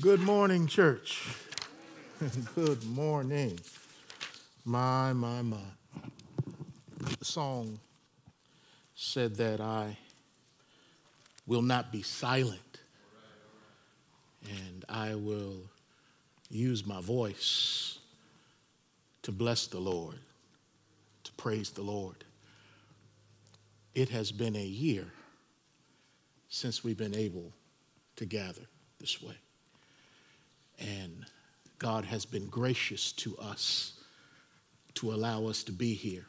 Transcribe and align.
Good 0.00 0.20
morning, 0.20 0.66
church. 0.66 1.24
Good 2.56 2.84
morning. 2.84 3.60
My, 4.64 5.12
my, 5.12 5.40
my. 5.40 5.56
The 6.98 7.24
song 7.24 7.78
said 8.96 9.36
that 9.36 9.60
I 9.60 9.96
will 11.46 11.62
not 11.62 11.92
be 11.92 12.02
silent 12.02 12.80
and 14.44 14.84
I 14.88 15.14
will 15.14 15.58
use 16.50 16.84
my 16.84 17.00
voice 17.00 17.98
to 19.22 19.30
bless 19.30 19.68
the 19.68 19.78
Lord, 19.78 20.18
to 21.22 21.32
praise 21.34 21.70
the 21.70 21.82
Lord. 21.82 22.24
It 23.94 24.08
has 24.08 24.32
been 24.32 24.56
a 24.56 24.66
year 24.66 25.06
since 26.48 26.82
we've 26.82 26.98
been 26.98 27.16
able 27.16 27.52
to 28.16 28.26
gather 28.26 28.62
this 28.98 29.22
way. 29.22 29.36
And 30.78 31.26
God 31.78 32.04
has 32.04 32.24
been 32.24 32.46
gracious 32.46 33.12
to 33.12 33.36
us 33.38 34.00
to 34.94 35.12
allow 35.12 35.46
us 35.46 35.64
to 35.64 35.72
be 35.72 35.94
here 35.94 36.24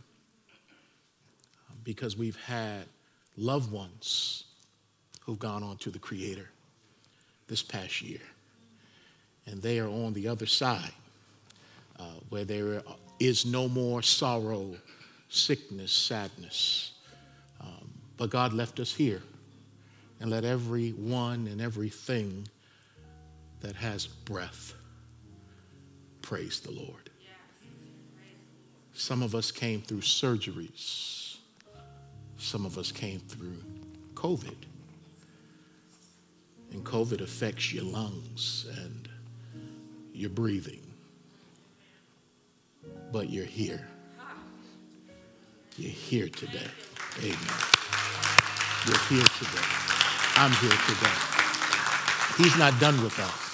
um, 1.70 1.78
because 1.84 2.18
we've 2.18 2.36
had 2.36 2.86
loved 3.38 3.72
ones 3.72 4.46
who've 5.22 5.40
gone 5.40 5.64
on 5.64 5.78
to 5.78 5.90
the 5.90 6.00
Creator 6.00 6.50
this 7.48 7.62
past 7.62 8.02
year. 8.02 8.22
And 9.46 9.62
they 9.62 9.80
are 9.80 9.88
on 9.88 10.14
the 10.14 10.28
other 10.28 10.46
side 10.46 10.92
uh, 12.00 12.04
where 12.30 12.46
there 12.46 12.82
is 13.20 13.46
no 13.46 13.68
more 13.68 14.02
sorrow, 14.02 14.76
sickness, 15.30 15.92
sadness. 15.92 16.94
Um, 17.62 17.90
but 18.18 18.30
God 18.30 18.54
left 18.54 18.80
us 18.80 18.94
here 18.94 19.22
and 20.20 20.30
let 20.30 20.44
everyone 20.44 21.48
and 21.48 21.62
everything 21.62 22.48
that 23.66 23.76
has 23.76 24.06
breath 24.06 24.76
praise 26.22 26.60
the 26.60 26.72
Lord. 26.72 27.10
Some 28.94 29.24
of 29.24 29.34
us 29.34 29.52
came 29.52 29.82
through 29.82 30.02
surgeries. 30.02 31.38
Some 32.38 32.66
of 32.66 32.78
us 32.78 32.92
came 32.92 33.20
through 33.22 33.64
COVID. 34.14 34.56
And 36.74 36.84
COVID 36.84 37.22
affects 37.22 37.74
your 37.74 37.86
lungs 37.86 38.68
and 38.84 39.10
your 40.14 40.30
breathing. 40.30 40.82
But 43.12 43.32
you're 43.32 43.46
here. 43.46 43.88
You're 45.78 45.92
here 45.92 46.30
today. 46.30 46.70
Amen. 47.18 47.60
You're 48.86 49.00
here 49.10 49.26
today. 49.40 49.68
I'm 50.36 50.52
here 50.52 50.78
today. 50.88 51.18
He's 52.38 52.56
not 52.58 52.80
done 52.80 53.02
with 53.04 53.18
us. 53.20 53.45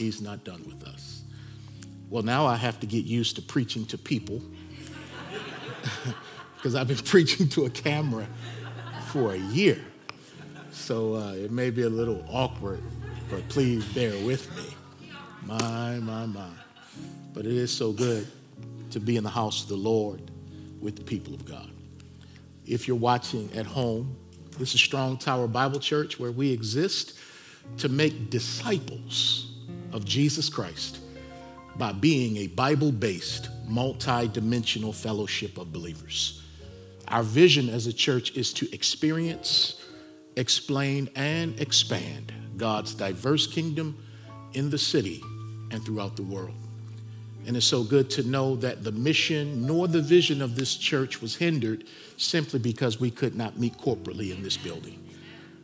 He's 0.00 0.22
not 0.22 0.44
done 0.44 0.64
with 0.66 0.82
us. 0.88 1.24
Well, 2.08 2.22
now 2.22 2.46
I 2.46 2.56
have 2.56 2.80
to 2.80 2.86
get 2.86 3.04
used 3.04 3.36
to 3.36 3.42
preaching 3.42 3.84
to 3.86 3.98
people 3.98 4.40
because 6.56 6.74
I've 6.74 6.88
been 6.88 6.96
preaching 7.04 7.50
to 7.50 7.66
a 7.66 7.70
camera 7.70 8.26
for 9.08 9.34
a 9.34 9.36
year. 9.36 9.78
So 10.72 11.16
uh, 11.16 11.32
it 11.34 11.50
may 11.50 11.68
be 11.68 11.82
a 11.82 11.90
little 11.90 12.24
awkward, 12.30 12.82
but 13.28 13.46
please 13.50 13.84
bear 13.92 14.16
with 14.24 14.50
me. 14.56 14.74
My, 15.44 15.96
my, 15.96 16.24
my. 16.24 16.48
But 17.34 17.44
it 17.44 17.52
is 17.52 17.70
so 17.70 17.92
good 17.92 18.26
to 18.92 19.00
be 19.00 19.18
in 19.18 19.22
the 19.22 19.28
house 19.28 19.64
of 19.64 19.68
the 19.68 19.76
Lord 19.76 20.30
with 20.80 20.96
the 20.96 21.04
people 21.04 21.34
of 21.34 21.44
God. 21.44 21.68
If 22.64 22.88
you're 22.88 22.96
watching 22.96 23.50
at 23.54 23.66
home, 23.66 24.16
this 24.58 24.74
is 24.74 24.80
Strong 24.80 25.18
Tower 25.18 25.46
Bible 25.46 25.78
Church 25.78 26.18
where 26.18 26.32
we 26.32 26.50
exist 26.50 27.18
to 27.76 27.90
make 27.90 28.30
disciples 28.30 29.49
of 29.92 30.04
Jesus 30.04 30.48
Christ 30.48 30.98
by 31.76 31.92
being 31.92 32.36
a 32.38 32.46
Bible 32.48 32.92
based, 32.92 33.48
multi 33.66 34.28
dimensional 34.28 34.92
fellowship 34.92 35.58
of 35.58 35.72
believers. 35.72 36.42
Our 37.08 37.22
vision 37.22 37.68
as 37.68 37.86
a 37.86 37.92
church 37.92 38.36
is 38.36 38.52
to 38.54 38.72
experience, 38.72 39.84
explain, 40.36 41.08
and 41.16 41.58
expand 41.60 42.32
God's 42.56 42.94
diverse 42.94 43.46
kingdom 43.46 43.96
in 44.52 44.70
the 44.70 44.78
city 44.78 45.22
and 45.70 45.84
throughout 45.84 46.16
the 46.16 46.22
world. 46.22 46.54
And 47.46 47.56
it's 47.56 47.66
so 47.66 47.82
good 47.82 48.10
to 48.10 48.22
know 48.22 48.56
that 48.56 48.84
the 48.84 48.92
mission 48.92 49.66
nor 49.66 49.88
the 49.88 50.02
vision 50.02 50.42
of 50.42 50.56
this 50.56 50.76
church 50.76 51.22
was 51.22 51.36
hindered 51.36 51.84
simply 52.16 52.58
because 52.58 53.00
we 53.00 53.10
could 53.10 53.34
not 53.34 53.58
meet 53.58 53.78
corporately 53.78 54.30
in 54.34 54.42
this 54.42 54.56
building. 54.56 55.02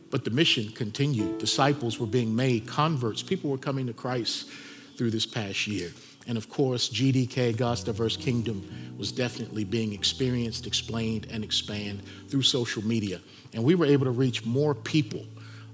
But 0.09 0.23
the 0.23 0.31
mission 0.31 0.71
continued. 0.71 1.37
Disciples 1.37 1.99
were 1.99 2.07
being 2.07 2.35
made, 2.35 2.67
converts, 2.67 3.21
people 3.21 3.49
were 3.49 3.57
coming 3.57 3.87
to 3.87 3.93
Christ 3.93 4.49
through 4.97 5.11
this 5.11 5.25
past 5.25 5.67
year. 5.67 5.91
And 6.27 6.37
of 6.37 6.49
course, 6.49 6.89
GDK, 6.89 7.55
God's 7.55 7.83
Diverse 7.83 8.17
Kingdom, 8.17 8.67
was 8.97 9.11
definitely 9.11 9.63
being 9.63 9.93
experienced, 9.93 10.67
explained, 10.67 11.27
and 11.31 11.43
expanded 11.43 12.01
through 12.27 12.41
social 12.41 12.83
media. 12.85 13.21
And 13.53 13.63
we 13.63 13.75
were 13.75 13.85
able 13.85 14.05
to 14.05 14.11
reach 14.11 14.45
more 14.45 14.75
people 14.75 15.25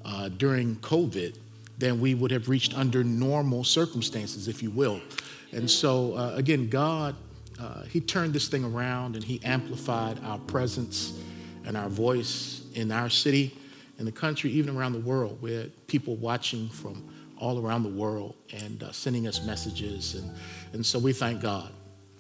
uh, 0.06 0.30
during 0.30 0.76
COVID 0.78 1.38
than 1.80 2.00
we 2.00 2.14
would 2.14 2.30
have 2.30 2.50
reached 2.50 2.78
under 2.78 3.04
normal 3.04 3.64
circumstances, 3.64 4.48
if 4.48 4.62
you 4.62 4.70
will. 4.70 5.02
And 5.52 5.70
so, 5.70 6.16
uh, 6.16 6.34
again, 6.36 6.70
God, 6.70 7.16
uh, 7.60 7.84
He 7.84 8.00
turned 8.00 8.34
this 8.34 8.48
thing 8.48 8.64
around 8.64 9.16
and 9.16 9.24
He 9.24 9.42
amplified 9.44 10.20
our 10.24 10.38
presence 10.40 11.20
and 11.66 11.76
our 11.76 11.90
voice 11.90 12.62
in 12.76 12.92
our 12.92 13.10
city, 13.10 13.58
in 14.04 14.06
the 14.06 14.20
country, 14.20 14.52
even 14.52 14.76
around 14.76 14.92
the 14.92 15.00
world. 15.00 15.40
Had 15.48 15.88
people 15.88 16.18
watching 16.18 16.68
from 16.68 17.10
all 17.38 17.66
around 17.66 17.84
the 17.84 17.90
world 17.90 18.36
and 18.52 18.84
uh, 18.84 18.92
sending 18.92 19.28
us 19.28 19.46
messages. 19.46 20.16
And, 20.16 20.30
and 20.74 20.86
so 20.86 21.00
we 21.00 21.14
thank 21.14 21.42
God 21.42 21.72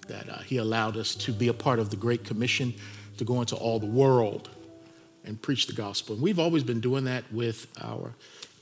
that 0.08 0.30
uh, 0.30 0.38
He 0.40 0.58
allowed 0.58 0.96
us 0.96 1.14
to 1.16 1.34
be 1.34 1.50
a 1.50 1.54
part 1.54 1.80
of 1.80 1.90
the 1.90 1.98
Great 1.98 2.24
Commission 2.24 2.74
to 3.18 3.26
go 3.26 3.42
into 3.42 3.58
all 3.58 3.80
the 3.80 3.86
world 3.86 4.50
and 5.26 5.42
preach 5.42 5.68
the 5.68 5.74
gospel. 5.74 6.16
And 6.16 6.24
we've 6.24 6.40
always 6.40 6.64
been 6.64 6.80
doing 6.80 7.04
that 7.04 7.26
with 7.34 7.68
our 7.82 8.14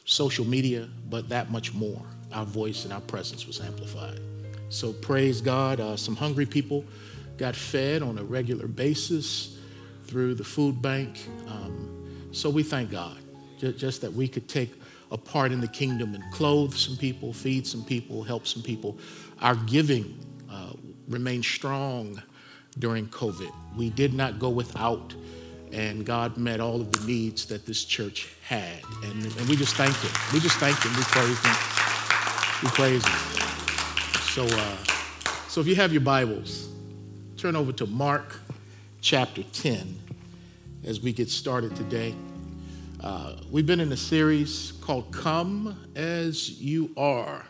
social 0.06 0.46
media, 0.46 0.90
but 1.08 1.30
that 1.30 1.52
much 1.52 1.76
more. 1.76 2.02
Our 2.34 2.46
voice 2.46 2.86
and 2.86 2.94
our 2.94 3.02
presence 3.02 3.46
was 3.46 3.62
amplified. 3.62 4.20
So 4.70 4.94
praise 4.94 5.42
God. 5.42 5.80
Uh, 5.80 5.96
some 5.96 6.16
hungry 6.16 6.48
people 6.48 6.86
got 7.38 7.56
fed 7.56 8.02
on 8.02 8.18
a 8.18 8.24
regular 8.24 8.68
basis 8.68 9.60
through 10.06 10.34
the 10.34 10.44
food 10.44 10.82
bank. 10.82 11.28
Um, 11.48 11.91
so 12.32 12.50
we 12.50 12.64
thank 12.64 12.92
God 12.92 13.18
just, 13.70 14.02
that 14.02 14.12
we 14.12 14.28
could 14.28 14.48
take 14.48 14.74
a 15.12 15.18
part 15.18 15.52
in 15.52 15.62
the 15.62 15.68
kingdom 15.68 16.16
and 16.16 16.24
clothe 16.32 16.74
some 16.74 16.98
people, 16.98 17.34
feed 17.34 17.68
some 17.68 17.84
people, 17.84 18.24
help 18.24 18.48
some 18.48 18.64
people. 18.64 18.98
Our 19.42 19.56
giving 19.56 20.18
uh, 20.50 20.74
remained 21.08 21.46
strong 21.46 22.22
during 22.80 23.08
COVID. 23.08 23.52
We 23.76 23.90
did 23.90 24.14
not 24.14 24.40
go 24.40 24.50
without, 24.50 25.14
and 25.72 26.06
God 26.06 26.38
met 26.38 26.60
all 26.60 26.82
of 26.82 26.92
the 26.92 27.06
needs 27.06 27.46
that 27.48 27.66
this 27.66 27.84
church 27.84 28.34
had. 28.44 28.82
And, 29.04 29.24
and 29.24 29.50
we 29.50 29.56
just 29.56 29.76
thank 29.76 29.96
Him. 29.98 30.12
We 30.34 30.40
just 30.40 30.58
thank 30.58 30.82
Him. 30.82 30.96
We 30.96 31.04
praise 31.04 31.40
Him. 31.40 31.56
We 32.64 32.70
praise 32.70 33.06
Him. 33.06 33.42
So, 34.32 34.46
uh, 34.46 34.78
so 35.50 35.60
if 35.60 35.68
you 35.68 35.76
have 35.76 35.92
your 35.92 36.02
Bibles, 36.02 36.70
turn 37.36 37.58
over 37.58 37.74
to 37.74 37.86
Mark 37.86 38.40
chapter 39.02 39.44
10 39.44 40.00
as 40.84 41.02
we 41.02 41.14
get 41.14 41.30
started 41.30 41.76
today. 41.76 42.16
Uh, 43.02 43.36
we've 43.52 43.66
been 43.66 43.80
in 43.80 43.92
a 43.92 43.98
series 43.98 44.74
called 44.82 45.12
Come 45.12 45.78
as 45.96 46.60
You 46.62 46.92
Are, 46.98 47.46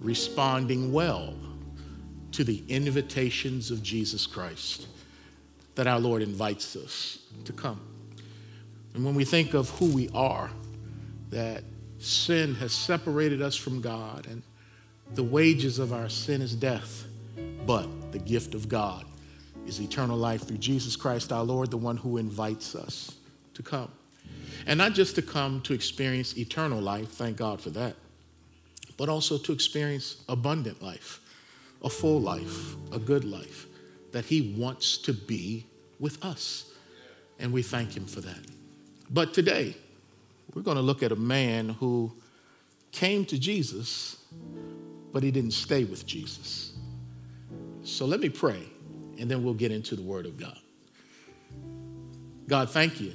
responding 0.00 0.92
well 0.92 1.34
to 2.32 2.44
the 2.44 2.62
invitations 2.68 3.70
of 3.70 3.82
Jesus 3.82 4.26
Christ 4.26 4.86
that 5.74 5.86
our 5.86 6.00
Lord 6.00 6.22
invites 6.22 6.74
us 6.76 7.18
to 7.44 7.52
come. 7.52 7.80
And 8.94 9.04
when 9.04 9.14
we 9.14 9.24
think 9.24 9.54
of 9.54 9.68
who 9.70 9.92
we 9.92 10.08
are, 10.14 10.50
that 11.30 11.64
sin 11.98 12.54
has 12.56 12.72
separated 12.72 13.42
us 13.42 13.56
from 13.56 13.80
God 13.80 14.26
and 14.26 14.42
the 15.14 15.22
wages 15.22 15.78
of 15.78 15.92
our 15.92 16.08
sin 16.08 16.40
is 16.40 16.54
death, 16.54 17.04
but 17.66 18.12
the 18.12 18.18
gift 18.18 18.54
of 18.54 18.68
God 18.68 19.04
is 19.66 19.80
eternal 19.80 20.16
life 20.16 20.46
through 20.46 20.58
Jesus 20.58 20.96
Christ 20.96 21.32
our 21.32 21.44
Lord, 21.44 21.70
the 21.70 21.76
one 21.76 21.96
who 21.96 22.16
invites 22.16 22.74
us 22.74 23.16
to 23.54 23.62
come. 23.62 23.90
And 24.66 24.78
not 24.78 24.94
just 24.94 25.14
to 25.16 25.22
come 25.22 25.60
to 25.62 25.74
experience 25.74 26.36
eternal 26.36 26.80
life, 26.80 27.10
thank 27.10 27.36
God 27.36 27.60
for 27.60 27.70
that, 27.70 27.96
but 28.96 29.08
also 29.08 29.38
to 29.38 29.52
experience 29.52 30.22
abundant 30.28 30.82
life, 30.82 31.20
a 31.82 31.90
full 31.90 32.20
life, 32.20 32.74
a 32.92 32.98
good 32.98 33.24
life 33.24 33.66
that 34.12 34.24
He 34.24 34.54
wants 34.58 34.98
to 34.98 35.12
be 35.12 35.66
with 36.00 36.24
us. 36.24 36.72
And 37.38 37.52
we 37.52 37.62
thank 37.62 37.96
Him 37.96 38.06
for 38.06 38.20
that. 38.22 38.40
But 39.10 39.34
today, 39.34 39.76
we're 40.54 40.62
going 40.62 40.76
to 40.76 40.82
look 40.82 41.02
at 41.02 41.12
a 41.12 41.16
man 41.16 41.68
who 41.68 42.12
came 42.92 43.24
to 43.26 43.38
Jesus 43.38 44.16
but 45.16 45.22
he 45.22 45.30
didn't 45.30 45.52
stay 45.52 45.84
with 45.84 46.04
Jesus. 46.04 46.74
So 47.84 48.04
let 48.04 48.20
me 48.20 48.28
pray, 48.28 48.60
and 49.18 49.30
then 49.30 49.42
we'll 49.42 49.54
get 49.54 49.72
into 49.72 49.96
the 49.96 50.02
Word 50.02 50.26
of 50.26 50.36
God. 50.36 50.58
God, 52.48 52.70
thank 52.70 53.00
you 53.00 53.12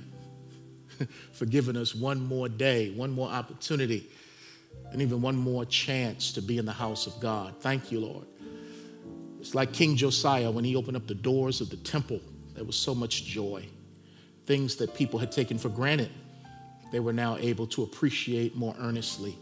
for 1.33 1.45
giving 1.45 1.77
us 1.77 1.95
one 1.95 2.25
more 2.25 2.49
day, 2.49 2.91
one 2.91 3.11
more 3.11 3.29
opportunity 3.29 4.09
and 4.91 5.01
even 5.01 5.21
one 5.21 5.35
more 5.35 5.65
chance 5.65 6.33
to 6.33 6.41
be 6.41 6.57
in 6.57 6.65
the 6.65 6.71
house 6.71 7.07
of 7.07 7.19
God. 7.19 7.55
Thank 7.59 7.91
you, 7.91 8.01
Lord. 8.01 8.25
It's 9.39 9.55
like 9.55 9.73
King 9.73 9.95
Josiah 9.95 10.51
when 10.51 10.63
he 10.63 10.75
opened 10.75 10.97
up 10.97 11.07
the 11.07 11.15
doors 11.15 11.61
of 11.61 11.69
the 11.69 11.77
temple, 11.77 12.19
there 12.53 12.63
was 12.63 12.75
so 12.75 12.93
much 12.93 13.25
joy. 13.25 13.65
Things 14.45 14.75
that 14.77 14.93
people 14.93 15.17
had 15.17 15.31
taken 15.31 15.57
for 15.57 15.69
granted, 15.69 16.11
they 16.91 16.99
were 16.99 17.13
now 17.13 17.37
able 17.37 17.65
to 17.67 17.83
appreciate 17.83 18.55
more 18.55 18.75
earnestly. 18.79 19.37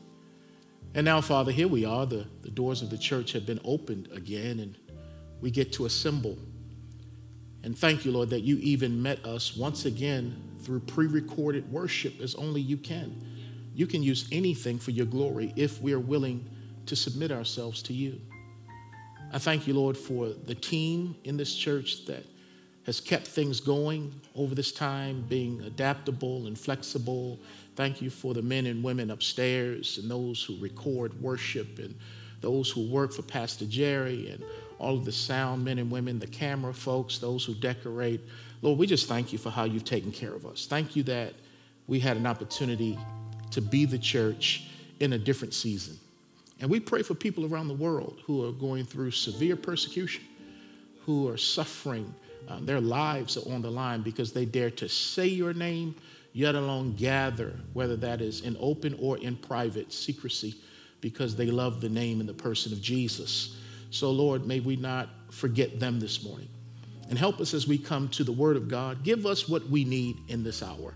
And 0.93 1.05
now, 1.05 1.21
Father, 1.21 1.51
here 1.51 1.67
we 1.67 1.85
are. 1.85 2.05
The, 2.05 2.25
the 2.41 2.49
doors 2.49 2.81
of 2.81 2.89
the 2.89 2.97
church 2.97 3.31
have 3.33 3.45
been 3.45 3.59
opened 3.63 4.09
again, 4.13 4.59
and 4.59 4.75
we 5.41 5.51
get 5.51 5.73
to 5.73 5.85
assemble. 5.85 6.37
And 7.63 7.77
thank 7.77 8.05
you, 8.05 8.11
Lord, 8.11 8.29
that 8.29 8.41
you 8.41 8.57
even 8.57 9.01
met 9.01 9.25
us 9.25 9.55
once 9.55 9.85
again 9.85 10.41
through 10.61 10.81
pre 10.81 11.07
recorded 11.07 11.71
worship 11.71 12.19
as 12.21 12.35
only 12.35 12.61
you 12.61 12.77
can. 12.77 13.25
You 13.73 13.87
can 13.87 14.03
use 14.03 14.27
anything 14.31 14.79
for 14.79 14.91
your 14.91 15.05
glory 15.05 15.53
if 15.55 15.81
we 15.81 15.93
are 15.93 15.99
willing 15.99 16.49
to 16.85 16.95
submit 16.95 17.31
ourselves 17.31 17.81
to 17.83 17.93
you. 17.93 18.19
I 19.31 19.37
thank 19.37 19.67
you, 19.67 19.73
Lord, 19.73 19.95
for 19.95 20.29
the 20.29 20.55
team 20.55 21.15
in 21.23 21.37
this 21.37 21.53
church 21.53 22.05
that 22.07 22.25
has 22.85 22.99
kept 22.99 23.27
things 23.27 23.59
going 23.59 24.11
over 24.35 24.55
this 24.55 24.71
time, 24.71 25.23
being 25.29 25.61
adaptable 25.61 26.47
and 26.47 26.57
flexible. 26.57 27.39
Thank 27.75 28.01
you 28.01 28.09
for 28.09 28.33
the 28.33 28.41
men 28.41 28.65
and 28.65 28.83
women 28.83 29.11
upstairs 29.11 29.99
and 29.99 30.09
those 30.09 30.41
who 30.41 30.57
record 30.59 31.21
worship 31.21 31.77
and 31.77 31.95
those 32.41 32.71
who 32.71 32.89
work 32.89 33.13
for 33.13 33.21
Pastor 33.21 33.65
Jerry 33.65 34.31
and 34.31 34.43
all 34.79 34.97
of 34.97 35.05
the 35.05 35.11
sound 35.11 35.63
men 35.63 35.77
and 35.77 35.91
women, 35.91 36.19
the 36.19 36.27
camera 36.27 36.73
folks, 36.73 37.19
those 37.19 37.45
who 37.45 37.53
decorate. 37.53 38.21
Lord, 38.61 38.79
we 38.79 38.87
just 38.87 39.07
thank 39.07 39.31
you 39.31 39.37
for 39.37 39.49
how 39.49 39.65
you've 39.65 39.83
taken 39.83 40.11
care 40.11 40.33
of 40.33 40.45
us. 40.45 40.65
Thank 40.65 40.95
you 40.95 41.03
that 41.03 41.33
we 41.87 41.99
had 41.99 42.17
an 42.17 42.25
opportunity 42.25 42.97
to 43.51 43.61
be 43.61 43.85
the 43.85 43.97
church 43.97 44.69
in 44.99 45.13
a 45.13 45.17
different 45.17 45.53
season. 45.53 45.97
And 46.61 46.69
we 46.69 46.79
pray 46.79 47.03
for 47.03 47.13
people 47.13 47.45
around 47.51 47.67
the 47.67 47.73
world 47.73 48.21
who 48.25 48.45
are 48.45 48.51
going 48.51 48.85
through 48.85 49.11
severe 49.11 49.55
persecution, 49.55 50.23
who 51.05 51.27
are 51.29 51.37
suffering. 51.37 52.13
Um, 52.47 52.65
their 52.65 52.81
lives 52.81 53.37
are 53.37 53.53
on 53.53 53.61
the 53.61 53.71
line 53.71 54.01
because 54.01 54.33
they 54.33 54.45
dare 54.45 54.71
to 54.71 54.89
say 54.89 55.27
your 55.27 55.53
name, 55.53 55.95
yet 56.33 56.55
alone 56.55 56.95
gather, 56.95 57.53
whether 57.73 57.95
that 57.97 58.21
is 58.21 58.41
in 58.41 58.57
open 58.59 58.97
or 58.99 59.17
in 59.17 59.35
private 59.35 59.93
secrecy, 59.93 60.55
because 61.01 61.35
they 61.35 61.47
love 61.47 61.79
the 61.79 61.89
name 61.89 62.19
and 62.19 62.27
the 62.27 62.33
person 62.33 62.73
of 62.73 62.81
Jesus. 62.81 63.55
So, 63.89 64.11
Lord, 64.11 64.45
may 64.45 64.59
we 64.59 64.75
not 64.75 65.09
forget 65.31 65.79
them 65.79 65.99
this 65.99 66.23
morning. 66.23 66.49
And 67.09 67.17
help 67.17 67.39
us 67.39 67.53
as 67.53 67.67
we 67.67 67.77
come 67.77 68.07
to 68.09 68.23
the 68.23 68.31
Word 68.31 68.55
of 68.55 68.67
God. 68.67 69.03
Give 69.03 69.25
us 69.25 69.49
what 69.49 69.67
we 69.67 69.83
need 69.83 70.17
in 70.27 70.43
this 70.43 70.61
hour. 70.61 70.93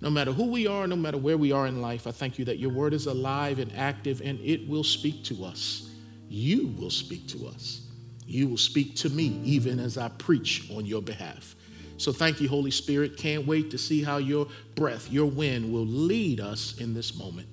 No 0.00 0.10
matter 0.10 0.32
who 0.32 0.44
we 0.44 0.66
are, 0.66 0.86
no 0.86 0.96
matter 0.96 1.18
where 1.18 1.38
we 1.38 1.52
are 1.52 1.66
in 1.66 1.80
life, 1.82 2.06
I 2.06 2.12
thank 2.12 2.38
you 2.38 2.44
that 2.44 2.58
your 2.58 2.70
word 2.70 2.94
is 2.94 3.06
alive 3.06 3.58
and 3.58 3.72
active 3.76 4.20
and 4.24 4.38
it 4.40 4.68
will 4.68 4.84
speak 4.84 5.24
to 5.24 5.44
us. 5.44 5.90
You 6.28 6.68
will 6.78 6.90
speak 6.90 7.26
to 7.28 7.48
us. 7.48 7.80
You 8.24 8.46
will 8.46 8.58
speak 8.58 8.94
to 8.96 9.08
me 9.08 9.40
even 9.42 9.80
as 9.80 9.98
I 9.98 10.08
preach 10.10 10.70
on 10.70 10.86
your 10.86 11.02
behalf. 11.02 11.56
So 11.96 12.12
thank 12.12 12.40
you, 12.40 12.48
Holy 12.48 12.70
Spirit. 12.70 13.16
Can't 13.16 13.44
wait 13.44 13.72
to 13.72 13.78
see 13.78 14.04
how 14.04 14.18
your 14.18 14.46
breath, 14.76 15.10
your 15.10 15.26
wind 15.26 15.72
will 15.72 15.86
lead 15.86 16.38
us 16.38 16.78
in 16.78 16.94
this 16.94 17.16
moment. 17.16 17.48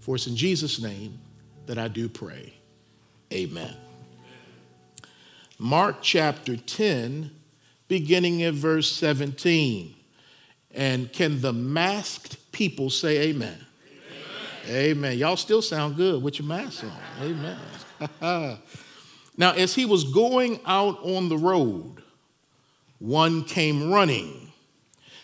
For 0.00 0.16
it's 0.16 0.26
in 0.26 0.34
Jesus' 0.34 0.82
name 0.82 1.20
that 1.66 1.78
I 1.78 1.86
do 1.86 2.08
pray. 2.08 2.54
Amen. 3.32 3.74
Mark 5.58 6.02
chapter 6.02 6.54
10, 6.54 7.30
beginning 7.88 8.42
at 8.42 8.52
verse 8.52 8.92
17. 8.92 9.94
And 10.74 11.10
can 11.12 11.40
the 11.40 11.52
masked 11.52 12.52
people 12.52 12.90
say 12.90 13.28
amen? 13.28 13.58
Amen. 14.66 14.76
amen. 14.76 15.18
Y'all 15.18 15.36
still 15.36 15.62
sound 15.62 15.96
good 15.96 16.22
with 16.22 16.38
your 16.38 16.46
mask 16.46 16.84
on. 16.84 16.92
Amen. 17.22 17.58
now, 19.38 19.52
as 19.52 19.74
he 19.74 19.86
was 19.86 20.04
going 20.04 20.60
out 20.66 20.98
on 21.02 21.30
the 21.30 21.38
road, 21.38 22.02
one 22.98 23.44
came 23.44 23.90
running, 23.90 24.52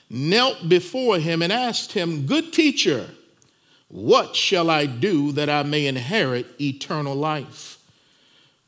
knelt 0.08 0.66
before 0.68 1.18
him, 1.18 1.42
and 1.42 1.52
asked 1.52 1.92
him, 1.92 2.24
Good 2.24 2.54
teacher, 2.54 3.10
what 3.88 4.34
shall 4.34 4.70
I 4.70 4.86
do 4.86 5.32
that 5.32 5.50
I 5.50 5.62
may 5.62 5.86
inherit 5.86 6.46
eternal 6.58 7.14
life? 7.14 7.77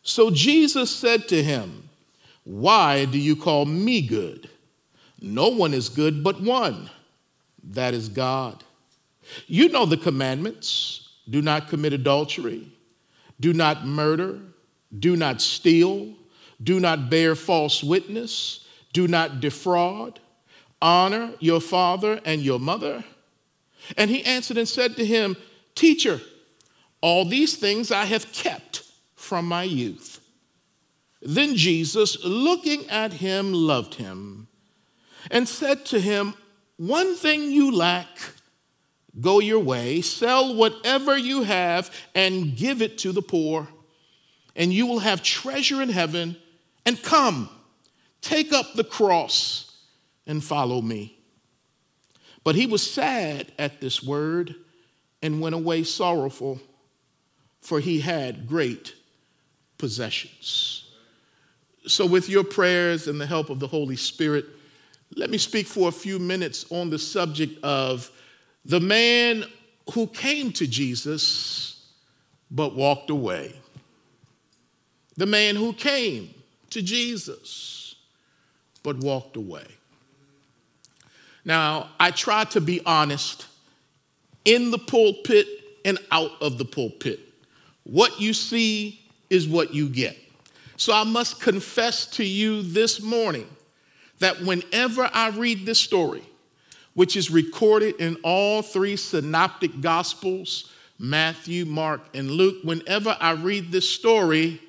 So 0.02 0.30
Jesus 0.30 0.94
said 0.94 1.28
to 1.28 1.42
him, 1.42 1.88
Why 2.44 3.04
do 3.04 3.18
you 3.18 3.36
call 3.36 3.66
me 3.66 4.00
good? 4.00 4.48
No 5.20 5.48
one 5.48 5.74
is 5.74 5.88
good 5.88 6.24
but 6.24 6.40
one, 6.40 6.90
that 7.62 7.92
is 7.92 8.08
God. 8.08 8.64
You 9.46 9.68
know 9.68 9.84
the 9.84 9.96
commandments 9.96 11.10
do 11.28 11.42
not 11.42 11.68
commit 11.68 11.92
adultery, 11.92 12.66
do 13.38 13.52
not 13.52 13.86
murder, 13.86 14.40
do 14.98 15.16
not 15.16 15.40
steal, 15.40 16.14
do 16.62 16.80
not 16.80 17.10
bear 17.10 17.34
false 17.34 17.84
witness, 17.84 18.66
do 18.92 19.06
not 19.06 19.40
defraud, 19.40 20.18
honor 20.82 21.32
your 21.38 21.60
father 21.60 22.20
and 22.24 22.40
your 22.42 22.58
mother. 22.58 23.04
And 23.96 24.10
he 24.10 24.24
answered 24.24 24.58
and 24.58 24.68
said 24.68 24.96
to 24.96 25.04
him, 25.04 25.36
Teacher, 25.74 26.20
all 27.00 27.24
these 27.24 27.56
things 27.56 27.92
I 27.92 28.04
have 28.06 28.32
kept 28.32 28.82
from 29.30 29.46
my 29.46 29.62
youth. 29.62 30.18
Then 31.22 31.54
Jesus, 31.54 32.18
looking 32.24 32.90
at 32.90 33.12
him, 33.12 33.52
loved 33.52 33.94
him 33.94 34.48
and 35.30 35.48
said 35.48 35.86
to 35.86 36.00
him, 36.00 36.34
One 36.78 37.14
thing 37.14 37.52
you 37.52 37.70
lack, 37.70 38.08
go 39.20 39.38
your 39.38 39.60
way, 39.60 40.00
sell 40.00 40.56
whatever 40.56 41.16
you 41.16 41.44
have, 41.44 41.94
and 42.12 42.56
give 42.56 42.82
it 42.82 42.98
to 42.98 43.12
the 43.12 43.22
poor, 43.22 43.68
and 44.56 44.72
you 44.72 44.84
will 44.84 44.98
have 44.98 45.22
treasure 45.22 45.80
in 45.80 45.90
heaven. 45.90 46.36
And 46.84 47.00
come, 47.00 47.50
take 48.22 48.52
up 48.52 48.74
the 48.74 48.82
cross 48.82 49.76
and 50.26 50.42
follow 50.42 50.82
me. 50.82 51.20
But 52.42 52.56
he 52.56 52.66
was 52.66 52.82
sad 52.82 53.52
at 53.60 53.80
this 53.80 54.02
word 54.02 54.56
and 55.22 55.40
went 55.40 55.54
away 55.54 55.84
sorrowful, 55.84 56.60
for 57.60 57.78
he 57.78 58.00
had 58.00 58.48
great 58.48 58.94
possessions. 59.80 60.84
So, 61.86 62.06
with 62.06 62.28
your 62.28 62.44
prayers 62.44 63.08
and 63.08 63.20
the 63.20 63.26
help 63.26 63.50
of 63.50 63.58
the 63.58 63.66
Holy 63.66 63.96
Spirit, 63.96 64.44
let 65.16 65.30
me 65.30 65.38
speak 65.38 65.66
for 65.66 65.88
a 65.88 65.92
few 65.92 66.18
minutes 66.18 66.66
on 66.70 66.90
the 66.90 66.98
subject 66.98 67.62
of 67.64 68.10
the 68.64 68.78
man 68.78 69.44
who 69.92 70.06
came 70.06 70.52
to 70.52 70.66
Jesus 70.66 71.86
but 72.50 72.76
walked 72.76 73.10
away. 73.10 73.54
The 75.16 75.26
man 75.26 75.56
who 75.56 75.72
came 75.72 76.32
to 76.70 76.82
Jesus 76.82 77.96
but 78.82 78.98
walked 78.98 79.36
away. 79.36 79.66
Now, 81.44 81.88
I 81.98 82.10
try 82.10 82.44
to 82.44 82.60
be 82.60 82.80
honest 82.84 83.46
in 84.44 84.70
the 84.70 84.78
pulpit 84.78 85.46
and 85.84 85.98
out 86.12 86.32
of 86.40 86.58
the 86.58 86.64
pulpit. 86.64 87.20
What 87.84 88.20
you 88.20 88.32
see 88.32 89.00
is 89.30 89.48
what 89.48 89.72
you 89.72 89.88
get. 89.88 90.18
So 90.76 90.92
I 90.92 91.04
must 91.04 91.40
confess 91.40 92.06
to 92.12 92.24
you 92.24 92.62
this 92.62 93.00
morning 93.00 93.46
that 94.18 94.40
whenever 94.40 95.08
I 95.12 95.30
read 95.30 95.64
this 95.64 95.78
story, 95.78 96.22
which 96.94 97.16
is 97.16 97.30
recorded 97.30 97.96
in 97.96 98.16
all 98.22 98.62
three 98.62 98.96
synoptic 98.96 99.80
gospels 99.80 100.72
Matthew, 101.02 101.64
Mark, 101.64 102.02
and 102.12 102.30
Luke 102.30 102.56
whenever 102.62 103.16
I 103.18 103.30
read 103.30 103.72
this 103.72 103.88
story, 103.88 104.60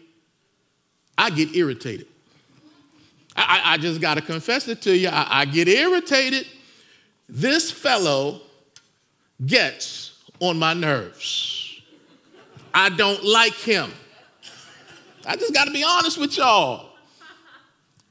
I 1.17 1.29
get 1.29 1.53
irritated. 1.53 2.07
I, 3.35 3.61
I 3.65 3.77
just 3.77 3.99
got 3.99 4.15
to 4.15 4.21
confess 4.21 4.69
it 4.69 4.81
to 4.83 4.95
you. 4.95 5.09
I, 5.09 5.41
I 5.41 5.45
get 5.45 5.67
irritated. 5.67 6.47
This 7.27 7.69
fellow 7.69 8.41
gets 9.45 10.23
on 10.39 10.57
my 10.57 10.73
nerves. 10.73 11.81
I 12.73 12.89
don't 12.89 13.23
like 13.25 13.53
him. 13.53 13.91
I 15.25 15.35
just 15.35 15.53
got 15.53 15.65
to 15.65 15.71
be 15.71 15.83
honest 15.83 16.17
with 16.17 16.37
y'all. 16.37 16.89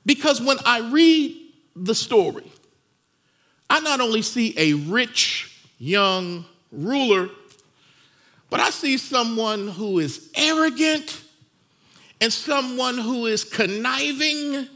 Because 0.07 0.41
when 0.41 0.57
I 0.65 0.91
read 0.91 1.37
the 1.77 1.95
story, 1.95 2.51
I 3.69 3.81
not 3.81 4.01
only 4.01 4.23
see 4.23 4.55
a 4.57 4.75
rich 4.75 5.63
young 5.79 6.45
ruler, 6.73 7.29
but 8.49 8.61
I 8.61 8.71
see 8.71 8.97
someone 8.97 9.69
who 9.69 9.99
is 9.99 10.31
arrogant 10.35 11.23
and 12.21 12.33
someone 12.33 12.99
who 12.99 13.27
is 13.27 13.45
conniving 13.45 14.69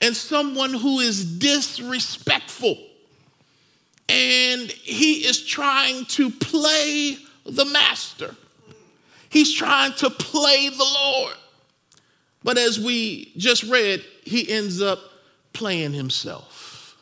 and 0.00 0.16
someone 0.16 0.74
who 0.74 1.00
is 1.00 1.38
disrespectful. 1.38 2.78
And 4.08 4.70
he 4.70 5.24
is 5.26 5.46
trying 5.46 6.04
to 6.06 6.28
play 6.30 7.16
the 7.46 7.64
master. 7.64 8.34
He's 9.30 9.54
trying 9.54 9.94
to 9.94 10.10
play 10.10 10.68
the 10.68 10.84
Lord. 10.84 11.34
But 12.44 12.58
as 12.58 12.80
we 12.80 13.32
just 13.36 13.62
read, 13.64 14.04
he 14.24 14.50
ends 14.50 14.82
up 14.82 14.98
playing 15.52 15.92
himself. 15.92 16.96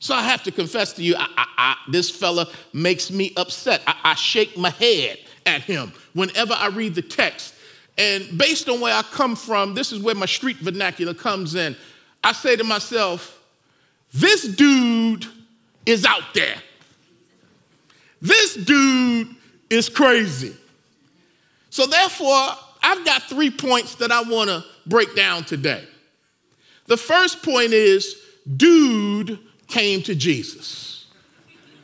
So 0.00 0.14
I 0.14 0.22
have 0.22 0.42
to 0.44 0.52
confess 0.52 0.92
to 0.94 1.02
you, 1.02 1.16
I, 1.16 1.26
I, 1.36 1.46
I, 1.58 1.76
this 1.90 2.10
fella 2.10 2.46
makes 2.72 3.10
me 3.10 3.32
upset. 3.36 3.82
I, 3.86 4.14
shake 4.14 4.56
my 4.56 4.70
head 4.70 5.18
at 5.44 5.62
him 5.62 5.92
whenever 6.12 6.54
I 6.54 6.68
read 6.68 6.94
the 6.94 7.02
text. 7.02 7.54
And 7.96 8.38
based 8.38 8.68
on 8.68 8.80
where 8.80 8.94
I 8.94 9.02
come 9.02 9.34
from, 9.34 9.74
this 9.74 9.90
is 9.90 10.00
where 10.00 10.14
my 10.14 10.26
street 10.26 10.58
vernacular 10.58 11.14
comes 11.14 11.56
in. 11.56 11.76
I 12.22 12.32
say 12.32 12.54
to 12.54 12.64
myself, 12.64 13.40
this 14.12 14.44
dude 14.44 15.26
is 15.84 16.04
out 16.04 16.22
there. 16.32 16.56
This 18.22 18.54
dude 18.54 19.34
is 19.68 19.88
crazy. 19.88 20.54
So, 21.70 21.86
therefore, 21.86 22.50
I've 22.82 23.04
got 23.04 23.22
three 23.22 23.50
points 23.50 23.96
that 23.96 24.12
I 24.12 24.22
want 24.22 24.50
to 24.50 24.64
break 24.86 25.14
down 25.14 25.44
today. 25.44 25.84
The 26.86 26.96
first 26.96 27.42
point 27.42 27.72
is 27.72 28.16
dude 28.56 29.38
came 29.66 30.02
to 30.02 30.14
Jesus. 30.14 31.06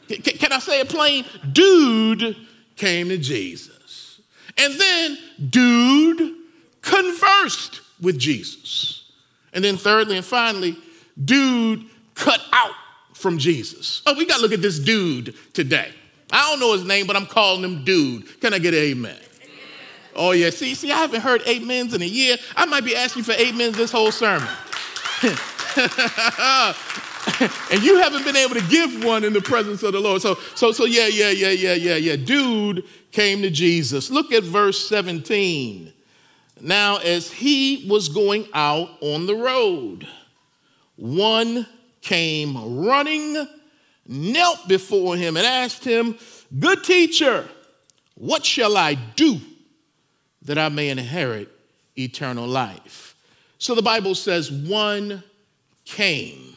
Can 0.08 0.52
I 0.52 0.58
say 0.58 0.80
it 0.80 0.88
plain? 0.88 1.24
Dude 1.52 2.36
came 2.76 3.08
to 3.08 3.18
Jesus. 3.18 4.20
And 4.56 4.74
then 4.74 5.18
dude 5.50 6.36
conversed 6.82 7.80
with 8.00 8.18
Jesus. 8.18 9.10
And 9.52 9.64
then, 9.64 9.76
thirdly 9.76 10.16
and 10.16 10.24
finally, 10.24 10.76
dude 11.24 11.84
cut 12.14 12.40
out 12.52 12.74
from 13.14 13.38
Jesus. 13.38 14.02
Oh, 14.06 14.14
we 14.14 14.26
got 14.26 14.36
to 14.36 14.42
look 14.42 14.52
at 14.52 14.62
this 14.62 14.78
dude 14.78 15.34
today. 15.54 15.90
I 16.32 16.50
don't 16.50 16.60
know 16.60 16.72
his 16.72 16.84
name, 16.84 17.06
but 17.06 17.16
I'm 17.16 17.26
calling 17.26 17.62
him 17.62 17.84
dude. 17.84 18.40
Can 18.40 18.52
I 18.52 18.58
get 18.58 18.74
an 18.74 18.80
amen? 18.80 19.16
Oh, 20.16 20.32
yeah. 20.32 20.50
See, 20.50 20.74
see, 20.74 20.92
I 20.92 20.98
haven't 20.98 21.20
heard 21.20 21.42
amens 21.46 21.94
in 21.94 22.02
a 22.02 22.06
year. 22.06 22.36
I 22.56 22.66
might 22.66 22.84
be 22.84 22.94
asking 22.94 23.24
for 23.24 23.32
amens 23.32 23.76
this 23.76 23.90
whole 23.90 24.12
sermon. 24.12 24.48
and 27.70 27.82
you 27.82 27.98
haven't 27.98 28.24
been 28.24 28.36
able 28.36 28.54
to 28.54 28.64
give 28.68 29.02
one 29.04 29.24
in 29.24 29.32
the 29.32 29.40
presence 29.40 29.82
of 29.82 29.92
the 29.92 30.00
Lord. 30.00 30.22
So, 30.22 30.36
so, 30.54 30.72
so 30.72 30.84
yeah, 30.84 31.06
yeah, 31.06 31.30
yeah, 31.30 31.50
yeah, 31.50 31.74
yeah, 31.74 31.96
yeah. 31.96 32.16
Dude 32.16 32.84
came 33.12 33.42
to 33.42 33.50
Jesus. 33.50 34.10
Look 34.10 34.32
at 34.32 34.42
verse 34.42 34.88
17. 34.88 35.92
Now, 36.60 36.98
as 36.98 37.30
he 37.30 37.86
was 37.88 38.08
going 38.08 38.46
out 38.54 38.90
on 39.00 39.26
the 39.26 39.34
road, 39.34 40.06
one 40.96 41.66
came 42.00 42.84
running, 42.86 43.48
knelt 44.06 44.68
before 44.68 45.16
him, 45.16 45.36
and 45.36 45.46
asked 45.46 45.84
him, 45.84 46.16
Good 46.58 46.84
teacher, 46.84 47.48
what 48.14 48.44
shall 48.44 48.76
I 48.76 48.94
do 48.94 49.40
that 50.44 50.58
I 50.58 50.68
may 50.68 50.88
inherit 50.88 51.48
eternal 51.96 52.46
life? 52.46 53.14
So 53.58 53.74
the 53.74 53.82
Bible 53.82 54.14
says, 54.14 54.50
One 54.50 55.22
came. 55.84 56.56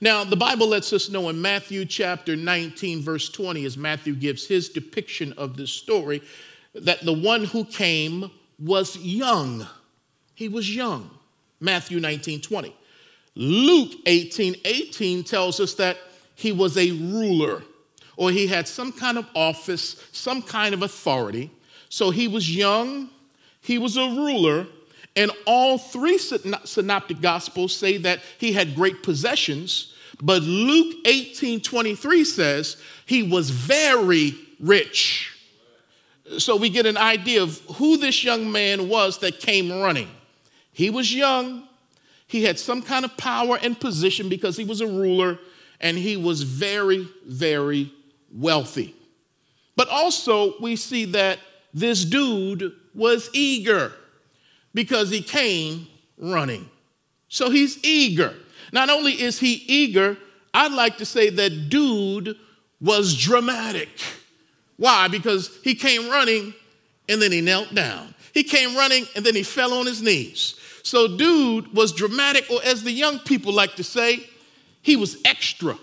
Now, 0.00 0.24
the 0.24 0.36
Bible 0.36 0.68
lets 0.68 0.92
us 0.92 1.08
know 1.08 1.28
in 1.28 1.40
Matthew 1.40 1.84
chapter 1.84 2.36
19, 2.36 3.02
verse 3.02 3.30
20, 3.30 3.64
as 3.64 3.78
Matthew 3.78 4.14
gives 4.14 4.46
his 4.46 4.68
depiction 4.68 5.32
of 5.34 5.56
this 5.56 5.70
story, 5.70 6.22
that 6.74 7.04
the 7.04 7.12
one 7.12 7.44
who 7.44 7.64
came 7.64 8.30
was 8.58 8.96
young. 8.96 9.66
He 10.34 10.48
was 10.48 10.74
young. 10.74 11.10
Matthew 11.60 12.00
19, 12.00 12.40
20. 12.40 12.74
Luke 13.36 13.92
18 14.06 14.56
18 14.64 15.24
tells 15.24 15.58
us 15.58 15.74
that 15.74 15.96
he 16.34 16.52
was 16.52 16.76
a 16.76 16.90
ruler 16.92 17.62
or 18.16 18.30
he 18.30 18.46
had 18.46 18.68
some 18.68 18.92
kind 18.92 19.18
of 19.18 19.26
office, 19.34 19.96
some 20.12 20.42
kind 20.42 20.74
of 20.74 20.82
authority. 20.82 21.50
So 21.94 22.10
he 22.10 22.26
was 22.26 22.52
young, 22.52 23.08
he 23.60 23.78
was 23.78 23.96
a 23.96 24.00
ruler, 24.00 24.66
and 25.14 25.30
all 25.46 25.78
three 25.78 26.18
synoptic 26.18 27.20
gospels 27.20 27.72
say 27.72 27.98
that 27.98 28.18
he 28.38 28.52
had 28.52 28.74
great 28.74 29.04
possessions. 29.04 29.94
But 30.20 30.42
Luke 30.42 30.96
18 31.04 31.60
23 31.60 32.24
says 32.24 32.78
he 33.06 33.22
was 33.22 33.50
very 33.50 34.34
rich. 34.58 35.38
So 36.38 36.56
we 36.56 36.68
get 36.68 36.84
an 36.84 36.96
idea 36.96 37.44
of 37.44 37.60
who 37.76 37.96
this 37.96 38.24
young 38.24 38.50
man 38.50 38.88
was 38.88 39.18
that 39.18 39.38
came 39.38 39.70
running. 39.70 40.08
He 40.72 40.90
was 40.90 41.14
young, 41.14 41.62
he 42.26 42.42
had 42.42 42.58
some 42.58 42.82
kind 42.82 43.04
of 43.04 43.16
power 43.16 43.56
and 43.62 43.78
position 43.78 44.28
because 44.28 44.56
he 44.56 44.64
was 44.64 44.80
a 44.80 44.88
ruler 44.88 45.38
and 45.80 45.96
he 45.96 46.16
was 46.16 46.42
very, 46.42 47.08
very 47.24 47.92
wealthy. 48.32 48.96
But 49.76 49.88
also, 49.90 50.54
we 50.60 50.74
see 50.74 51.04
that 51.04 51.38
this 51.74 52.04
dude 52.04 52.72
was 52.94 53.28
eager 53.32 53.92
because 54.72 55.10
he 55.10 55.20
came 55.20 55.88
running. 56.16 56.68
So 57.28 57.50
he's 57.50 57.84
eager. 57.84 58.32
Not 58.72 58.90
only 58.90 59.12
is 59.12 59.38
he 59.38 59.54
eager, 59.66 60.16
I'd 60.54 60.72
like 60.72 60.98
to 60.98 61.04
say 61.04 61.30
that 61.30 61.68
dude 61.68 62.36
was 62.80 63.16
dramatic. 63.16 63.88
Why? 64.76 65.08
Because 65.08 65.58
he 65.62 65.74
came 65.74 66.08
running 66.08 66.54
and 67.08 67.20
then 67.20 67.32
he 67.32 67.40
knelt 67.40 67.74
down. 67.74 68.14
He 68.32 68.44
came 68.44 68.76
running 68.76 69.06
and 69.14 69.24
then 69.24 69.34
he 69.34 69.42
fell 69.42 69.74
on 69.74 69.86
his 69.86 70.00
knees. 70.00 70.58
So, 70.82 71.16
dude 71.16 71.72
was 71.74 71.92
dramatic, 71.92 72.44
or 72.50 72.60
as 72.62 72.84
the 72.84 72.92
young 72.92 73.18
people 73.20 73.54
like 73.54 73.76
to 73.76 73.84
say, 73.84 74.22
he 74.82 74.96
was 74.96 75.16
extra. 75.24 75.78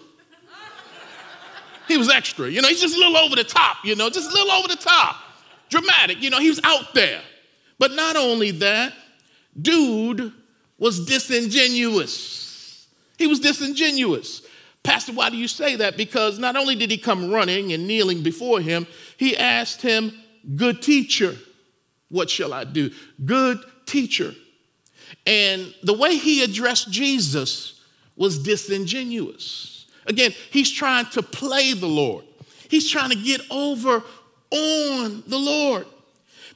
He 1.87 1.97
was 1.97 2.07
extra. 2.09 2.47
You 2.47 2.61
know, 2.61 2.67
he's 2.67 2.81
just 2.81 2.95
a 2.95 2.99
little 2.99 3.17
over 3.17 3.35
the 3.35 3.43
top, 3.43 3.77
you 3.83 3.95
know, 3.95 4.09
just 4.11 4.29
a 4.29 4.33
little 4.33 4.51
over 4.51 4.67
the 4.67 4.75
top. 4.75 5.15
Dramatic, 5.71 6.21
you 6.21 6.29
know, 6.29 6.39
he 6.39 6.49
was 6.49 6.59
out 6.63 6.93
there. 6.93 7.21
But 7.79 7.93
not 7.93 8.15
only 8.15 8.51
that, 8.51 8.93
dude 9.59 10.31
was 10.77 11.05
disingenuous. 11.05 12.87
He 13.17 13.25
was 13.25 13.39
disingenuous. 13.39 14.43
Pastor, 14.83 15.13
why 15.13 15.29
do 15.29 15.37
you 15.37 15.47
say 15.47 15.77
that? 15.77 15.95
Because 15.95 16.39
not 16.39 16.55
only 16.55 16.75
did 16.75 16.91
he 16.91 16.97
come 16.97 17.31
running 17.31 17.71
and 17.71 17.87
kneeling 17.87 18.21
before 18.21 18.59
him, 18.59 18.85
he 19.17 19.37
asked 19.37 19.81
him, 19.81 20.11
Good 20.55 20.81
teacher, 20.81 21.35
what 22.09 22.29
shall 22.29 22.51
I 22.53 22.63
do? 22.63 22.91
Good 23.23 23.59
teacher, 23.85 24.33
and 25.25 25.73
the 25.83 25.93
way 25.93 26.17
he 26.17 26.43
addressed 26.43 26.89
Jesus 26.89 27.79
was 28.15 28.39
disingenuous. 28.39 29.85
Again, 30.07 30.31
he's 30.49 30.71
trying 30.71 31.05
to 31.07 31.21
play 31.21 31.73
the 31.73 31.87
Lord, 31.87 32.25
he's 32.69 32.89
trying 32.89 33.11
to 33.11 33.15
get 33.15 33.41
over 33.51 34.03
on 34.51 35.23
the 35.27 35.37
Lord. 35.37 35.87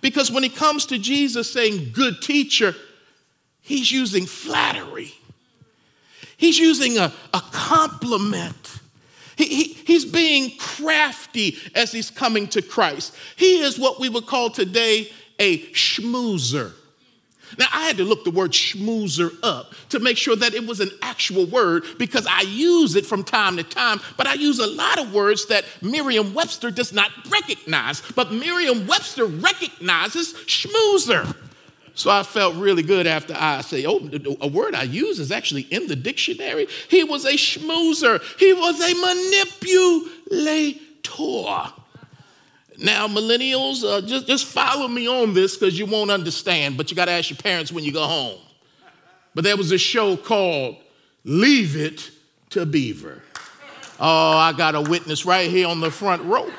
Because 0.02 0.32
when 0.32 0.44
he 0.44 0.50
comes 0.50 0.86
to 0.88 1.00
Jesus 1.00 1.52
saying, 1.52 1.92
Good 1.94 2.22
teacher, 2.22 2.76
he's 3.62 3.92
using 3.92 4.26
flattery, 4.26 5.14
he's 6.38 6.60
using 6.60 6.98
a, 6.98 7.12
a 7.34 7.42
compliment. 7.52 8.80
He, 9.38 9.46
he, 9.48 9.64
he's 9.74 10.06
being 10.06 10.58
crafty 10.58 11.58
as 11.76 11.92
he's 11.92 12.10
coming 12.10 12.48
to 12.50 12.62
Christ. 12.62 13.14
He 13.36 13.60
is 13.60 13.78
what 13.78 14.00
we 14.00 14.08
would 14.08 14.28
call 14.28 14.50
today 14.50 15.12
a 15.40 15.60
schmoozer. 15.74 16.72
Now, 17.58 17.68
I 17.72 17.86
had 17.86 17.98
to 17.98 18.04
look 18.04 18.24
the 18.24 18.32
word 18.32 18.52
schmoozer 18.52 19.36
up 19.44 19.74
to 19.90 20.00
make 20.00 20.18
sure 20.18 20.36
that 20.36 20.54
it 20.54 20.66
was 20.66 20.80
an 20.80 20.92
actual 21.02 21.46
word 21.46 21.84
because 21.98 22.28
I 22.28 22.42
use 22.42 22.96
it 22.96 23.06
from 23.06 23.24
time 23.24 23.58
to 23.58 23.64
time, 23.64 24.00
but 24.18 24.28
I 24.28 24.34
use 24.34 24.60
a 24.60 24.68
lot 24.68 25.00
of 25.00 25.14
words 25.14 25.46
that 25.48 25.66
Merriam 25.82 26.34
Webster 26.34 26.72
does 26.72 26.94
not 26.94 27.12
recognize, 27.30 28.02
but 28.16 28.32
Merriam 28.32 28.88
Webster 28.88 29.26
recognizes 29.26 30.34
schmoozer. 30.46 31.36
So 31.94 32.12
I 32.12 32.24
felt 32.24 32.56
really 32.56 32.84
good 32.84 33.08
after 33.08 33.34
I 33.38 33.62
say, 33.62 33.86
oh, 33.88 34.10
a 34.42 34.48
word 34.48 34.76
I 34.76 34.84
use 34.84 35.18
is 35.20 35.32
actually 35.32 35.62
in 35.62 35.88
the 35.88 35.96
dictionary. 35.96 36.68
He 36.90 37.06
was 37.06 37.24
a 37.24 37.34
schmoozer, 37.34 38.22
he 38.38 38.52
was 38.54 38.82
a 38.82 38.94
manipulator. 38.94 40.82
Now, 42.78 43.08
millennials, 43.08 43.84
uh, 43.84 44.02
just, 44.02 44.28
just 44.28 44.46
follow 44.46 44.88
me 44.88 45.08
on 45.08 45.34
this 45.34 45.58
because 45.58 45.78
you 45.78 45.86
won't 45.86 46.12
understand, 46.12 46.78
but 46.78 46.90
you 46.90 46.96
got 46.96 47.06
to 47.06 47.12
ask 47.12 47.30
your 47.30 47.38
parents 47.38 47.72
when 47.72 47.84
you 47.84 47.92
go 47.92 48.06
home. 48.06 48.40
But 49.34 49.44
there 49.44 49.58
was 49.58 49.72
a 49.72 49.78
show 49.78 50.18
called 50.18 50.78
Leave 51.24 51.76
It 51.76 52.12
to 52.52 52.66
Beaver. 52.66 53.22
Oh, 54.00 54.38
I 54.38 54.54
got 54.54 54.76
a 54.76 54.82
witness 54.82 55.26
right 55.26 55.50
here 55.50 55.68
on 55.68 55.80
the 55.80 55.92
front 55.92 56.24
row. 56.24 56.52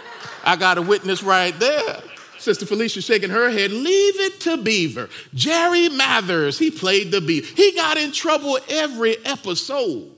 I 0.45 0.57
got 0.57 0.79
a 0.79 0.83
witness 0.83 1.23
right 1.23 1.59
there. 1.59 2.01
Sister 2.39 2.67
Felicia 2.67 3.01
shaking 3.03 3.31
her 3.31 3.51
head. 3.51 3.73
Leave 3.73 4.21
it 4.21 4.41
to 4.41 4.57
Beaver. 4.57 5.09
Jerry 5.35 5.89
Mathers, 5.89 6.59
he 6.59 6.71
played 6.71 7.11
the 7.11 7.21
Beaver. 7.21 7.47
He 7.57 7.73
got 7.73 7.99
in 7.99 8.13
trouble 8.13 8.59
every 8.69 9.17
episode. 9.25 10.13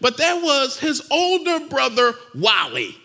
But 0.00 0.16
there 0.16 0.36
was 0.36 0.78
his 0.78 1.06
older 1.10 1.60
brother, 1.68 2.14
Wally. 2.34 2.96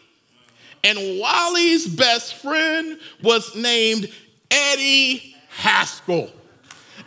And 0.88 1.20
Wally's 1.20 1.86
best 1.86 2.36
friend 2.36 2.98
was 3.22 3.54
named 3.58 4.10
Eddie 4.50 5.36
Haskell. 5.50 6.32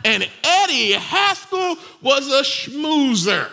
And 0.05 0.29
Eddie 0.43 0.91
Haskell 0.91 1.77
was 1.99 2.27
a 2.27 2.43
schmoozer. 2.43 3.49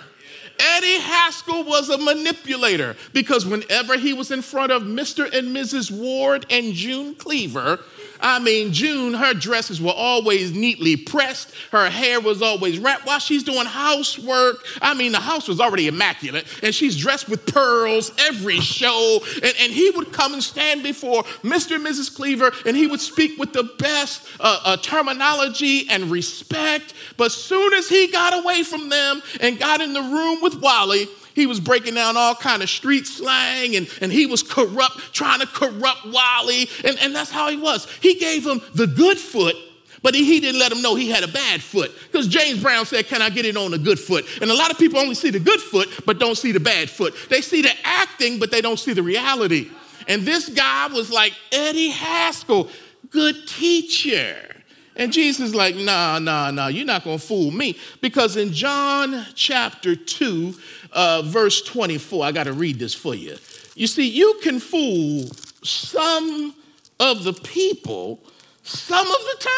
Eddie 0.61 0.99
Haskell 0.99 1.64
was 1.64 1.88
a 1.88 1.97
manipulator 1.97 2.94
because 3.14 3.47
whenever 3.47 3.97
he 3.97 4.12
was 4.12 4.30
in 4.30 4.42
front 4.42 4.70
of 4.70 4.82
Mr. 4.82 5.32
and 5.32 5.56
Mrs. 5.56 5.90
Ward 5.90 6.44
and 6.50 6.75
June 6.75 7.14
Cleaver, 7.14 7.80
I 8.21 8.39
mean, 8.39 8.73
June, 8.73 9.15
her 9.15 9.35
dresses 9.35 9.81
were 9.81 9.93
always 9.93 10.53
neatly 10.53 10.97
pressed. 10.97 11.53
Her 11.71 11.89
hair 11.91 12.21
was 12.21 12.43
always 12.43 12.79
wrapped 12.79 13.07
while 13.07 13.19
she's 13.19 13.43
doing 13.43 13.67
housework. 13.67 14.65
I 14.81 14.95
mean, 14.95 15.13
the 15.13 15.21
house 15.21 15.49
was 15.49 15.61
already 15.61 15.87
immaculate, 15.89 16.47
and 16.63 16.75
she's 16.75 16.97
dressed 16.97 17.29
with 17.29 17.47
pearls 17.47 18.13
every 18.19 18.61
show. 18.61 19.21
And, 19.35 19.55
and 19.61 19.73
he 19.73 19.91
would 19.91 20.13
come 20.13 20.35
and 20.35 20.43
stand 20.43 20.83
before 20.83 21.23
Mr. 21.43 21.77
and 21.77 21.87
Mrs. 21.87 22.15
Cleaver, 22.15 22.53
and 22.67 22.77
he 22.77 22.87
would 22.87 23.01
speak 23.01 23.39
with 23.39 23.53
the 23.53 23.65
best 23.79 24.27
uh, 24.41 24.61
uh, 24.65 24.77
terminology 24.79 25.89
and 25.89 26.11
respect. 26.11 26.95
But 27.17 27.33
soon 27.33 27.73
as 27.75 27.89
he 27.89 28.09
got 28.09 28.43
away 28.43 28.63
from 28.63 28.89
them 28.89 29.23
and 29.41 29.59
got 29.59 29.81
in 29.81 29.93
the 29.93 30.03
room 30.03 30.43
with 30.43 30.61
Wally, 30.61 31.09
he 31.38 31.47
was 31.47 31.61
breaking 31.61 31.95
down 31.95 32.16
all 32.16 32.35
kind 32.35 32.62
of 32.62 32.68
street 32.68 33.07
slang 33.07 33.76
and, 33.76 33.88
and 34.00 34.12
he 34.12 34.26
was 34.26 34.42
corrupt, 34.42 35.12
trying 35.12 35.40
to 35.40 35.47
corrupt 35.47 36.07
Wally. 36.07 36.68
And, 36.85 36.99
and 36.99 37.14
that's 37.14 37.30
how 37.30 37.49
he 37.49 37.57
was. 37.57 37.87
He 38.00 38.14
gave 38.14 38.47
him 38.47 38.61
the 38.75 38.87
good 38.87 39.18
foot, 39.18 39.57
but 40.02 40.14
he, 40.14 40.25
he 40.25 40.40
didn't 40.40 40.59
let 40.59 40.73
him 40.73 40.83
know 40.83 40.95
he 40.95 41.11
had 41.11 41.23
a 41.23 41.28
bad 41.28 41.62
foot. 41.62 41.92
Because 42.11 42.28
James 42.28 42.61
Brown 42.61 42.87
said, 42.87 43.07
Can 43.07 43.23
I 43.23 43.30
get 43.30 43.45
it 43.45 43.57
on 43.57 43.71
the 43.71 43.78
good 43.78 43.99
foot? 43.99 44.26
And 44.40 44.50
a 44.50 44.54
lot 44.54 44.71
of 44.71 44.78
people 44.78 44.99
only 44.99 45.14
see 45.14 45.30
the 45.30 45.40
good 45.40 45.61
foot, 45.61 45.88
but 46.04 46.18
don't 46.18 46.37
see 46.37 46.52
the 46.52 46.61
bad 46.61 46.90
foot. 46.90 47.14
They 47.28 47.40
see 47.40 47.62
the 47.62 47.73
acting, 47.85 48.38
but 48.38 48.50
they 48.50 48.61
don't 48.61 48.78
see 48.78 48.92
the 48.92 49.02
reality. 49.02 49.71
And 50.09 50.23
this 50.23 50.49
guy 50.49 50.88
was 50.88 51.11
like 51.11 51.33
Eddie 51.52 51.90
Haskell, 51.90 52.68
good 53.11 53.47
teacher. 53.47 54.58
And 54.99 55.12
Jesus 55.12 55.49
is 55.49 55.55
like, 55.55 55.76
nah, 55.76 56.19
nah, 56.19 56.50
nah, 56.50 56.67
you're 56.67 56.85
not 56.85 57.05
gonna 57.05 57.19
fool 57.19 57.50
me. 57.50 57.78
Because 58.00 58.37
in 58.37 58.52
John 58.52 59.25
chapter 59.35 59.97
2, 59.97 60.55
uh, 60.93 61.23
verse 61.25 61.62
24. 61.62 62.25
I 62.25 62.33
got 62.33 62.45
to 62.45 62.52
read 62.52 62.78
this 62.78 62.95
for 62.95 63.14
you. 63.14 63.37
You 63.75 63.87
see, 63.87 64.09
you 64.09 64.40
can 64.43 64.59
fool 64.59 65.28
some 65.62 66.55
of 66.99 67.25
the 67.25 67.33
people 67.33 68.21
some 68.62 69.07
of 69.07 69.19
the 69.19 69.49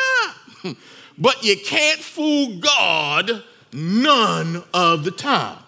time, 0.63 0.77
but 1.19 1.43
you 1.43 1.57
can't 1.57 2.01
fool 2.01 2.59
God 2.59 3.43
none 3.73 4.63
of 4.73 5.05
the 5.05 5.11
time. 5.11 5.59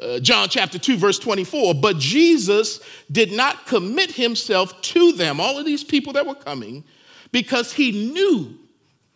Uh, 0.00 0.20
John 0.20 0.48
chapter 0.48 0.78
2, 0.78 0.96
verse 0.96 1.18
24. 1.18 1.74
But 1.74 1.98
Jesus 1.98 2.80
did 3.10 3.32
not 3.32 3.66
commit 3.66 4.12
himself 4.12 4.80
to 4.82 5.12
them, 5.12 5.40
all 5.40 5.58
of 5.58 5.64
these 5.64 5.82
people 5.82 6.12
that 6.12 6.26
were 6.26 6.34
coming, 6.34 6.84
because 7.32 7.72
he 7.72 8.10
knew 8.12 8.58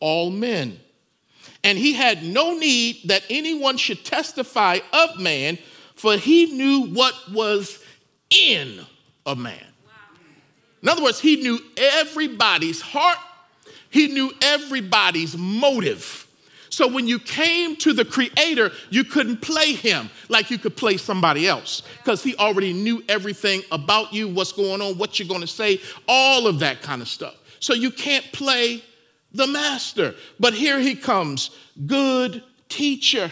all 0.03 0.31
men 0.31 0.79
and 1.65 1.79
he 1.79 1.93
had 1.93 2.25
no 2.25 2.55
need 2.55 3.01
that 3.07 3.23
anyone 3.31 3.77
should 3.77 4.05
testify 4.05 4.79
of 4.93 5.19
man, 5.19 5.59
for 5.95 6.17
he 6.17 6.47
knew 6.47 6.93
what 6.93 7.15
was 7.33 7.83
in 8.31 8.81
a 9.27 9.37
man. 9.37 9.67
In 10.83 10.89
other 10.89 11.03
words, 11.03 11.21
he 11.21 11.37
knew 11.37 11.61
everybody's 11.77 12.81
heart, 12.81 13.19
he 13.91 14.09
knew 14.09 14.33
everybody's 14.43 15.37
motive. 15.37 16.27
So 16.71 16.89
when 16.89 17.07
you 17.07 17.19
came 17.19 17.77
to 17.77 17.93
the 17.93 18.05
Creator, 18.05 18.73
you 18.89 19.05
couldn't 19.05 19.43
play 19.43 19.75
him 19.75 20.09
like 20.31 20.51
you 20.51 20.57
could 20.57 20.75
play 20.75 20.97
somebody 20.97 21.47
else 21.47 21.83
because 21.99 22.25
he 22.25 22.35
already 22.37 22.73
knew 22.73 23.05
everything 23.11 23.63
about 23.71 24.15
you, 24.15 24.27
what's 24.27 24.53
going 24.53 24.81
on, 24.81 24.97
what 24.97 25.19
you're 25.19 25.29
going 25.29 25.43
to 25.43 25.47
say, 25.47 25.81
all 26.09 26.47
of 26.47 26.61
that 26.61 26.81
kind 26.81 27.03
of 27.03 27.09
stuff. 27.09 27.37
So 27.61 27.75
you 27.75 27.91
can't 27.91 28.25
play 28.33 28.83
the 29.35 29.47
master. 29.47 30.15
But 30.39 30.55
here 30.55 30.79
he 30.79 30.95
comes, 30.95 31.51
good 31.87 32.43
teacher. 32.69 33.31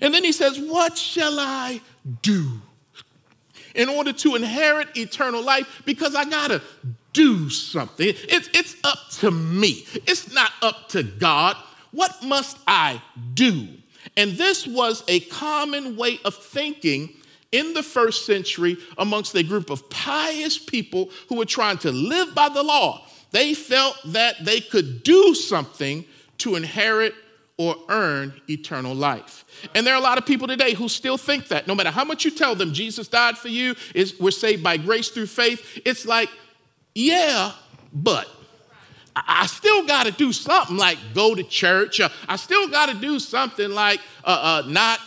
And 0.00 0.12
then 0.14 0.24
he 0.24 0.32
says, 0.32 0.58
What 0.58 0.96
shall 0.96 1.38
I 1.38 1.80
do 2.22 2.60
in 3.74 3.88
order 3.88 4.12
to 4.12 4.36
inherit 4.36 4.96
eternal 4.96 5.42
life? 5.42 5.82
Because 5.84 6.14
I 6.14 6.24
gotta 6.24 6.62
do 7.12 7.48
something. 7.48 8.08
It's, 8.08 8.48
it's 8.52 8.76
up 8.84 8.98
to 9.20 9.30
me, 9.30 9.86
it's 10.06 10.32
not 10.32 10.52
up 10.62 10.88
to 10.90 11.02
God. 11.02 11.56
What 11.92 12.24
must 12.24 12.58
I 12.66 13.00
do? 13.34 13.68
And 14.16 14.32
this 14.32 14.66
was 14.66 15.04
a 15.06 15.20
common 15.20 15.96
way 15.96 16.18
of 16.24 16.34
thinking 16.34 17.10
in 17.52 17.72
the 17.72 17.84
first 17.84 18.26
century 18.26 18.76
amongst 18.98 19.34
a 19.36 19.42
group 19.44 19.70
of 19.70 19.88
pious 19.88 20.58
people 20.58 21.10
who 21.28 21.36
were 21.36 21.44
trying 21.44 21.78
to 21.78 21.92
live 21.92 22.34
by 22.34 22.48
the 22.48 22.62
law. 22.62 23.06
They 23.34 23.52
felt 23.52 23.98
that 24.12 24.44
they 24.44 24.60
could 24.60 25.02
do 25.02 25.34
something 25.34 26.04
to 26.38 26.54
inherit 26.54 27.14
or 27.56 27.74
earn 27.88 28.32
eternal 28.48 28.94
life. 28.94 29.44
And 29.74 29.84
there 29.84 29.92
are 29.92 29.98
a 29.98 30.02
lot 30.02 30.18
of 30.18 30.24
people 30.24 30.46
today 30.46 30.72
who 30.72 30.88
still 30.88 31.18
think 31.18 31.48
that 31.48 31.66
no 31.66 31.74
matter 31.74 31.90
how 31.90 32.04
much 32.04 32.24
you 32.24 32.30
tell 32.30 32.54
them 32.54 32.72
Jesus 32.72 33.08
died 33.08 33.36
for 33.36 33.48
you, 33.48 33.74
is 33.92 34.20
we're 34.20 34.30
saved 34.30 34.62
by 34.62 34.76
grace 34.76 35.08
through 35.08 35.26
faith, 35.26 35.80
it's 35.84 36.06
like, 36.06 36.28
yeah, 36.94 37.50
but 37.92 38.28
I 39.16 39.46
still 39.46 39.84
got 39.84 40.06
to 40.06 40.12
do 40.12 40.32
something 40.32 40.76
like 40.76 40.98
go 41.12 41.34
to 41.34 41.42
church. 41.42 42.00
I 42.28 42.36
still 42.36 42.68
got 42.68 42.88
to 42.88 42.94
do 42.94 43.18
something 43.18 43.68
like 43.68 43.98
uh, 44.22 44.62
uh, 44.64 44.68
not 44.68 45.00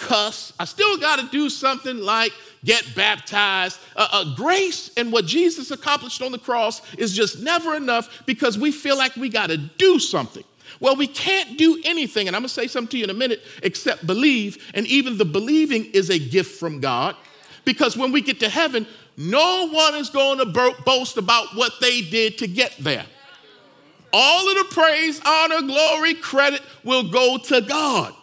cuss. 0.00 0.52
I 0.58 0.64
still 0.64 0.98
got 0.98 1.20
to 1.20 1.28
do 1.30 1.48
something 1.48 1.98
like 1.98 2.32
get 2.64 2.84
baptized. 2.96 3.78
Uh, 3.94 4.08
uh, 4.10 4.34
grace 4.34 4.90
and 4.96 5.12
what 5.12 5.26
Jesus 5.26 5.70
accomplished 5.70 6.22
on 6.22 6.32
the 6.32 6.38
cross 6.38 6.82
is 6.96 7.14
just 7.14 7.40
never 7.40 7.74
enough 7.74 8.24
because 8.26 8.58
we 8.58 8.72
feel 8.72 8.96
like 8.96 9.14
we 9.16 9.28
got 9.28 9.50
to 9.50 9.56
do 9.56 9.98
something. 9.98 10.44
Well, 10.80 10.96
we 10.96 11.06
can't 11.06 11.58
do 11.58 11.80
anything, 11.84 12.26
and 12.26 12.34
I'm 12.34 12.40
gonna 12.40 12.48
say 12.48 12.66
something 12.66 12.90
to 12.92 12.98
you 12.98 13.04
in 13.04 13.10
a 13.10 13.14
minute, 13.14 13.42
except 13.62 14.06
believe. 14.06 14.70
And 14.72 14.86
even 14.86 15.18
the 15.18 15.24
believing 15.26 15.84
is 15.86 16.08
a 16.10 16.18
gift 16.18 16.58
from 16.58 16.80
God 16.80 17.16
because 17.64 17.96
when 17.96 18.12
we 18.12 18.22
get 18.22 18.40
to 18.40 18.48
heaven, 18.48 18.86
no 19.16 19.68
one 19.68 19.94
is 19.96 20.08
going 20.08 20.38
to 20.38 20.74
boast 20.86 21.18
about 21.18 21.54
what 21.54 21.74
they 21.80 22.00
did 22.00 22.38
to 22.38 22.46
get 22.46 22.74
there. 22.78 23.04
All 24.12 24.48
of 24.48 24.56
the 24.56 24.74
praise, 24.74 25.20
honor, 25.24 25.60
glory, 25.62 26.14
credit 26.14 26.62
will 26.84 27.10
go 27.10 27.36
to 27.36 27.60
God. 27.60 28.14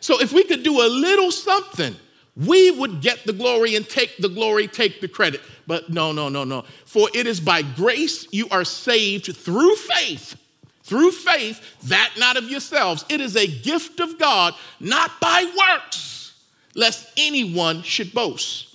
So 0.00 0.20
if 0.20 0.32
we 0.32 0.44
could 0.44 0.62
do 0.62 0.80
a 0.80 0.88
little 0.88 1.30
something, 1.30 1.96
we 2.36 2.70
would 2.70 3.00
get 3.00 3.24
the 3.26 3.32
glory 3.32 3.74
and 3.74 3.88
take 3.88 4.16
the 4.18 4.28
glory, 4.28 4.68
take 4.68 5.00
the 5.00 5.08
credit. 5.08 5.40
But 5.66 5.90
no, 5.90 6.12
no, 6.12 6.28
no, 6.28 6.44
no. 6.44 6.64
For 6.84 7.08
it 7.14 7.26
is 7.26 7.40
by 7.40 7.62
grace 7.62 8.26
you 8.32 8.48
are 8.50 8.64
saved 8.64 9.36
through 9.36 9.74
faith. 9.76 10.36
Through 10.84 11.10
faith, 11.10 11.60
that 11.88 12.12
not 12.16 12.38
of 12.38 12.48
yourselves. 12.48 13.04
It 13.10 13.20
is 13.20 13.36
a 13.36 13.46
gift 13.46 14.00
of 14.00 14.18
God, 14.18 14.54
not 14.80 15.20
by 15.20 15.44
works, 15.44 16.32
lest 16.74 17.12
anyone 17.18 17.82
should 17.82 18.14
boast. 18.14 18.74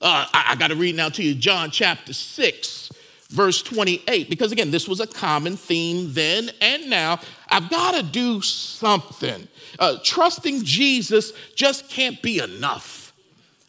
Uh, 0.00 0.24
I, 0.32 0.52
I 0.52 0.56
got 0.56 0.68
to 0.68 0.76
read 0.76 0.94
now 0.94 1.10
to 1.10 1.22
you 1.22 1.34
John 1.34 1.70
chapter 1.70 2.14
6, 2.14 2.89
verse 3.30 3.62
28, 3.62 4.28
because 4.28 4.52
again, 4.52 4.70
this 4.70 4.88
was 4.88 5.00
a 5.00 5.06
common 5.06 5.56
theme 5.56 6.12
then 6.12 6.50
and 6.60 6.90
now. 6.90 7.20
I've 7.48 7.70
got 7.70 7.94
to 7.94 8.02
do 8.02 8.42
something. 8.42 9.48
Uh, 9.78 9.96
trusting 10.04 10.64
Jesus 10.64 11.32
just 11.54 11.88
can't 11.88 12.20
be 12.20 12.38
enough. 12.38 13.12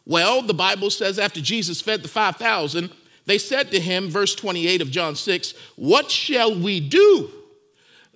Well, 0.05 0.41
the 0.41 0.53
Bible 0.53 0.89
says 0.89 1.19
after 1.19 1.39
Jesus 1.39 1.79
fed 1.79 2.01
the 2.01 2.07
5,000, 2.07 2.89
they 3.27 3.37
said 3.37 3.71
to 3.71 3.79
him, 3.79 4.09
verse 4.09 4.33
28 4.33 4.81
of 4.81 4.89
John 4.89 5.15
6, 5.15 5.53
What 5.75 6.09
shall 6.09 6.59
we 6.59 6.79
do 6.79 7.29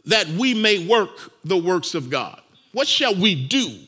that 0.05 0.27
we 0.27 0.53
may 0.53 0.86
work 0.86 1.31
the 1.43 1.58
works 1.58 1.93
of 1.93 2.10
God? 2.10 2.41
What 2.71 2.88
shall 2.88 3.15
we 3.15 3.47
do? 3.47 3.79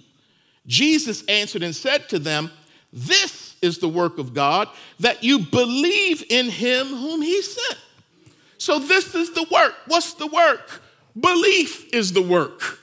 Jesus 0.67 1.25
answered 1.25 1.63
and 1.63 1.75
said 1.75 2.07
to 2.09 2.19
them, 2.19 2.51
This 2.97 3.55
is 3.62 3.77
the 3.77 3.88
work 3.88 4.17
of 4.17 4.33
God, 4.33 4.69
that 4.99 5.23
you 5.23 5.38
believe 5.38 6.23
in 6.29 6.49
him 6.49 6.88
whom 6.88 7.21
he 7.21 7.41
sent. 7.43 7.77
So, 8.57 8.79
this 8.79 9.13
is 9.13 9.31
the 9.33 9.45
work. 9.51 9.75
What's 9.86 10.13
the 10.15 10.25
work? 10.25 10.81
Belief 11.19 11.93
is 11.93 12.13
the 12.13 12.23
work. 12.23 12.79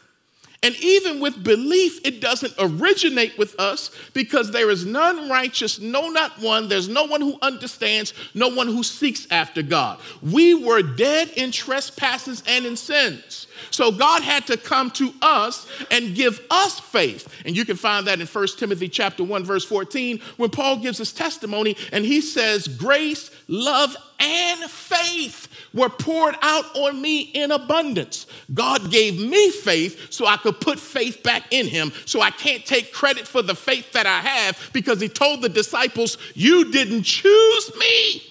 And 0.62 0.74
even 0.76 1.20
with 1.20 1.44
belief, 1.44 2.00
it 2.06 2.20
doesn't 2.20 2.54
originate 2.58 3.36
with 3.36 3.58
us 3.60 3.90
because 4.14 4.50
there 4.50 4.70
is 4.70 4.86
none 4.86 5.28
righteous, 5.28 5.78
no, 5.78 6.08
not 6.08 6.38
one. 6.40 6.68
There's 6.68 6.88
no 6.88 7.04
one 7.04 7.20
who 7.20 7.36
understands, 7.42 8.14
no 8.32 8.48
one 8.48 8.68
who 8.68 8.82
seeks 8.82 9.26
after 9.30 9.60
God. 9.60 10.00
We 10.22 10.54
were 10.54 10.80
dead 10.80 11.28
in 11.36 11.50
trespasses 11.50 12.42
and 12.46 12.64
in 12.64 12.76
sins. 12.76 13.46
So 13.74 13.90
God 13.90 14.22
had 14.22 14.46
to 14.46 14.56
come 14.56 14.92
to 14.92 15.12
us 15.20 15.66
and 15.90 16.14
give 16.14 16.40
us 16.48 16.78
faith. 16.78 17.26
And 17.44 17.56
you 17.56 17.64
can 17.64 17.76
find 17.76 18.06
that 18.06 18.20
in 18.20 18.26
1 18.28 18.46
Timothy 18.56 18.88
chapter 18.88 19.24
1 19.24 19.42
verse 19.42 19.64
14 19.64 20.20
when 20.36 20.50
Paul 20.50 20.76
gives 20.76 20.98
his 20.98 21.12
testimony 21.12 21.76
and 21.90 22.04
he 22.04 22.20
says 22.20 22.68
grace, 22.68 23.32
love 23.48 23.96
and 24.20 24.70
faith 24.70 25.48
were 25.74 25.88
poured 25.88 26.36
out 26.40 26.64
on 26.76 27.02
me 27.02 27.22
in 27.22 27.50
abundance. 27.50 28.28
God 28.54 28.92
gave 28.92 29.18
me 29.18 29.50
faith 29.50 30.12
so 30.12 30.24
I 30.24 30.36
could 30.36 30.60
put 30.60 30.78
faith 30.78 31.24
back 31.24 31.52
in 31.52 31.66
him. 31.66 31.90
So 32.06 32.20
I 32.20 32.30
can't 32.30 32.64
take 32.64 32.92
credit 32.92 33.26
for 33.26 33.42
the 33.42 33.56
faith 33.56 33.90
that 33.90 34.06
I 34.06 34.20
have 34.20 34.70
because 34.72 35.00
he 35.00 35.08
told 35.08 35.42
the 35.42 35.48
disciples, 35.48 36.16
You 36.34 36.70
didn't 36.70 37.02
choose 37.02 37.76
me, 37.76 38.22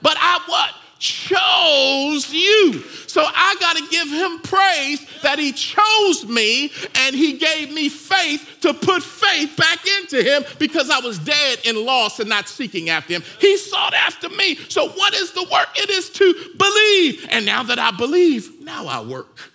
but 0.00 0.16
I 0.18 0.40
what? 0.46 0.74
Chose 1.06 2.32
you. 2.32 2.82
So 3.06 3.24
I 3.24 3.56
got 3.60 3.76
to 3.76 3.86
give 3.88 4.08
him 4.08 4.40
praise 4.40 5.06
that 5.22 5.38
he 5.38 5.52
chose 5.52 6.26
me 6.26 6.72
and 6.96 7.14
he 7.14 7.34
gave 7.34 7.72
me 7.72 7.88
faith 7.88 8.58
to 8.62 8.74
put 8.74 9.02
faith 9.02 9.56
back 9.56 9.78
into 10.00 10.22
him 10.22 10.44
because 10.58 10.90
I 10.90 10.98
was 10.98 11.18
dead 11.18 11.60
and 11.66 11.78
lost 11.78 12.20
and 12.20 12.28
not 12.28 12.48
seeking 12.48 12.90
after 12.90 13.14
him. 13.14 13.22
He 13.40 13.56
sought 13.56 13.94
after 13.94 14.28
me. 14.30 14.56
So 14.68 14.88
what 14.88 15.14
is 15.14 15.32
the 15.32 15.44
work? 15.44 15.68
It 15.76 15.90
is 15.90 16.10
to 16.10 16.34
believe. 16.58 17.26
And 17.30 17.46
now 17.46 17.62
that 17.62 17.78
I 17.78 17.92
believe, 17.92 18.60
now 18.60 18.86
I 18.86 19.00
work. 19.00 19.52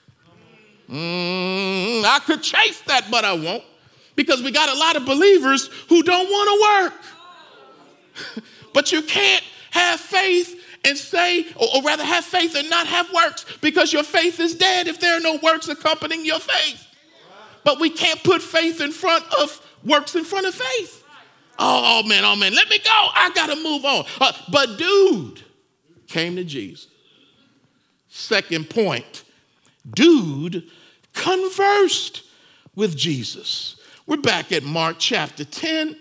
Mm, 0.89 2.03
I 2.03 2.19
could 2.25 2.43
chase 2.43 2.81
that, 2.87 3.09
but 3.11 3.23
I 3.25 3.33
won't 3.33 3.63
because 4.15 4.41
we 4.41 4.51
got 4.51 4.69
a 4.69 4.77
lot 4.77 4.95
of 4.95 5.05
believers 5.05 5.67
who 5.87 6.03
don't 6.03 6.27
want 6.27 6.91
to 6.93 8.35
work. 8.35 8.45
but 8.73 8.91
you 8.91 9.01
can't 9.01 9.43
have 9.71 9.99
faith 9.99 10.60
and 10.83 10.97
say, 10.97 11.45
or, 11.55 11.67
or, 11.75 11.83
rather 11.83 12.03
have 12.03 12.25
faith 12.25 12.55
and 12.55 12.69
not 12.69 12.87
have 12.87 13.11
works 13.13 13.45
because 13.61 13.93
your 13.93 14.03
faith 14.03 14.39
is 14.39 14.55
dead 14.55 14.87
if 14.87 14.99
there 14.99 15.15
are 15.15 15.19
no 15.19 15.37
works 15.43 15.67
accompanying 15.67 16.25
your 16.25 16.39
faith. 16.39 16.87
But 17.63 17.79
we 17.79 17.89
can't 17.89 18.23
put 18.23 18.41
faith 18.41 18.81
in 18.81 18.91
front 18.91 19.23
of 19.39 19.61
works 19.85 20.15
in 20.15 20.23
front 20.23 20.47
of 20.47 20.55
faith. 20.55 21.03
Oh, 21.59 22.01
oh 22.03 22.07
man, 22.07 22.25
oh 22.25 22.35
man, 22.35 22.55
let 22.55 22.69
me 22.69 22.79
go. 22.79 22.89
I 22.89 23.31
got 23.35 23.47
to 23.47 23.55
move 23.55 23.85
on. 23.85 24.05
Uh, 24.19 24.31
but 24.51 24.77
dude 24.77 25.43
came 26.07 26.35
to 26.37 26.43
Jesus. 26.43 26.87
Second 28.09 28.69
point, 28.69 29.23
dude 29.93 30.63
conversed 31.13 32.23
with 32.75 32.97
Jesus. 32.97 33.75
We're 34.07 34.17
back 34.17 34.51
at 34.51 34.63
Mark 34.63 34.95
chapter 34.97 35.45
10, 35.45 35.95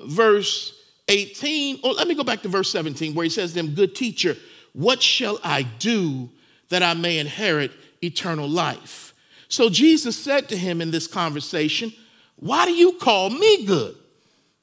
verse 0.00 0.73
18. 1.08 1.80
Or 1.82 1.90
oh, 1.90 1.92
let 1.92 2.08
me 2.08 2.14
go 2.14 2.24
back 2.24 2.42
to 2.42 2.48
verse 2.48 2.70
17 2.70 3.14
where 3.14 3.24
he 3.24 3.30
says 3.30 3.54
them, 3.54 3.74
Good 3.74 3.94
teacher, 3.94 4.36
what 4.72 5.02
shall 5.02 5.38
I 5.42 5.62
do 5.62 6.30
that 6.68 6.82
I 6.82 6.94
may 6.94 7.18
inherit 7.18 7.72
eternal 8.02 8.48
life? 8.48 9.14
So 9.48 9.68
Jesus 9.68 10.16
said 10.16 10.48
to 10.48 10.56
him 10.56 10.80
in 10.80 10.90
this 10.90 11.06
conversation, 11.06 11.92
Why 12.36 12.66
do 12.66 12.72
you 12.72 12.92
call 12.92 13.30
me 13.30 13.66
good? 13.66 13.96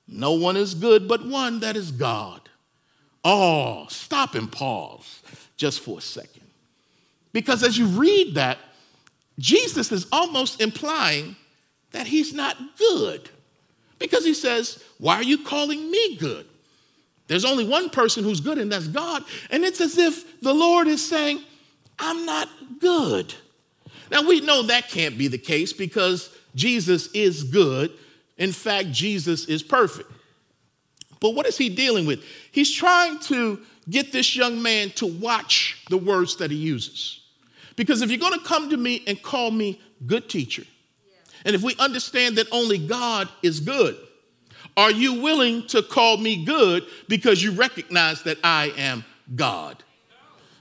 No 0.08 0.34
one 0.34 0.58
is 0.58 0.74
good 0.74 1.08
but 1.08 1.26
one 1.26 1.62
that 1.62 1.76
is 1.76 1.92
God. 1.92 2.42
Oh, 3.24 3.86
stop 3.90 4.36
and 4.36 4.52
pause 4.52 5.22
just 5.56 5.80
for 5.80 6.00
a 6.00 6.02
second. 6.02 6.42
Because 7.34 7.64
as 7.64 7.78
you 7.78 7.86
read 7.86 8.36
that, 8.36 8.58
Jesus 9.40 9.92
is 9.92 10.08
almost 10.12 10.60
implying 10.60 11.36
that 11.92 12.08
he's 12.08 12.34
not 12.34 12.58
good. 12.78 13.30
Because 14.02 14.26
he 14.26 14.34
says, 14.34 14.84
Why 14.98 15.16
are 15.16 15.24
you 15.24 15.38
calling 15.46 15.90
me 15.90 16.18
good? 16.18 16.46
There's 17.28 17.46
only 17.46 17.64
one 17.64 17.90
person 17.90 18.24
who's 18.26 18.42
good, 18.42 18.58
and 18.58 18.70
that's 18.70 18.88
God. 18.88 19.24
And 19.52 19.64
it's 19.64 19.80
as 19.80 19.98
if 19.98 20.42
the 20.42 20.54
Lord 20.54 20.88
is 20.88 21.08
saying, 21.08 21.40
I'm 21.98 22.26
not 22.26 22.50
good. 22.80 23.34
Now, 24.10 24.28
we 24.28 24.42
know 24.42 24.64
that 24.64 24.90
can't 24.90 25.18
be 25.18 25.28
the 25.28 25.38
case 25.38 25.72
because 25.72 26.36
Jesus 26.56 27.10
is 27.14 27.44
good. 27.44 27.92
In 28.38 28.52
fact, 28.52 28.92
Jesus 28.92 29.46
is 29.46 29.64
perfect. 29.64 30.12
But 31.22 31.36
what 31.36 31.46
is 31.46 31.58
he 31.58 31.70
dealing 31.70 32.06
with? 32.08 32.24
He's 32.52 32.74
trying 32.74 33.20
to 33.20 33.62
get 33.90 34.12
this 34.12 34.36
young 34.36 34.62
man 34.62 34.90
to 34.96 35.06
watch 35.06 35.82
the 35.90 35.98
words 35.98 36.36
that 36.38 36.50
he 36.50 36.58
uses. 36.58 37.22
Because 37.76 38.02
if 38.02 38.10
you're 38.10 38.20
going 38.20 38.38
to 38.38 38.46
come 38.46 38.70
to 38.72 38.78
me 38.78 39.04
and 39.06 39.22
call 39.22 39.52
me 39.52 39.80
good 40.08 40.28
teacher, 40.28 40.64
and 41.46 41.56
if 41.56 41.62
we 41.62 41.76
understand 41.78 42.38
that 42.38 42.48
only 42.52 42.78
God 42.78 43.30
is 43.42 43.60
good, 43.60 43.98
are 44.78 44.92
you 44.92 45.22
willing 45.22 45.68
to 45.68 45.82
call 45.82 46.18
me 46.18 46.46
good 46.46 46.86
because 47.08 47.44
you 47.44 47.52
recognize 47.52 48.24
that 48.24 48.38
I 48.44 48.72
am 48.78 49.04
God? 49.36 49.84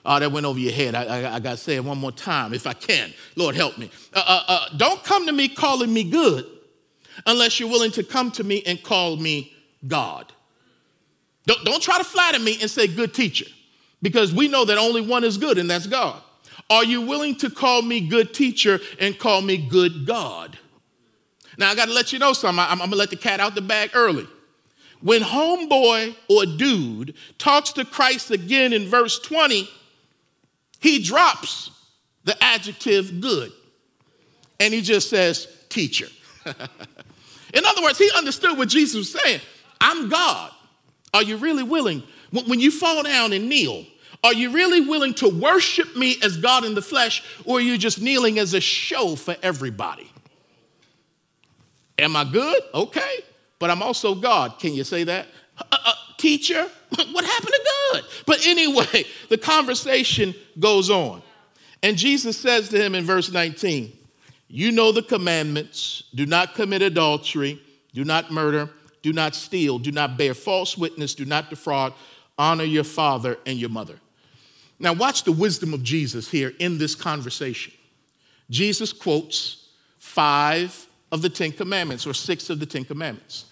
Oh, 0.05 0.19
that 0.19 0.33
went 0.33 0.47
over 0.47 0.59
your 0.59 0.73
head. 0.73 0.95
I, 0.95 1.05
I, 1.05 1.35
I 1.37 1.41
got 1.41 1.53
to 1.53 1.57
say 1.57 1.77
it 1.77 1.85
one 1.85 1.99
more 1.99 2.13
time 2.13 2.55
if 2.55 2.67
I 2.67 2.73
can. 2.73 3.13
Lord, 3.37 3.55
help 3.55 3.77
me. 3.77 3.91
Uh, 4.15 4.23
uh, 4.27 4.43
uh, 4.49 4.69
don't 4.77 5.03
come 5.05 5.27
to 5.27 5.33
me 5.33 5.49
calling 5.49 5.93
me 5.93 6.05
good 6.05 6.47
unless 7.27 7.61
you're 7.61 7.69
willing 7.69 7.91
to 7.93 8.03
come 8.03 8.31
to 8.33 8.45
me 8.45 8.63
and 8.67 8.83
call 8.83 9.17
me 9.17 9.53
God. 9.87 10.33
Don't, 11.47 11.65
don't 11.65 11.83
try 11.83 11.99
to 11.99 12.05
flatter 12.05 12.39
me 12.39 12.59
and 12.61 12.71
say 12.71 12.87
good 12.87 13.13
teacher 13.13 13.47
because 14.01 14.33
we 14.33 14.49
know 14.49 14.65
that 14.65 14.79
only 14.79 15.03
one 15.03 15.23
is 15.23 15.37
good 15.37 15.59
and 15.59 15.71
that's 15.71 15.87
God. 15.87 16.21
Are 16.71 16.85
you 16.85 17.03
willing 17.03 17.37
to 17.37 17.51
call 17.51 17.83
me 17.83 18.01
good 18.01 18.33
teacher 18.33 18.81
and 18.99 19.19
call 19.19 19.43
me 19.43 19.57
good 19.57 20.07
God? 20.07 20.59
Now, 21.61 21.71
I 21.71 21.75
got 21.75 21.89
to 21.89 21.93
let 21.93 22.11
you 22.11 22.19
know 22.19 22.33
something. 22.33 22.59
I'm, 22.59 22.73
I'm 22.73 22.79
going 22.79 22.91
to 22.93 22.97
let 22.97 23.11
the 23.11 23.17
cat 23.17 23.39
out 23.39 23.55
the 23.55 23.61
bag 23.61 23.91
early. 23.93 24.27
When 25.03 25.21
homeboy 25.21 26.17
or 26.29 26.47
dude 26.47 27.15
talks 27.37 27.73
to 27.75 27.85
Christ 27.85 28.31
again 28.31 28.73
in 28.73 28.89
verse 28.89 29.19
20, 29.19 29.69
he 30.81 31.03
drops 31.03 31.71
the 32.25 32.43
adjective 32.43 33.21
good 33.21 33.53
and 34.59 34.73
he 34.73 34.81
just 34.81 35.11
says 35.11 35.49
teacher. 35.69 36.09
in 36.47 37.65
other 37.67 37.83
words, 37.83 37.99
he 37.99 38.11
understood 38.17 38.57
what 38.57 38.69
Jesus 38.69 38.97
was 38.97 39.23
saying. 39.23 39.41
I'm 39.83 40.09
God. 40.09 40.51
Are 41.13 41.23
you 41.23 41.37
really 41.37 41.63
willing? 41.63 42.03
When 42.31 42.61
you 42.61 42.71
fall 42.71 43.03
down 43.03 43.35
and 43.35 43.49
kneel, 43.49 43.85
are 44.25 44.35
you 44.35 44.51
really 44.51 44.81
willing 44.81 45.13
to 45.15 45.29
worship 45.29 45.95
me 45.95 46.17
as 46.23 46.39
God 46.39 46.65
in 46.65 46.75
the 46.75 46.83
flesh, 46.83 47.23
or 47.45 47.59
are 47.59 47.63
you 47.63 47.77
just 47.77 48.01
kneeling 48.01 48.39
as 48.39 48.55
a 48.55 48.61
show 48.61 49.17
for 49.17 49.37
everybody? 49.43 50.10
Am 52.01 52.17
I 52.17 52.25
good? 52.25 52.63
Okay. 52.75 53.19
But 53.59 53.71
I'm 53.71 53.83
also 53.83 54.15
God. 54.15 54.59
Can 54.59 54.73
you 54.73 54.85
say 54.85 55.05
that? 55.05 55.29
Uh, 55.59 55.77
uh, 55.85 55.93
teacher, 56.17 56.67
what 56.95 57.25
happened 57.25 57.53
to 57.53 57.71
God? 57.93 58.03
But 58.27 58.47
anyway, 58.47 59.05
the 59.29 59.39
conversation 59.39 60.35
goes 60.59 60.91
on. 60.91 61.23
And 61.83 61.97
Jesus 61.97 62.39
says 62.39 62.69
to 62.71 62.83
him 62.83 62.95
in 62.95 63.05
verse 63.05 63.31
19, 63.31 63.93
You 64.49 64.73
know 64.73 64.93
the 64.93 65.03
commandments 65.03 66.05
do 66.15 66.27
not 66.27 66.55
commit 66.55 66.83
adultery, 66.83 67.61
do 67.93 68.05
not 68.05 68.31
murder, 68.31 68.71
do 69.03 69.13
not 69.13 69.35
steal, 69.35 69.79
do 69.79 69.93
not 69.93 70.17
bear 70.17 70.35
false 70.35 70.77
witness, 70.77 71.15
do 71.15 71.25
not 71.25 71.51
defraud, 71.51 71.95
honor 72.39 72.65
your 72.65 72.85
father 72.85 73.39
and 73.47 73.59
your 73.59 73.71
mother. 73.71 73.99
Now, 74.79 74.95
watch 74.95 75.25
the 75.25 75.33
wisdom 75.33 75.75
of 75.75 75.83
Jesus 75.83 76.31
here 76.31 76.53
in 76.59 76.79
this 76.79 76.95
conversation. 76.95 77.75
Jesus 78.49 78.93
quotes 78.95 79.69
five 79.99 80.87
of 81.13 81.23
the 81.23 81.29
Ten 81.29 81.53
Commandments, 81.53 82.07
or 82.07 82.15
six 82.15 82.51
of 82.51 82.61
the 82.61 82.67
Ten 82.67 82.85
Commandments. 82.85 83.47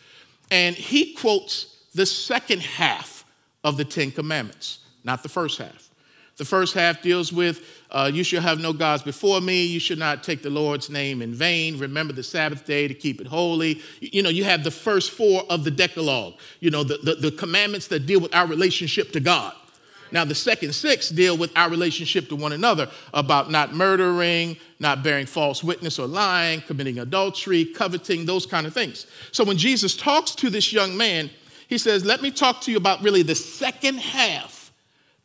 And 0.51 0.77
he 0.77 1.15
quotes 1.15 1.87
the 1.95 2.07
second 2.07 2.63
half 2.63 3.25
of 3.65 3.77
the 3.77 3.85
Ten 3.85 4.11
Commandments, 4.11 4.79
not 5.05 5.23
the 5.23 5.29
first 5.29 5.59
half. 5.59 5.89
The 6.37 6.45
first 6.45 6.75
half 6.75 7.03
deals 7.03 7.33
with 7.33 7.63
uh, 7.91 8.11
you 8.13 8.23
shall 8.23 8.43
have 8.43 8.61
no 8.61 8.73
gods 8.73 9.03
before 9.03 9.41
me. 9.41 9.65
You 9.65 9.81
should 9.81 9.99
not 9.99 10.23
take 10.23 10.43
the 10.43 10.51
Lord's 10.51 10.89
name 10.89 11.21
in 11.21 11.35
vain. 11.35 11.79
Remember 11.79 12.13
the 12.13 12.23
Sabbath 12.23 12.65
day 12.65 12.87
to 12.87 12.95
keep 12.95 13.21
it 13.21 13.27
holy. 13.27 13.81
You 14.01 14.23
know, 14.23 14.29
you 14.29 14.45
have 14.45 14.63
the 14.63 14.71
first 14.71 15.11
four 15.11 15.43
of 15.51 15.65
the 15.65 15.71
Decalogue, 15.71 16.35
you 16.61 16.71
know, 16.71 16.85
the, 16.85 16.99
the, 16.99 17.15
the 17.15 17.31
commandments 17.33 17.89
that 17.89 18.07
deal 18.07 18.21
with 18.21 18.35
our 18.35 18.47
relationship 18.47 19.11
to 19.13 19.21
God. 19.21 19.53
Now, 20.13 20.25
the 20.25 20.35
second 20.35 20.75
six 20.75 21.09
deal 21.09 21.37
with 21.37 21.51
our 21.57 21.71
relationship 21.71 22.29
to 22.29 22.37
one 22.37 22.53
another 22.53 22.89
about 23.13 23.51
not 23.51 23.75
murdering, 23.75 24.57
not 24.79 25.03
bearing 25.03 25.27
false 25.27 25.63
witness 25.63 25.99
or 25.99 26.07
lying, 26.07 26.61
committing 26.63 26.99
adultery, 26.99 27.65
coveting, 27.65 28.27
those 28.27 28.47
kind 28.47 28.67
of 28.67 28.75
things. 28.75 29.07
So 29.33 29.45
when 29.45 29.57
Jesus 29.57 29.97
talks 29.97 30.35
to 30.37 30.51
this 30.51 30.73
young 30.73 30.97
man, 30.97 31.31
he 31.69 31.79
says, 31.79 32.05
Let 32.05 32.23
me 32.23 32.31
talk 32.31 32.61
to 32.63 32.71
you 32.71 32.77
about 32.77 33.03
really 33.03 33.23
the 33.23 33.35
second 33.35 33.99
half 33.99 34.73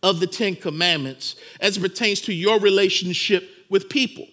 of 0.03 0.19
the 0.19 0.27
Ten 0.27 0.55
Commandments 0.55 1.35
as 1.61 1.77
it 1.77 1.79
pertains 1.79 2.21
to 2.21 2.33
your 2.33 2.59
relationship 2.59 3.49
with 3.69 3.89
people. 3.89 4.27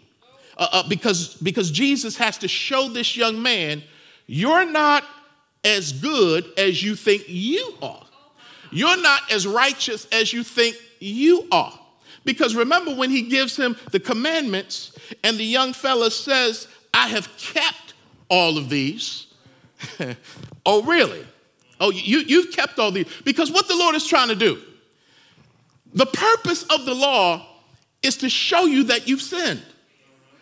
Uh, 0.58 0.68
uh, 0.72 0.88
because, 0.88 1.36
because 1.36 1.70
Jesus 1.70 2.16
has 2.16 2.36
to 2.38 2.48
show 2.48 2.88
this 2.88 3.16
young 3.16 3.40
man, 3.40 3.82
you're 4.26 4.66
not 4.66 5.04
as 5.64 5.92
good 5.92 6.46
as 6.58 6.82
you 6.82 6.94
think 6.94 7.24
you 7.28 7.74
are. 7.80 8.02
You're 8.70 9.00
not 9.00 9.30
as 9.30 9.46
righteous 9.46 10.06
as 10.12 10.32
you 10.32 10.42
think 10.42 10.76
you 10.98 11.46
are. 11.50 11.78
Because 12.24 12.54
remember 12.54 12.94
when 12.94 13.10
he 13.10 13.22
gives 13.22 13.56
him 13.56 13.76
the 13.92 14.00
commandments, 14.00 14.96
and 15.24 15.38
the 15.38 15.44
young 15.44 15.72
fella 15.72 16.10
says, 16.10 16.68
I 16.92 17.08
have 17.08 17.28
kept 17.38 17.94
all 18.28 18.58
of 18.58 18.68
these. 18.68 19.26
oh, 20.66 20.82
really? 20.82 21.26
Oh, 21.80 21.90
you, 21.90 22.18
you've 22.18 22.52
kept 22.52 22.78
all 22.78 22.90
these. 22.90 23.06
Because 23.24 23.50
what 23.50 23.68
the 23.68 23.76
Lord 23.76 23.94
is 23.94 24.06
trying 24.06 24.28
to 24.28 24.34
do, 24.34 24.60
the 25.94 26.06
purpose 26.06 26.62
of 26.64 26.84
the 26.84 26.94
law 26.94 27.46
is 28.02 28.18
to 28.18 28.28
show 28.28 28.66
you 28.66 28.84
that 28.84 29.08
you've 29.08 29.22
sinned. 29.22 29.62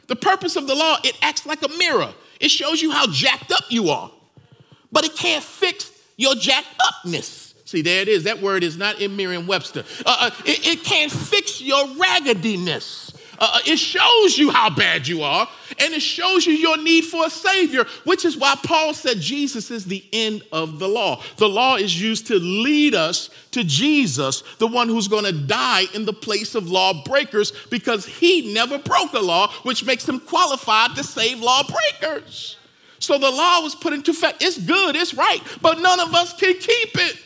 The 0.08 0.16
purpose 0.16 0.56
of 0.56 0.66
the 0.66 0.74
law, 0.74 0.96
it 1.04 1.16
acts 1.22 1.46
like 1.46 1.62
a 1.62 1.68
mirror. 1.76 2.12
It 2.40 2.50
shows 2.50 2.82
you 2.82 2.90
how 2.90 3.06
jacked 3.06 3.52
up 3.52 3.64
you 3.68 3.90
are, 3.90 4.10
but 4.90 5.04
it 5.04 5.14
can't 5.16 5.44
fix 5.44 5.90
your 6.16 6.34
jacked 6.34 6.74
upness. 6.86 7.47
See, 7.68 7.82
there 7.82 8.00
it 8.00 8.08
is. 8.08 8.24
That 8.24 8.40
word 8.40 8.64
is 8.64 8.78
not 8.78 8.98
in 8.98 9.14
Merriam 9.14 9.46
Webster. 9.46 9.84
Uh, 10.06 10.16
uh, 10.20 10.30
it, 10.46 10.66
it 10.66 10.84
can't 10.84 11.12
fix 11.12 11.60
your 11.60 11.86
raggediness. 11.96 13.12
Uh, 13.38 13.46
uh, 13.52 13.58
it 13.66 13.76
shows 13.76 14.38
you 14.38 14.50
how 14.50 14.70
bad 14.70 15.06
you 15.06 15.20
are, 15.22 15.46
and 15.78 15.92
it 15.92 16.00
shows 16.00 16.46
you 16.46 16.54
your 16.54 16.82
need 16.82 17.04
for 17.04 17.26
a 17.26 17.30
Savior, 17.30 17.84
which 18.04 18.24
is 18.24 18.38
why 18.38 18.54
Paul 18.64 18.94
said 18.94 19.20
Jesus 19.20 19.70
is 19.70 19.84
the 19.84 20.02
end 20.14 20.44
of 20.50 20.78
the 20.78 20.88
law. 20.88 21.22
The 21.36 21.46
law 21.46 21.76
is 21.76 22.00
used 22.00 22.28
to 22.28 22.36
lead 22.36 22.94
us 22.94 23.28
to 23.50 23.62
Jesus, 23.62 24.42
the 24.56 24.66
one 24.66 24.88
who's 24.88 25.06
going 25.06 25.26
to 25.26 25.32
die 25.32 25.84
in 25.92 26.06
the 26.06 26.14
place 26.14 26.54
of 26.54 26.70
lawbreakers, 26.70 27.52
because 27.68 28.06
he 28.06 28.54
never 28.54 28.78
broke 28.78 29.12
a 29.12 29.20
law, 29.20 29.52
which 29.64 29.84
makes 29.84 30.08
him 30.08 30.20
qualified 30.20 30.96
to 30.96 31.04
save 31.04 31.40
lawbreakers. 31.40 32.56
So 32.98 33.18
the 33.18 33.30
law 33.30 33.60
was 33.60 33.74
put 33.74 33.92
into 33.92 34.12
effect. 34.12 34.42
It's 34.42 34.56
good, 34.56 34.96
it's 34.96 35.12
right, 35.12 35.42
but 35.60 35.80
none 35.80 36.00
of 36.00 36.14
us 36.14 36.32
can 36.32 36.54
keep 36.54 36.96
it. 36.96 37.24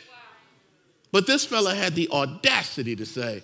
But 1.12 1.27
this 1.27 1.44
fella 1.44 1.75
had 1.75 1.94
the 1.94 2.09
audacity 2.11 2.96
to 2.96 3.07
say, 3.07 3.42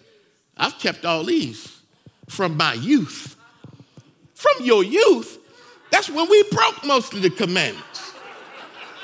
I've 0.56 0.78
kept 0.78 1.04
all 1.04 1.22
these 1.22 1.80
from 2.28 2.56
my 2.56 2.72
youth. 2.72 3.36
From 4.34 4.64
your 4.64 4.82
youth, 4.82 5.38
that's 5.90 6.08
when 6.08 6.28
we 6.28 6.42
broke 6.50 6.84
most 6.84 7.12
of 7.12 7.22
the 7.22 7.30
commandments. 7.30 8.12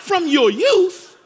From 0.00 0.27
your 0.27 0.50
youth, 0.50 1.16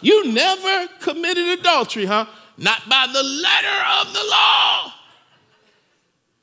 you 0.00 0.32
never 0.32 0.88
committed 1.00 1.60
adultery, 1.60 2.04
huh? 2.04 2.26
Not 2.58 2.88
by 2.88 3.06
the 3.12 3.22
letter 3.22 3.84
of 4.00 4.12
the 4.12 4.24
law. 4.30 4.92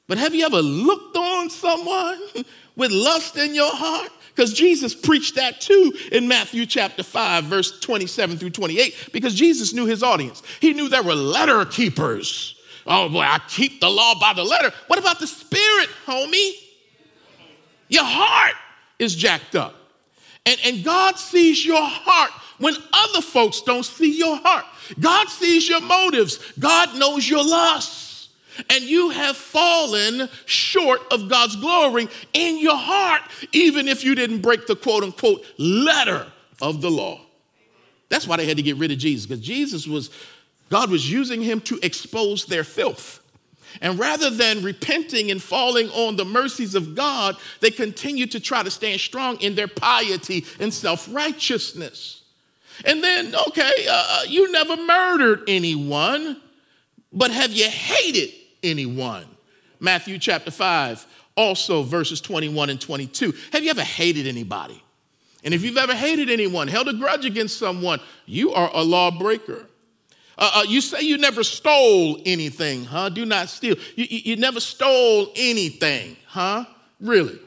But 0.07 0.17
have 0.17 0.33
you 0.33 0.45
ever 0.45 0.61
looked 0.61 1.15
on 1.15 1.49
someone 1.49 2.19
with 2.75 2.91
lust 2.91 3.37
in 3.37 3.53
your 3.53 3.71
heart? 3.71 4.11
Because 4.39 4.54
Jesus 4.54 4.95
preached 4.95 5.36
that 5.36 5.60
too 5.60 5.91
in 6.13 6.30
Matthew 6.30 6.65
chapter 6.65 7.04
5, 7.04 7.43
verse 7.43 7.78
27 7.82 8.38
through 8.38 8.52
28, 8.52 9.10
because 9.12 9.36
Jesus 9.36 9.73
knew 9.73 9.86
his 9.86 10.02
audience. 10.02 10.41
He 10.62 10.71
knew 10.71 10.88
there 10.88 11.04
were 11.04 11.13
letter 11.13 11.65
keepers 11.65 12.56
Oh 12.88 13.10
boy, 13.10 13.19
I 13.19 13.39
keep 13.49 13.82
the 13.82 13.89
law 13.89 14.17
by 14.19 14.34
the 14.34 14.43
letter. 14.43 14.71
What 14.88 14.97
about 14.97 15.19
the 15.19 15.28
spirit, 15.28 15.89
homie? 16.08 16.54
Your 17.89 18.06
heart 18.06 18.56
is 18.97 19.13
jacked 19.13 19.56
up. 19.56 19.75
And, 20.45 20.58
and 20.65 20.84
God 20.84 21.17
sees 21.17 21.63
your 21.65 21.82
heart 21.82 22.32
when 22.58 22.75
other 22.93 23.21
folks 23.21 23.62
don't 23.62 23.86
see 23.86 24.17
your 24.17 24.38
heart. 24.38 24.65
God 24.99 25.28
sees 25.28 25.69
your 25.69 25.82
motives. 25.82 26.39
God 26.58 26.97
knows 26.97 27.30
your 27.30 27.45
lusts. 27.45 27.98
And 28.69 28.83
you 28.83 29.09
have 29.09 29.37
fallen 29.37 30.29
short 30.45 31.01
of 31.11 31.29
God's 31.29 31.55
glory 31.55 32.07
in 32.33 32.59
your 32.59 32.77
heart, 32.77 33.21
even 33.51 33.87
if 33.87 34.03
you 34.03 34.15
didn't 34.15 34.41
break 34.41 34.67
the 34.67 34.75
quote 34.75 35.03
unquote 35.03 35.45
letter 35.57 36.27
of 36.61 36.81
the 36.81 36.91
law. 36.91 37.21
That's 38.09 38.27
why 38.27 38.37
they 38.37 38.47
had 38.47 38.57
to 38.57 38.63
get 38.63 38.77
rid 38.77 38.91
of 38.91 38.97
Jesus, 38.97 39.25
because 39.25 39.43
Jesus 39.43 39.87
was 39.87 40.09
God 40.69 40.91
was 40.91 41.11
using 41.11 41.41
him 41.41 41.61
to 41.61 41.79
expose 41.81 42.45
their 42.45 42.63
filth. 42.63 43.19
And 43.81 43.99
rather 43.99 44.29
than 44.29 44.63
repenting 44.63 45.31
and 45.31 45.41
falling 45.41 45.89
on 45.89 46.15
the 46.15 46.25
mercies 46.25 46.75
of 46.75 46.95
God, 46.95 47.37
they 47.59 47.71
continued 47.71 48.31
to 48.31 48.39
try 48.39 48.63
to 48.63 48.71
stand 48.71 48.99
strong 48.99 49.39
in 49.41 49.55
their 49.55 49.67
piety 49.67 50.45
and 50.59 50.73
self 50.73 51.07
righteousness. 51.13 52.23
And 52.85 53.03
then, 53.03 53.35
okay, 53.47 53.87
uh, 53.89 54.05
uh, 54.09 54.21
you 54.27 54.51
never 54.51 54.75
murdered 54.77 55.43
anyone, 55.47 56.41
but 57.11 57.31
have 57.31 57.51
you 57.51 57.69
hated 57.69 58.31
anyone? 58.63 59.25
Matthew 59.79 60.17
chapter 60.17 60.51
5, 60.51 61.05
also 61.35 61.83
verses 61.83 62.21
21 62.21 62.69
and 62.69 62.81
22. 62.81 63.33
Have 63.53 63.63
you 63.63 63.69
ever 63.69 63.83
hated 63.83 64.27
anybody? 64.27 64.81
And 65.43 65.53
if 65.53 65.63
you've 65.63 65.77
ever 65.77 65.95
hated 65.95 66.29
anyone, 66.29 66.67
held 66.67 66.89
a 66.89 66.93
grudge 66.93 67.25
against 67.25 67.57
someone, 67.57 67.99
you 68.25 68.51
are 68.51 68.69
a 68.73 68.83
lawbreaker. 68.83 69.65
Uh, 70.37 70.51
uh, 70.55 70.63
you 70.67 70.81
say 70.81 71.01
you 71.01 71.17
never 71.17 71.43
stole 71.43 72.19
anything, 72.25 72.85
huh? 72.85 73.09
Do 73.09 73.25
not 73.25 73.49
steal. 73.49 73.75
You, 73.95 74.05
you, 74.09 74.19
you 74.23 74.35
never 74.35 74.59
stole 74.59 75.31
anything, 75.35 76.17
huh? 76.27 76.65
Really? 76.99 77.39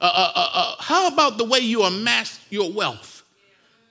Uh, 0.00 0.04
uh, 0.12 0.32
uh, 0.34 0.48
uh 0.52 0.74
how 0.78 1.08
about 1.08 1.38
the 1.38 1.44
way 1.44 1.60
you 1.60 1.82
amassed 1.82 2.40
your 2.50 2.70
wealth? 2.70 3.13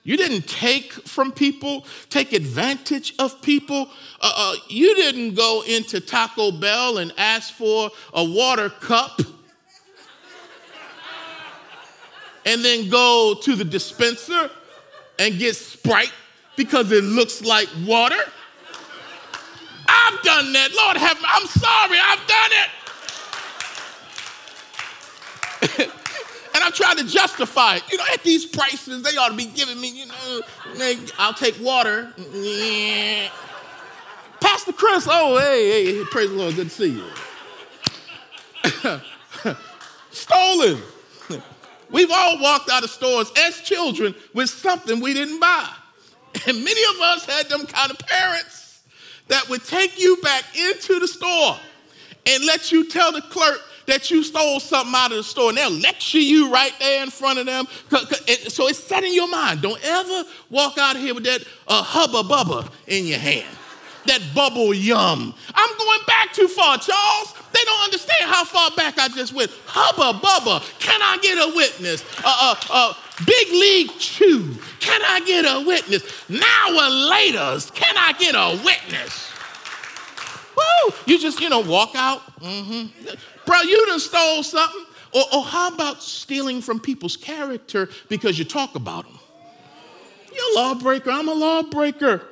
You 0.04 0.18
didn't 0.18 0.46
take 0.46 0.92
from 0.92 1.32
people, 1.32 1.86
take 2.10 2.34
advantage 2.34 3.14
of 3.18 3.40
people. 3.40 3.88
Uh, 4.20 4.32
uh, 4.36 4.56
you 4.68 4.94
didn't 4.94 5.34
go 5.34 5.64
into 5.66 5.98
Taco 5.98 6.52
Bell 6.52 6.98
and 6.98 7.10
ask 7.16 7.54
for 7.54 7.90
a 8.12 8.22
water 8.22 8.68
cup 8.68 9.18
and 12.44 12.62
then 12.62 12.90
go 12.90 13.34
to 13.42 13.56
the 13.56 13.64
dispenser 13.64 14.50
and 15.18 15.38
get 15.38 15.56
Sprite 15.56 16.12
because 16.54 16.92
it 16.92 17.02
looks 17.02 17.42
like 17.42 17.68
water. 17.86 18.20
I've 19.88 20.22
done 20.22 20.52
that. 20.52 20.70
Lord 20.74 20.98
have 20.98 21.18
I'm 21.26 21.46
sorry, 21.46 21.98
I've 22.02 22.26
done 22.26 22.50
it. 25.80 25.90
and 26.54 26.62
I'm 26.62 26.72
trying 26.72 26.96
to 26.98 27.04
justify 27.04 27.76
it. 27.76 27.82
You 27.90 27.98
know, 27.98 28.04
at 28.12 28.22
these 28.22 28.46
prices, 28.46 29.02
they 29.02 29.16
ought 29.16 29.30
to 29.30 29.36
be 29.36 29.46
giving 29.46 29.80
me, 29.80 29.90
you 29.90 30.06
know, 30.06 30.40
I'll 31.18 31.34
take 31.34 31.60
water. 31.60 32.12
Pastor 34.40 34.72
Chris, 34.72 35.08
oh, 35.10 35.38
hey, 35.38 35.96
hey, 35.96 36.04
praise 36.04 36.30
the 36.30 36.36
Lord, 36.36 36.54
good 36.54 36.70
to 36.70 36.74
see 36.74 36.90
you. 36.92 37.04
Stolen. 40.10 40.80
We've 41.90 42.10
all 42.10 42.40
walked 42.40 42.70
out 42.70 42.82
of 42.82 42.90
stores 42.90 43.30
as 43.36 43.60
children 43.60 44.14
with 44.32 44.50
something 44.50 45.00
we 45.00 45.14
didn't 45.14 45.40
buy. 45.40 45.68
And 46.46 46.64
many 46.64 46.80
of 46.94 47.00
us 47.00 47.24
had 47.24 47.48
them 47.48 47.66
kind 47.66 47.90
of 47.90 47.98
parents 47.98 48.80
that 49.28 49.48
would 49.48 49.64
take 49.64 50.00
you 50.00 50.16
back 50.18 50.44
into 50.56 50.98
the 50.98 51.08
store 51.08 51.56
and 52.26 52.44
let 52.44 52.72
you 52.72 52.88
tell 52.88 53.12
the 53.12 53.22
clerk 53.22 53.60
that 53.86 54.10
you 54.10 54.22
stole 54.22 54.60
something 54.60 54.94
out 54.94 55.10
of 55.10 55.18
the 55.18 55.24
store 55.24 55.50
and 55.50 55.58
they'll 55.58 55.70
lecture 55.70 56.18
you 56.18 56.50
right 56.52 56.72
there 56.78 57.02
in 57.02 57.10
front 57.10 57.38
of 57.38 57.46
them. 57.46 57.66
So 58.48 58.68
it's 58.68 58.82
set 58.82 59.04
in 59.04 59.14
your 59.14 59.28
mind. 59.28 59.62
Don't 59.62 59.82
ever 59.84 60.24
walk 60.50 60.78
out 60.78 60.96
here 60.96 61.14
with 61.14 61.24
that 61.24 61.44
uh, 61.68 61.82
hubba 61.82 62.22
bubba 62.22 62.70
in 62.86 63.06
your 63.06 63.18
hand, 63.18 63.56
that 64.06 64.22
bubble 64.34 64.74
yum. 64.74 65.34
I'm 65.54 65.78
going 65.78 66.00
back 66.06 66.32
too 66.32 66.48
far, 66.48 66.78
Charles. 66.78 67.34
They 67.52 67.60
don't 67.64 67.84
understand 67.84 68.30
how 68.30 68.44
far 68.44 68.70
back 68.72 68.98
I 68.98 69.08
just 69.08 69.32
went. 69.32 69.50
Hubba 69.66 70.18
bubba. 70.18 70.60
Can 70.80 71.00
I 71.02 71.18
get 71.22 71.38
a 71.38 71.54
witness? 71.54 72.04
Uh, 72.18 72.22
uh, 72.24 72.54
uh, 72.70 72.94
Big 73.24 73.48
League 73.52 73.90
Chew. 73.98 74.54
Can 74.80 75.00
I 75.04 75.20
get 75.20 75.44
a 75.44 75.64
witness? 75.64 76.02
Now 76.28 76.68
or 76.68 76.90
later, 76.90 77.58
can 77.72 77.96
I 77.96 78.12
get 78.18 78.34
a 78.34 78.60
witness? 78.64 79.30
Woo! 80.56 80.94
You 81.06 81.18
just, 81.18 81.40
you 81.40 81.48
know, 81.48 81.60
walk 81.60 81.94
out. 81.94 82.22
Mm-hmm. 82.40 83.14
Bro, 83.46 83.60
you 83.62 83.86
done 83.86 84.00
stole 84.00 84.42
something. 84.42 84.84
Or, 85.12 85.22
or 85.32 85.44
how 85.44 85.72
about 85.72 86.02
stealing 86.02 86.60
from 86.60 86.80
people's 86.80 87.16
character 87.16 87.88
because 88.08 88.38
you 88.38 88.44
talk 88.44 88.74
about 88.74 89.04
them? 89.04 89.18
You're 90.34 90.52
a 90.52 90.54
lawbreaker. 90.56 91.10
I'm 91.10 91.28
a 91.28 91.34
lawbreaker. 91.34 92.22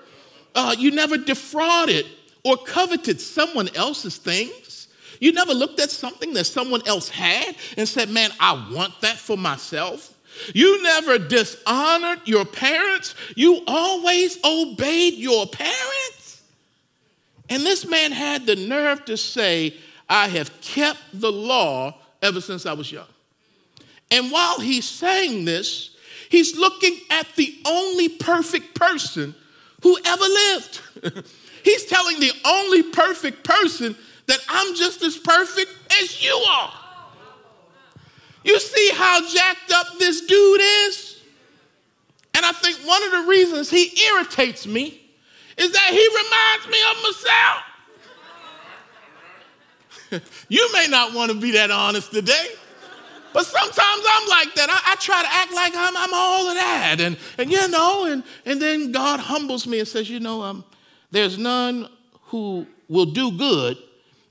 Uh, 0.54 0.74
you 0.76 0.90
never 0.90 1.16
defrauded 1.16 2.06
or 2.44 2.56
coveted 2.56 3.20
someone 3.20 3.68
else's 3.76 4.16
things. 4.16 4.88
You 5.20 5.32
never 5.32 5.54
looked 5.54 5.78
at 5.78 5.90
something 5.90 6.32
that 6.32 6.44
someone 6.44 6.82
else 6.86 7.08
had 7.08 7.54
and 7.76 7.88
said, 7.88 8.10
Man, 8.10 8.30
I 8.40 8.68
want 8.72 9.00
that 9.02 9.16
for 9.16 9.36
myself. 9.36 10.12
You 10.54 10.82
never 10.82 11.18
dishonored 11.18 12.20
your 12.24 12.44
parents. 12.44 13.14
You 13.36 13.62
always 13.66 14.38
obeyed 14.44 15.14
your 15.14 15.46
parents. 15.46 16.42
And 17.48 17.62
this 17.62 17.86
man 17.86 18.12
had 18.12 18.46
the 18.46 18.56
nerve 18.56 19.04
to 19.04 19.16
say, 19.16 19.76
I 20.12 20.28
have 20.28 20.60
kept 20.60 21.00
the 21.14 21.32
law 21.32 21.94
ever 22.20 22.42
since 22.42 22.66
I 22.66 22.74
was 22.74 22.92
young. 22.92 23.06
And 24.10 24.30
while 24.30 24.60
he's 24.60 24.86
saying 24.86 25.46
this, 25.46 25.96
he's 26.28 26.54
looking 26.54 26.98
at 27.08 27.26
the 27.36 27.56
only 27.66 28.10
perfect 28.10 28.74
person 28.74 29.34
who 29.82 29.96
ever 30.04 30.22
lived. 30.22 30.80
he's 31.64 31.86
telling 31.86 32.20
the 32.20 32.32
only 32.44 32.82
perfect 32.82 33.42
person 33.42 33.96
that 34.26 34.38
I'm 34.50 34.74
just 34.74 35.02
as 35.02 35.16
perfect 35.16 35.70
as 36.02 36.22
you 36.22 36.34
are. 36.46 36.74
You 38.44 38.60
see 38.60 38.90
how 38.92 39.26
jacked 39.26 39.72
up 39.72 39.98
this 39.98 40.20
dude 40.26 40.60
is? 40.60 41.22
And 42.34 42.44
I 42.44 42.52
think 42.52 42.76
one 42.86 43.02
of 43.02 43.12
the 43.12 43.30
reasons 43.30 43.70
he 43.70 43.98
irritates 44.08 44.66
me 44.66 45.00
is 45.56 45.72
that 45.72 45.88
he 45.90 46.06
reminds 46.06 46.66
me 46.66 46.78
of 46.90 47.02
myself. 47.02 47.71
you 50.48 50.72
may 50.72 50.86
not 50.88 51.14
want 51.14 51.30
to 51.30 51.38
be 51.38 51.52
that 51.52 51.70
honest 51.70 52.12
today, 52.12 52.46
but 53.32 53.46
sometimes 53.46 54.04
I'm 54.08 54.28
like 54.28 54.54
that. 54.54 54.68
I, 54.70 54.92
I 54.92 54.96
try 54.96 55.22
to 55.22 55.28
act 55.28 55.52
like 55.52 55.72
I'm, 55.74 55.96
I'm, 55.96 56.14
all 56.14 56.48
of 56.48 56.54
that. 56.54 57.00
And, 57.00 57.16
and 57.38 57.50
you 57.50 57.68
know, 57.68 58.04
and, 58.04 58.22
and 58.44 58.60
then 58.60 58.92
God 58.92 59.20
humbles 59.20 59.66
me 59.66 59.78
and 59.78 59.88
says, 59.88 60.10
you 60.10 60.20
know, 60.20 60.42
um, 60.42 60.64
there's 61.10 61.38
none 61.38 61.88
who 62.24 62.66
will 62.88 63.06
do 63.06 63.32
good 63.32 63.78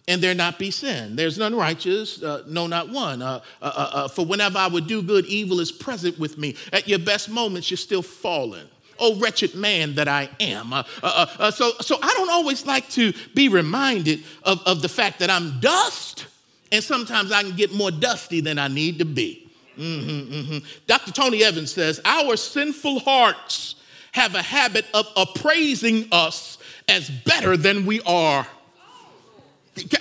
and 0.08 0.22
there 0.22 0.36
not 0.36 0.60
be 0.60 0.72
sin. 0.72 1.16
There's 1.16 1.38
none 1.38 1.56
righteous, 1.56 2.22
uh, 2.22 2.44
no, 2.48 2.68
not 2.68 2.90
one. 2.90 3.22
Uh, 3.22 3.42
uh, 3.62 3.66
uh, 3.66 3.90
uh, 3.94 4.08
for 4.08 4.26
whenever 4.26 4.58
I 4.58 4.68
would 4.68 4.88
do 4.88 5.02
good, 5.02 5.26
evil 5.26 5.60
is 5.60 5.72
present 5.72 6.20
with 6.20 6.38
me. 6.38 6.56
At 6.74 6.88
your 6.88 7.00
best 7.00 7.30
moments, 7.30 7.72
you're 7.72 7.78
still 7.78 8.02
falling. 8.02 8.68
Oh 9.02 9.20
wretched 9.20 9.56
man 9.56 9.96
that 9.96 10.08
I 10.08 10.30
am. 10.40 10.72
Uh, 10.72 10.84
uh, 11.04 11.04
uh, 11.04 11.26
uh, 11.40 11.52
so, 11.52 11.72
so 11.82 11.98
I 12.02 12.14
don't 12.16 12.30
always 12.30 12.66
like 12.66 12.88
to 12.92 13.12
be 13.34 13.50
reminded 13.50 14.24
of, 14.44 14.62
of 14.66 14.82
the 14.82 14.90
fact 14.90 15.20
that 15.20 15.30
I'm 15.30 15.60
dust, 15.60 16.28
and 16.72 16.82
sometimes 16.84 17.32
I 17.32 17.42
can 17.42 17.56
get 17.56 17.74
more 17.74 17.92
dusty 17.92 18.40
than 18.40 18.58
I 18.58 18.70
need 18.70 19.00
to 19.00 19.06
be. 19.06 19.52
Mm-hmm, 19.78 20.34
mm-hmm. 20.34 20.58
Dr. 20.88 21.12
Tony 21.12 21.44
Evans 21.44 21.74
says, 21.74 22.00
Our 22.06 22.38
sinful 22.38 23.00
hearts 23.00 23.76
have 24.12 24.36
a 24.36 24.42
habit 24.42 24.86
of 24.94 25.08
appraising 25.16 26.08
us 26.12 26.58
as 26.88 27.10
better 27.10 27.58
than 27.58 27.86
we 27.86 28.02
are. 28.02 28.46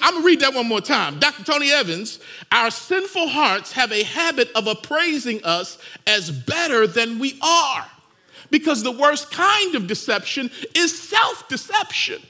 I'm 0.02 0.14
gonna 0.14 0.26
read 0.26 0.40
that 0.40 0.52
one 0.52 0.66
more 0.66 0.80
time. 0.80 1.20
Dr. 1.20 1.44
Tony 1.44 1.70
Evans, 1.70 2.18
our 2.50 2.70
sinful 2.70 3.28
hearts 3.28 3.72
have 3.72 3.92
a 3.92 4.02
habit 4.02 4.50
of 4.56 4.66
appraising 4.66 5.44
us 5.44 5.78
as 6.06 6.30
better 6.30 6.86
than 6.88 7.20
we 7.20 7.38
are. 7.40 7.86
Because 8.50 8.82
the 8.82 8.92
worst 8.92 9.30
kind 9.30 9.74
of 9.74 9.86
deception 9.86 10.50
is 10.74 10.98
self 10.98 11.48
deception. 11.48 12.20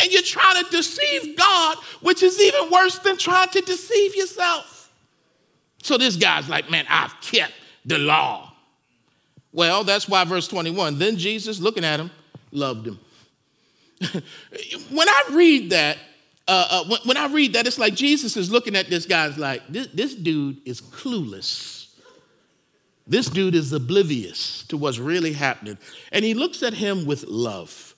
And 0.00 0.10
you're 0.10 0.22
trying 0.22 0.64
to 0.64 0.70
deceive 0.70 1.36
God, 1.36 1.76
which 2.00 2.22
is 2.22 2.40
even 2.40 2.70
worse 2.70 2.98
than 2.98 3.18
trying 3.18 3.48
to 3.48 3.60
deceive 3.60 4.16
yourself. 4.16 4.90
So 5.82 5.98
this 5.98 6.16
guy's 6.16 6.48
like, 6.48 6.70
man, 6.70 6.86
I've 6.88 7.14
kept 7.20 7.52
the 7.84 7.98
law. 7.98 8.52
Well, 9.52 9.84
that's 9.84 10.08
why 10.08 10.24
verse 10.24 10.48
21 10.48 10.98
then 10.98 11.16
Jesus, 11.16 11.60
looking 11.60 11.84
at 11.84 12.00
him, 12.00 12.10
loved 12.50 12.86
him. 12.86 12.98
when 14.90 15.08
I 15.08 15.22
read 15.32 15.70
that, 15.70 15.98
uh, 16.48 16.66
uh, 16.70 16.84
when, 16.88 17.00
when, 17.04 17.16
I 17.16 17.26
read 17.26 17.52
that, 17.52 17.66
it's 17.66 17.78
like 17.78 17.94
Jesus 17.94 18.36
is 18.36 18.50
looking 18.50 18.74
at 18.76 18.88
this 18.88 19.06
guy's 19.06 19.38
like, 19.38 19.62
this, 19.68 19.86
this 19.88 20.14
dude 20.14 20.60
is 20.66 20.80
clueless. 20.80 21.83
This 23.06 23.28
dude 23.28 23.54
is 23.54 23.72
oblivious 23.72 24.64
to 24.68 24.76
what's 24.76 24.98
really 24.98 25.32
happening. 25.32 25.78
And 26.10 26.24
he 26.24 26.34
looks 26.34 26.62
at 26.62 26.72
him 26.72 27.04
with 27.04 27.24
love, 27.24 27.94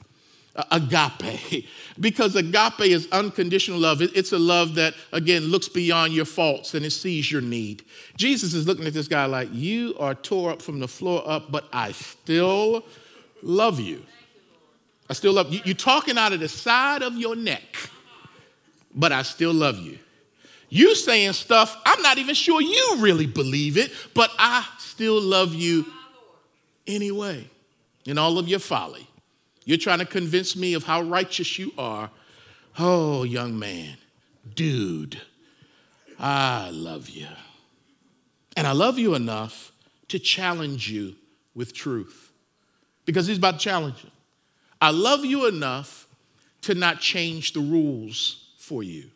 agape, 0.73 1.67
because 2.01 2.35
agape 2.35 2.81
is 2.81 3.09
unconditional 3.13 3.79
love. 3.79 4.03
It's 4.03 4.33
a 4.33 4.39
love 4.39 4.75
that, 4.75 4.95
again, 5.13 5.45
looks 5.45 5.69
beyond 5.69 6.13
your 6.13 6.25
faults 6.25 6.75
and 6.75 6.85
it 6.85 6.91
sees 6.91 7.31
your 7.31 7.43
need. 7.43 7.85
Jesus 8.17 8.53
is 8.53 8.67
looking 8.67 8.87
at 8.87 8.95
this 8.95 9.09
guy 9.09 9.27
like, 9.27 9.49
You 9.53 9.95
are 10.01 10.15
tore 10.15 10.51
up 10.51 10.61
from 10.61 10.81
the 10.81 10.89
floor 10.89 11.23
up, 11.25 11.53
but 11.53 11.69
I 11.73 11.93
still 11.93 12.85
love 13.43 13.79
you. 13.79 14.03
I 15.09 15.13
still 15.13 15.33
love 15.33 15.53
you. 15.53 15.61
You're 15.65 15.77
talking 15.77 16.19
out 16.19 16.33
of 16.33 16.41
the 16.41 16.49
side 16.49 17.03
of 17.03 17.17
your 17.17 17.37
neck 17.37 17.63
but 18.97 19.13
I 19.13 19.23
still 19.23 19.53
love 19.53 19.79
you. 19.79 19.99
You 20.69 20.97
saying 20.97 21.35
stuff, 21.35 21.77
I'm 21.85 22.03
not 22.03 22.19
even 22.19 22.35
sure 22.35 22.61
you 22.61 22.97
really 22.99 23.27
believe 23.27 23.77
it, 23.77 23.93
but 24.15 24.31
I 24.37 24.67
still 24.97 25.21
love 25.21 25.55
you 25.55 25.85
anyway, 26.87 27.47
in 28.07 28.17
all 28.17 28.39
of 28.39 28.49
your 28.49 28.59
folly. 28.59 29.07
You're 29.67 29.77
trying 29.77 29.99
to 29.99 30.07
convince 30.07 30.57
me 30.57 30.73
of 30.73 30.85
how 30.85 31.03
righteous 31.03 31.59
you 31.59 31.71
are. 31.77 32.11
Oh, 32.79 33.23
young 33.23 33.59
man, 33.59 33.99
dude, 34.55 35.21
I 36.19 36.71
love 36.73 37.11
you. 37.11 37.27
And 38.57 38.67
I 38.67 38.73
love 38.73 38.99
you 38.99 39.15
enough 39.15 39.71
to 40.09 40.19
challenge 40.19 40.91
you 40.91 41.15
with 41.55 41.75
truth 41.75 42.33
because 43.05 43.27
he's 43.27 43.37
about 43.37 43.59
to 43.59 43.61
challenge 43.61 44.03
you. 44.03 44.11
I 44.81 44.93
love 44.93 45.27
you 45.27 45.47
enough 45.47 46.09
to 46.63 46.75
not 46.75 47.01
change 47.01 47.53
the 47.53 47.61
rules 47.61 48.47
for 48.57 48.83
you. 48.83 49.11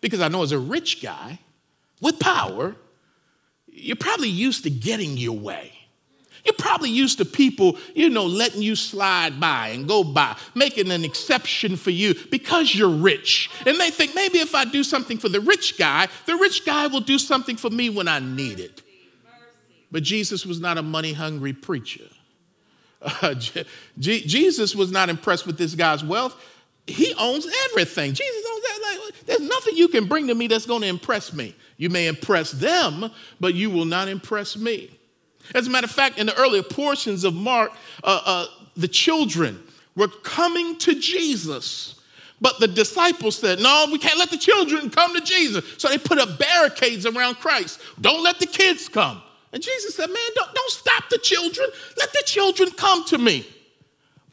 Because 0.00 0.20
I 0.20 0.28
know 0.28 0.44
as 0.44 0.52
a 0.52 0.58
rich 0.60 1.02
guy 1.02 1.40
with 2.00 2.20
power, 2.20 2.76
you're 3.82 3.96
probably 3.96 4.28
used 4.28 4.64
to 4.64 4.70
getting 4.70 5.16
your 5.16 5.36
way. 5.36 5.72
You're 6.44 6.54
probably 6.54 6.90
used 6.90 7.18
to 7.18 7.24
people, 7.24 7.76
you 7.94 8.08
know, 8.08 8.24
letting 8.24 8.62
you 8.62 8.74
slide 8.74 9.38
by 9.38 9.68
and 9.68 9.86
go 9.86 10.02
by, 10.02 10.36
making 10.54 10.90
an 10.90 11.04
exception 11.04 11.76
for 11.76 11.90
you 11.90 12.14
because 12.30 12.74
you're 12.74 12.88
rich. 12.88 13.50
And 13.66 13.78
they 13.78 13.90
think 13.90 14.14
maybe 14.14 14.38
if 14.38 14.54
I 14.54 14.64
do 14.64 14.82
something 14.82 15.18
for 15.18 15.28
the 15.28 15.40
rich 15.40 15.76
guy, 15.78 16.08
the 16.26 16.36
rich 16.36 16.64
guy 16.64 16.86
will 16.86 17.00
do 17.00 17.18
something 17.18 17.56
for 17.56 17.68
me 17.68 17.90
when 17.90 18.08
I 18.08 18.20
need 18.20 18.58
it. 18.58 18.82
But 19.92 20.02
Jesus 20.02 20.46
was 20.46 20.60
not 20.60 20.78
a 20.78 20.82
money 20.82 21.12
hungry 21.12 21.52
preacher. 21.52 22.04
Uh, 23.22 23.34
Jesus 23.98 24.74
was 24.74 24.92
not 24.92 25.08
impressed 25.08 25.46
with 25.46 25.56
this 25.56 25.74
guy's 25.74 26.04
wealth. 26.04 26.36
He 26.90 27.14
owns 27.18 27.46
everything. 27.66 28.12
Jesus 28.12 28.46
owns 28.50 28.62
that. 28.62 28.78
Like, 28.82 29.26
there's 29.26 29.40
nothing 29.40 29.76
you 29.76 29.88
can 29.88 30.06
bring 30.06 30.26
to 30.28 30.34
me 30.34 30.46
that's 30.46 30.66
going 30.66 30.82
to 30.82 30.88
impress 30.88 31.32
me. 31.32 31.54
You 31.76 31.90
may 31.90 32.06
impress 32.06 32.52
them, 32.52 33.10
but 33.38 33.54
you 33.54 33.70
will 33.70 33.84
not 33.84 34.08
impress 34.08 34.56
me. 34.56 34.90
As 35.54 35.66
a 35.66 35.70
matter 35.70 35.86
of 35.86 35.90
fact, 35.90 36.18
in 36.18 36.26
the 36.26 36.36
earlier 36.36 36.62
portions 36.62 37.24
of 37.24 37.34
Mark, 37.34 37.72
uh, 38.04 38.20
uh, 38.24 38.46
the 38.76 38.88
children 38.88 39.62
were 39.96 40.08
coming 40.08 40.78
to 40.78 40.98
Jesus. 40.98 42.00
But 42.40 42.58
the 42.58 42.68
disciples 42.68 43.36
said, 43.36 43.60
No, 43.60 43.86
we 43.90 43.98
can't 43.98 44.18
let 44.18 44.30
the 44.30 44.38
children 44.38 44.90
come 44.90 45.14
to 45.14 45.20
Jesus. 45.20 45.64
So 45.78 45.88
they 45.88 45.98
put 45.98 46.18
up 46.18 46.38
barricades 46.38 47.06
around 47.06 47.36
Christ. 47.36 47.80
Don't 48.00 48.22
let 48.22 48.38
the 48.38 48.46
kids 48.46 48.88
come. 48.88 49.22
And 49.52 49.62
Jesus 49.62 49.94
said, 49.94 50.06
Man, 50.06 50.30
don't, 50.34 50.54
don't 50.54 50.70
stop 50.70 51.08
the 51.10 51.18
children. 51.18 51.68
Let 51.98 52.12
the 52.12 52.22
children 52.24 52.70
come 52.70 53.04
to 53.06 53.18
me. 53.18 53.46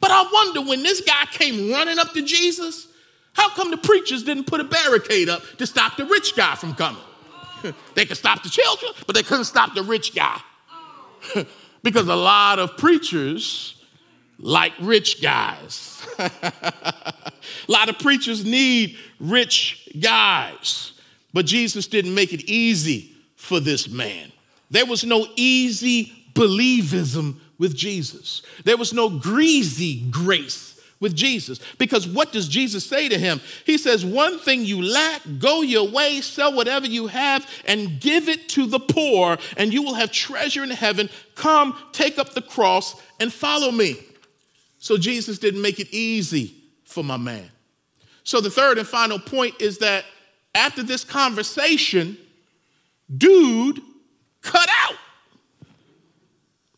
But 0.00 0.10
I 0.10 0.28
wonder 0.32 0.62
when 0.62 0.82
this 0.82 1.00
guy 1.00 1.24
came 1.30 1.70
running 1.70 1.98
up 1.98 2.12
to 2.12 2.22
Jesus, 2.22 2.88
how 3.32 3.48
come 3.50 3.70
the 3.70 3.76
preachers 3.76 4.22
didn't 4.22 4.44
put 4.44 4.60
a 4.60 4.64
barricade 4.64 5.28
up 5.28 5.42
to 5.58 5.66
stop 5.66 5.96
the 5.96 6.04
rich 6.04 6.36
guy 6.36 6.54
from 6.54 6.74
coming? 6.74 7.02
they 7.94 8.04
could 8.04 8.16
stop 8.16 8.42
the 8.42 8.48
children, 8.48 8.92
but 9.06 9.14
they 9.14 9.22
couldn't 9.22 9.44
stop 9.44 9.74
the 9.74 9.82
rich 9.82 10.14
guy. 10.14 10.40
because 11.82 12.08
a 12.08 12.16
lot 12.16 12.58
of 12.58 12.76
preachers 12.76 13.82
like 14.38 14.72
rich 14.80 15.20
guys. 15.20 16.06
a 16.18 17.32
lot 17.66 17.88
of 17.88 17.98
preachers 17.98 18.44
need 18.44 18.96
rich 19.18 19.88
guys. 20.00 20.92
But 21.32 21.46
Jesus 21.46 21.86
didn't 21.86 22.14
make 22.14 22.32
it 22.32 22.44
easy 22.44 23.12
for 23.36 23.60
this 23.60 23.88
man. 23.88 24.32
There 24.70 24.86
was 24.86 25.04
no 25.04 25.26
easy 25.36 26.12
believism 26.34 27.36
with 27.58 27.74
Jesus. 27.74 28.42
There 28.64 28.76
was 28.76 28.92
no 28.92 29.08
greasy 29.08 30.08
grace 30.10 30.78
with 31.00 31.14
Jesus. 31.14 31.60
Because 31.78 32.06
what 32.06 32.32
does 32.32 32.48
Jesus 32.48 32.84
say 32.84 33.08
to 33.08 33.18
him? 33.18 33.40
He 33.64 33.78
says, 33.78 34.04
One 34.04 34.38
thing 34.38 34.64
you 34.64 34.82
lack, 34.82 35.22
go 35.38 35.62
your 35.62 35.88
way, 35.88 36.20
sell 36.20 36.54
whatever 36.54 36.86
you 36.86 37.06
have, 37.06 37.48
and 37.66 38.00
give 38.00 38.28
it 38.28 38.48
to 38.50 38.66
the 38.66 38.80
poor, 38.80 39.38
and 39.56 39.72
you 39.72 39.82
will 39.82 39.94
have 39.94 40.10
treasure 40.10 40.62
in 40.62 40.70
heaven. 40.70 41.08
Come, 41.34 41.76
take 41.92 42.18
up 42.18 42.34
the 42.34 42.42
cross, 42.42 43.00
and 43.20 43.32
follow 43.32 43.70
me. 43.70 43.96
So 44.78 44.96
Jesus 44.96 45.38
didn't 45.38 45.62
make 45.62 45.80
it 45.80 45.88
easy 45.92 46.54
for 46.84 47.02
my 47.02 47.16
man. 47.16 47.50
So 48.24 48.40
the 48.40 48.50
third 48.50 48.78
and 48.78 48.86
final 48.86 49.18
point 49.18 49.60
is 49.60 49.78
that 49.78 50.04
after 50.54 50.82
this 50.82 51.04
conversation, 51.04 52.16
dude 53.16 53.80
cut 54.42 54.68
out. 54.68 54.96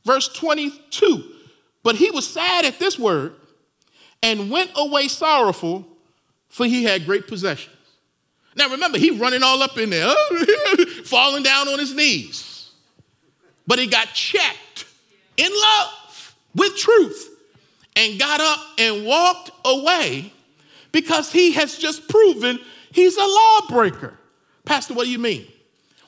Verse 0.05 0.29
22 0.29 1.25
But 1.83 1.97
he 1.97 2.11
was 2.11 2.27
sad 2.27 2.65
at 2.65 2.79
this 2.79 2.99
word 2.99 3.35
and 4.23 4.51
went 4.51 4.71
away 4.77 5.09
sorrowful, 5.09 5.87
for 6.49 6.67
he 6.67 6.85
had 6.85 7.07
great 7.07 7.27
possessions. 7.27 7.77
Now 8.57 8.69
remember, 8.71 8.99
he 8.99 9.11
running 9.11 9.43
all 9.43 9.63
up 9.63 9.79
in 9.79 9.91
there, 9.91 10.13
falling 11.05 11.43
down 11.43 11.69
on 11.69 11.79
his 11.79 11.95
knees. 11.95 12.71
But 13.67 13.79
he 13.79 13.87
got 13.87 14.09
checked 14.09 14.87
in 15.37 15.51
love 15.51 16.35
with 16.55 16.77
truth 16.77 17.29
and 17.97 18.19
got 18.19 18.41
up 18.41 18.61
and 18.79 19.07
walked 19.07 19.51
away 19.65 20.33
because 20.93 21.33
he 21.33 21.53
has 21.53 21.79
just 21.79 22.09
proven 22.09 22.59
he's 22.93 23.17
a 23.17 23.25
lawbreaker. 23.25 24.19
Pastor, 24.65 24.95
what 24.95 25.05
do 25.05 25.11
you 25.11 25.19
mean? 25.19 25.47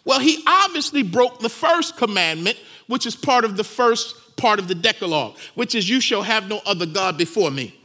Well, 0.05 0.19
he 0.19 0.43
obviously 0.47 1.03
broke 1.03 1.41
the 1.41 1.49
first 1.49 1.97
commandment 1.97 2.59
which 2.87 3.07
is 3.07 3.17
part 3.17 3.45
of 3.45 3.57
the 3.57 3.65
first 3.65 4.37
part 4.37 4.59
of 4.59 4.69
the 4.69 4.75
Decalogue, 4.75 5.37
which 5.55 5.75
is, 5.75 5.89
You 5.89 6.01
shall 6.01 6.23
have 6.23 6.49
no 6.49 6.61
other 6.67 6.87
God 6.87 7.17
before 7.17 7.51
me. 7.51 7.79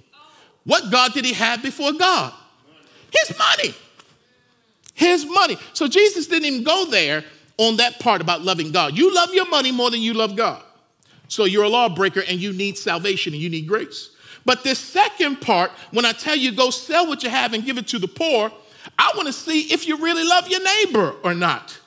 What 0.63 0.91
God 0.91 1.13
did 1.13 1.23
he 1.23 1.33
have 1.33 1.61
before 1.61 1.93
God? 1.93 2.33
His 3.11 3.37
money. 3.37 3.73
His 4.93 5.25
money. 5.25 5.57
So 5.73 5.87
Jesus 5.87 6.27
didn't 6.27 6.45
even 6.45 6.63
go 6.63 6.85
there 6.85 7.23
on 7.57 7.77
that 7.77 7.99
part 7.99 8.21
about 8.21 8.41
loving 8.41 8.71
God. 8.71 8.97
You 8.97 9.13
love 9.13 9.33
your 9.33 9.47
money 9.47 9.71
more 9.71 9.89
than 9.89 10.01
you 10.01 10.13
love 10.13 10.35
God. 10.35 10.61
So 11.27 11.45
you're 11.45 11.63
a 11.63 11.69
lawbreaker 11.69 12.23
and 12.27 12.39
you 12.39 12.53
need 12.53 12.77
salvation 12.77 13.33
and 13.33 13.41
you 13.41 13.49
need 13.49 13.67
grace. 13.67 14.11
But 14.45 14.63
this 14.63 14.79
second 14.79 15.41
part, 15.41 15.71
when 15.91 16.05
I 16.05 16.13
tell 16.13 16.35
you 16.35 16.51
go 16.51 16.69
sell 16.69 17.07
what 17.07 17.23
you 17.23 17.29
have 17.29 17.53
and 17.53 17.65
give 17.65 17.77
it 17.77 17.87
to 17.89 17.99
the 17.99 18.07
poor, 18.07 18.51
I 18.97 19.11
want 19.15 19.27
to 19.27 19.33
see 19.33 19.73
if 19.73 19.87
you 19.87 19.97
really 19.97 20.23
love 20.23 20.47
your 20.47 20.63
neighbor 20.63 21.15
or 21.23 21.33
not. 21.33 21.77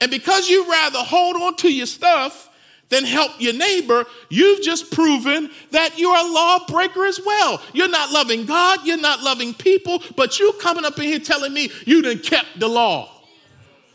And 0.00 0.10
because 0.10 0.48
you 0.48 0.70
rather 0.70 0.98
hold 0.98 1.36
on 1.36 1.56
to 1.56 1.72
your 1.72 1.86
stuff 1.86 2.48
than 2.88 3.04
help 3.04 3.32
your 3.38 3.52
neighbor, 3.52 4.04
you've 4.28 4.62
just 4.62 4.90
proven 4.90 5.50
that 5.70 5.98
you're 5.98 6.16
a 6.16 6.32
lawbreaker 6.32 7.04
as 7.04 7.20
well. 7.24 7.62
You're 7.72 7.88
not 7.88 8.10
loving 8.10 8.46
God, 8.46 8.80
you're 8.84 8.96
not 8.96 9.22
loving 9.22 9.54
people, 9.54 10.02
but 10.16 10.38
you 10.38 10.52
coming 10.60 10.84
up 10.84 10.98
in 10.98 11.04
here 11.04 11.18
telling 11.18 11.52
me 11.52 11.70
you 11.86 12.02
didn't 12.02 12.24
kept 12.24 12.58
the 12.58 12.68
law. 12.68 13.10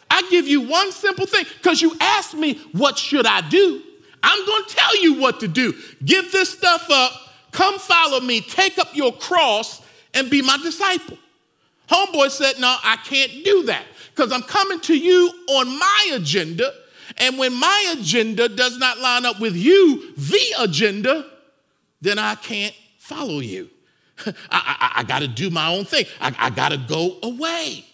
I 0.09 0.21
give 0.29 0.47
you 0.47 0.61
one 0.61 0.91
simple 0.91 1.25
thing 1.25 1.45
because 1.57 1.81
you 1.81 1.95
asked 1.99 2.35
me, 2.35 2.55
what 2.71 2.97
should 2.97 3.25
I 3.25 3.41
do? 3.49 3.81
I'm 4.23 4.45
going 4.45 4.63
to 4.65 4.75
tell 4.75 5.01
you 5.01 5.19
what 5.19 5.39
to 5.41 5.47
do. 5.47 5.73
Give 6.03 6.31
this 6.31 6.49
stuff 6.51 6.89
up, 6.89 7.11
come 7.51 7.77
follow 7.79 8.19
me, 8.19 8.41
take 8.41 8.77
up 8.77 8.95
your 8.95 9.13
cross, 9.13 9.81
and 10.13 10.29
be 10.29 10.41
my 10.41 10.57
disciple. 10.57 11.17
Homeboy 11.89 12.31
said, 12.31 12.59
No, 12.59 12.75
I 12.83 12.97
can't 12.97 13.31
do 13.43 13.63
that 13.63 13.83
because 14.15 14.31
I'm 14.31 14.43
coming 14.43 14.79
to 14.81 14.97
you 14.97 15.29
on 15.49 15.77
my 15.77 16.11
agenda. 16.13 16.71
And 17.17 17.37
when 17.37 17.53
my 17.53 17.95
agenda 17.97 18.47
does 18.47 18.77
not 18.77 18.99
line 18.99 19.25
up 19.25 19.39
with 19.39 19.55
you, 19.55 20.13
the 20.15 20.41
agenda, 20.59 21.25
then 22.01 22.17
I 22.17 22.35
can't 22.35 22.73
follow 22.97 23.39
you. 23.39 23.69
I, 24.25 24.31
I, 24.49 24.91
I 24.97 25.03
got 25.03 25.19
to 25.19 25.27
do 25.27 25.49
my 25.49 25.67
own 25.67 25.85
thing. 25.85 26.05
I, 26.21 26.33
I 26.37 26.49
got 26.49 26.69
to 26.69 26.77
go 26.77 27.17
away. 27.23 27.85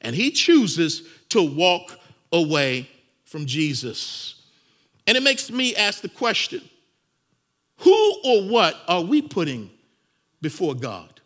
And 0.00 0.14
he 0.14 0.30
chooses 0.30 1.02
to 1.30 1.42
walk 1.42 1.98
away 2.32 2.88
from 3.24 3.46
Jesus. 3.46 4.42
And 5.06 5.16
it 5.16 5.22
makes 5.22 5.50
me 5.50 5.74
ask 5.74 6.02
the 6.02 6.08
question 6.08 6.62
who 7.78 8.16
or 8.24 8.48
what 8.48 8.76
are 8.88 9.02
we 9.02 9.22
putting 9.22 9.70
before 10.42 10.74
God? 10.74 11.17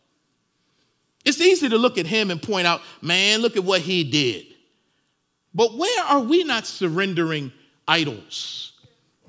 It's 1.25 1.41
easy 1.41 1.69
to 1.69 1.79
look 1.79 1.99
at 1.99 2.07
him 2.07 2.31
and 2.31 2.43
point 2.43 2.67
out, 2.67 2.81
man, 3.01 3.41
look 3.41 3.57
at 3.57 3.65
what 3.65 3.81
he 3.81 4.05
did. 4.05 4.47
But 5.55 5.77
where 5.77 6.05
are 6.05 6.21
we 6.21 6.45
not 6.45 6.67
surrendering 6.67 7.53
idols 7.87 8.73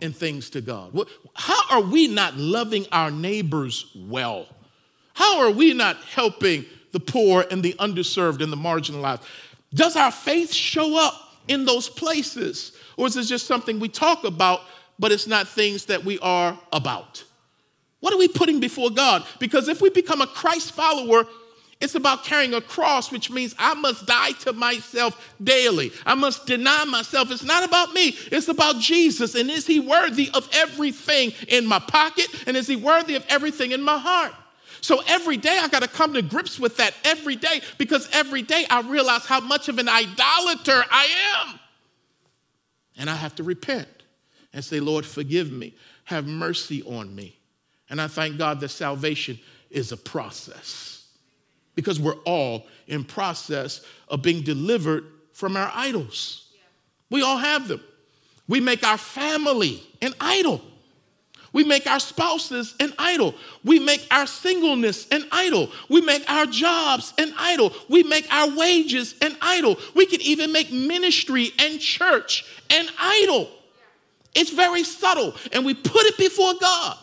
and 0.01 0.15
things 0.15 0.49
to 0.51 0.61
God? 0.61 0.97
How 1.35 1.61
are 1.69 1.81
we 1.81 2.07
not 2.07 2.37
loving 2.37 2.85
our 2.91 3.11
neighbors 3.11 3.91
well? 3.95 4.47
How 5.13 5.41
are 5.41 5.51
we 5.51 5.73
not 5.73 5.97
helping 5.97 6.65
the 6.91 6.99
poor 6.99 7.45
and 7.51 7.61
the 7.61 7.73
underserved 7.73 8.41
and 8.41 8.51
the 8.51 8.57
marginalized? 8.57 9.23
Does 9.73 9.95
our 9.95 10.11
faith 10.11 10.53
show 10.53 10.97
up 10.97 11.13
in 11.47 11.65
those 11.65 11.89
places? 11.89 12.73
Or 12.97 13.07
is 13.07 13.17
it 13.17 13.23
just 13.23 13.47
something 13.47 13.79
we 13.79 13.89
talk 13.89 14.23
about, 14.23 14.61
but 14.97 15.11
it's 15.11 15.27
not 15.27 15.47
things 15.47 15.85
that 15.85 16.03
we 16.03 16.19
are 16.19 16.57
about? 16.71 17.23
What 17.99 18.13
are 18.13 18.17
we 18.17 18.27
putting 18.27 18.59
before 18.59 18.89
God? 18.89 19.25
Because 19.39 19.67
if 19.67 19.81
we 19.81 19.89
become 19.89 20.21
a 20.21 20.27
Christ 20.27 20.73
follower, 20.73 21.25
it's 21.83 21.95
about 21.95 22.23
carrying 22.23 22.53
a 22.53 22.61
cross, 22.61 23.11
which 23.11 23.29
means 23.29 23.53
I 23.59 23.73
must 23.73 24.05
die 24.05 24.31
to 24.43 24.53
myself 24.53 25.35
daily. 25.43 25.91
I 26.05 26.15
must 26.15 26.45
deny 26.45 26.85
myself. 26.85 27.29
It's 27.29 27.43
not 27.43 27.65
about 27.65 27.91
me, 27.91 28.15
it's 28.31 28.47
about 28.47 28.79
Jesus. 28.79 29.35
And 29.35 29.51
is 29.51 29.67
he 29.67 29.81
worthy 29.81 30.31
of 30.33 30.47
everything 30.53 31.33
in 31.49 31.65
my 31.65 31.79
pocket? 31.79 32.27
And 32.47 32.55
is 32.55 32.67
he 32.67 32.77
worthy 32.77 33.15
of 33.15 33.25
everything 33.27 33.73
in 33.73 33.81
my 33.81 33.97
heart? 33.97 34.31
So 34.79 35.03
every 35.07 35.35
day 35.35 35.59
I 35.61 35.67
got 35.67 35.81
to 35.81 35.89
come 35.89 36.13
to 36.13 36.21
grips 36.21 36.57
with 36.57 36.77
that 36.77 36.93
every 37.03 37.35
day 37.35 37.59
because 37.77 38.07
every 38.13 38.43
day 38.43 38.65
I 38.69 38.79
realize 38.79 39.25
how 39.25 39.41
much 39.41 39.67
of 39.67 39.77
an 39.77 39.89
idolater 39.89 40.85
I 40.89 41.09
am. 41.35 41.59
And 42.97 43.09
I 43.09 43.15
have 43.15 43.35
to 43.35 43.43
repent 43.43 43.89
and 44.53 44.63
say, 44.63 44.79
Lord, 44.79 45.05
forgive 45.05 45.51
me. 45.51 45.75
Have 46.05 46.27
mercy 46.27 46.81
on 46.83 47.13
me. 47.13 47.37
And 47.89 47.99
I 47.99 48.07
thank 48.07 48.37
God 48.37 48.61
that 48.61 48.69
salvation 48.69 49.37
is 49.69 49.91
a 49.91 49.97
process 49.97 50.92
because 51.75 51.99
we're 51.99 52.19
all 52.25 52.67
in 52.87 53.03
process 53.03 53.81
of 54.07 54.21
being 54.21 54.43
delivered 54.43 55.05
from 55.33 55.57
our 55.57 55.71
idols. 55.73 56.47
We 57.09 57.21
all 57.21 57.37
have 57.37 57.67
them. 57.67 57.81
We 58.47 58.59
make 58.59 58.83
our 58.85 58.97
family 58.97 59.81
an 60.01 60.13
idol. 60.19 60.61
We 61.53 61.63
make 61.63 61.85
our 61.85 61.99
spouses 61.99 62.73
an 62.79 62.93
idol. 62.97 63.35
We 63.63 63.77
make 63.77 64.05
our 64.09 64.25
singleness 64.25 65.07
an 65.09 65.23
idol. 65.31 65.69
We 65.87 66.01
make 66.01 66.27
our 66.29 66.47
jobs 66.47 67.13
an 67.19 67.31
idol. 67.37 67.71
We 67.89 68.01
make 68.01 68.31
our 68.33 68.49
wages 68.55 69.13
an 69.21 69.37
idol. 69.39 69.77
We 69.95 70.07
can 70.07 70.19
even 70.21 70.51
make 70.51 70.71
ministry 70.71 71.51
and 71.59 71.79
church 71.79 72.43
an 72.71 72.87
idol. 72.99 73.49
It's 74.33 74.49
very 74.49 74.83
subtle, 74.83 75.35
and 75.51 75.63
we 75.63 75.75
put 75.75 76.05
it 76.07 76.17
before 76.17 76.55
God. 76.59 76.97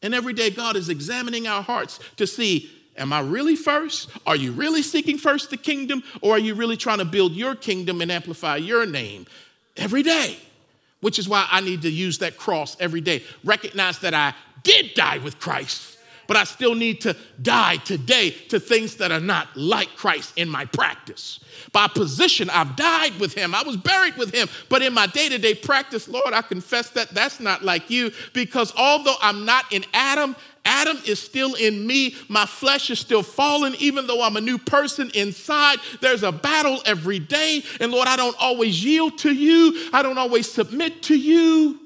And 0.00 0.14
every 0.14 0.32
day, 0.32 0.50
God 0.50 0.76
is 0.76 0.88
examining 0.88 1.48
our 1.48 1.62
hearts 1.62 1.98
to 2.16 2.26
see 2.26 2.70
Am 2.96 3.12
I 3.12 3.20
really 3.20 3.56
first? 3.56 4.10
Are 4.26 4.36
you 4.36 4.52
really 4.52 4.82
seeking 4.82 5.16
first 5.16 5.50
the 5.50 5.56
kingdom? 5.56 6.02
Or 6.20 6.34
are 6.34 6.38
you 6.38 6.54
really 6.54 6.76
trying 6.76 6.98
to 6.98 7.04
build 7.04 7.32
your 7.32 7.54
kingdom 7.54 8.00
and 8.00 8.12
amplify 8.12 8.56
your 8.56 8.84
name 8.84 9.26
every 9.76 10.02
day? 10.02 10.36
Which 11.00 11.18
is 11.18 11.28
why 11.28 11.46
I 11.50 11.60
need 11.60 11.82
to 11.82 11.90
use 11.90 12.18
that 12.18 12.36
cross 12.36 12.76
every 12.78 13.00
day. 13.00 13.22
Recognize 13.44 13.98
that 14.00 14.14
I 14.14 14.34
did 14.62 14.94
die 14.94 15.18
with 15.18 15.40
Christ, 15.40 15.98
but 16.28 16.36
I 16.36 16.44
still 16.44 16.74
need 16.74 17.00
to 17.00 17.16
die 17.40 17.76
today 17.78 18.30
to 18.50 18.60
things 18.60 18.96
that 18.96 19.10
are 19.10 19.20
not 19.20 19.48
like 19.56 19.96
Christ 19.96 20.34
in 20.36 20.48
my 20.48 20.64
practice. 20.66 21.40
By 21.72 21.88
position, 21.88 22.50
I've 22.50 22.76
died 22.76 23.18
with 23.18 23.34
him. 23.34 23.54
I 23.54 23.62
was 23.62 23.76
buried 23.76 24.16
with 24.16 24.32
him. 24.32 24.48
But 24.68 24.82
in 24.82 24.94
my 24.94 25.06
day 25.06 25.28
to 25.28 25.38
day 25.38 25.54
practice, 25.54 26.08
Lord, 26.08 26.32
I 26.32 26.42
confess 26.42 26.90
that 26.90 27.10
that's 27.10 27.40
not 27.40 27.64
like 27.64 27.90
you 27.90 28.12
because 28.32 28.72
although 28.76 29.16
I'm 29.20 29.44
not 29.44 29.72
in 29.72 29.84
Adam, 29.92 30.36
Adam 30.64 30.98
is 31.06 31.20
still 31.20 31.54
in 31.54 31.86
me. 31.86 32.14
My 32.28 32.46
flesh 32.46 32.90
is 32.90 33.00
still 33.00 33.22
fallen, 33.22 33.74
even 33.78 34.06
though 34.06 34.22
I'm 34.22 34.36
a 34.36 34.40
new 34.40 34.58
person 34.58 35.10
inside. 35.14 35.78
There's 36.00 36.22
a 36.22 36.30
battle 36.30 36.80
every 36.86 37.18
day. 37.18 37.62
And 37.80 37.90
Lord, 37.90 38.06
I 38.06 38.16
don't 38.16 38.36
always 38.40 38.84
yield 38.84 39.18
to 39.18 39.32
you, 39.32 39.90
I 39.92 40.02
don't 40.02 40.18
always 40.18 40.50
submit 40.50 41.02
to 41.04 41.16
you. 41.16 41.80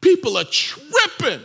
People 0.00 0.36
are 0.36 0.44
tripping 0.44 1.40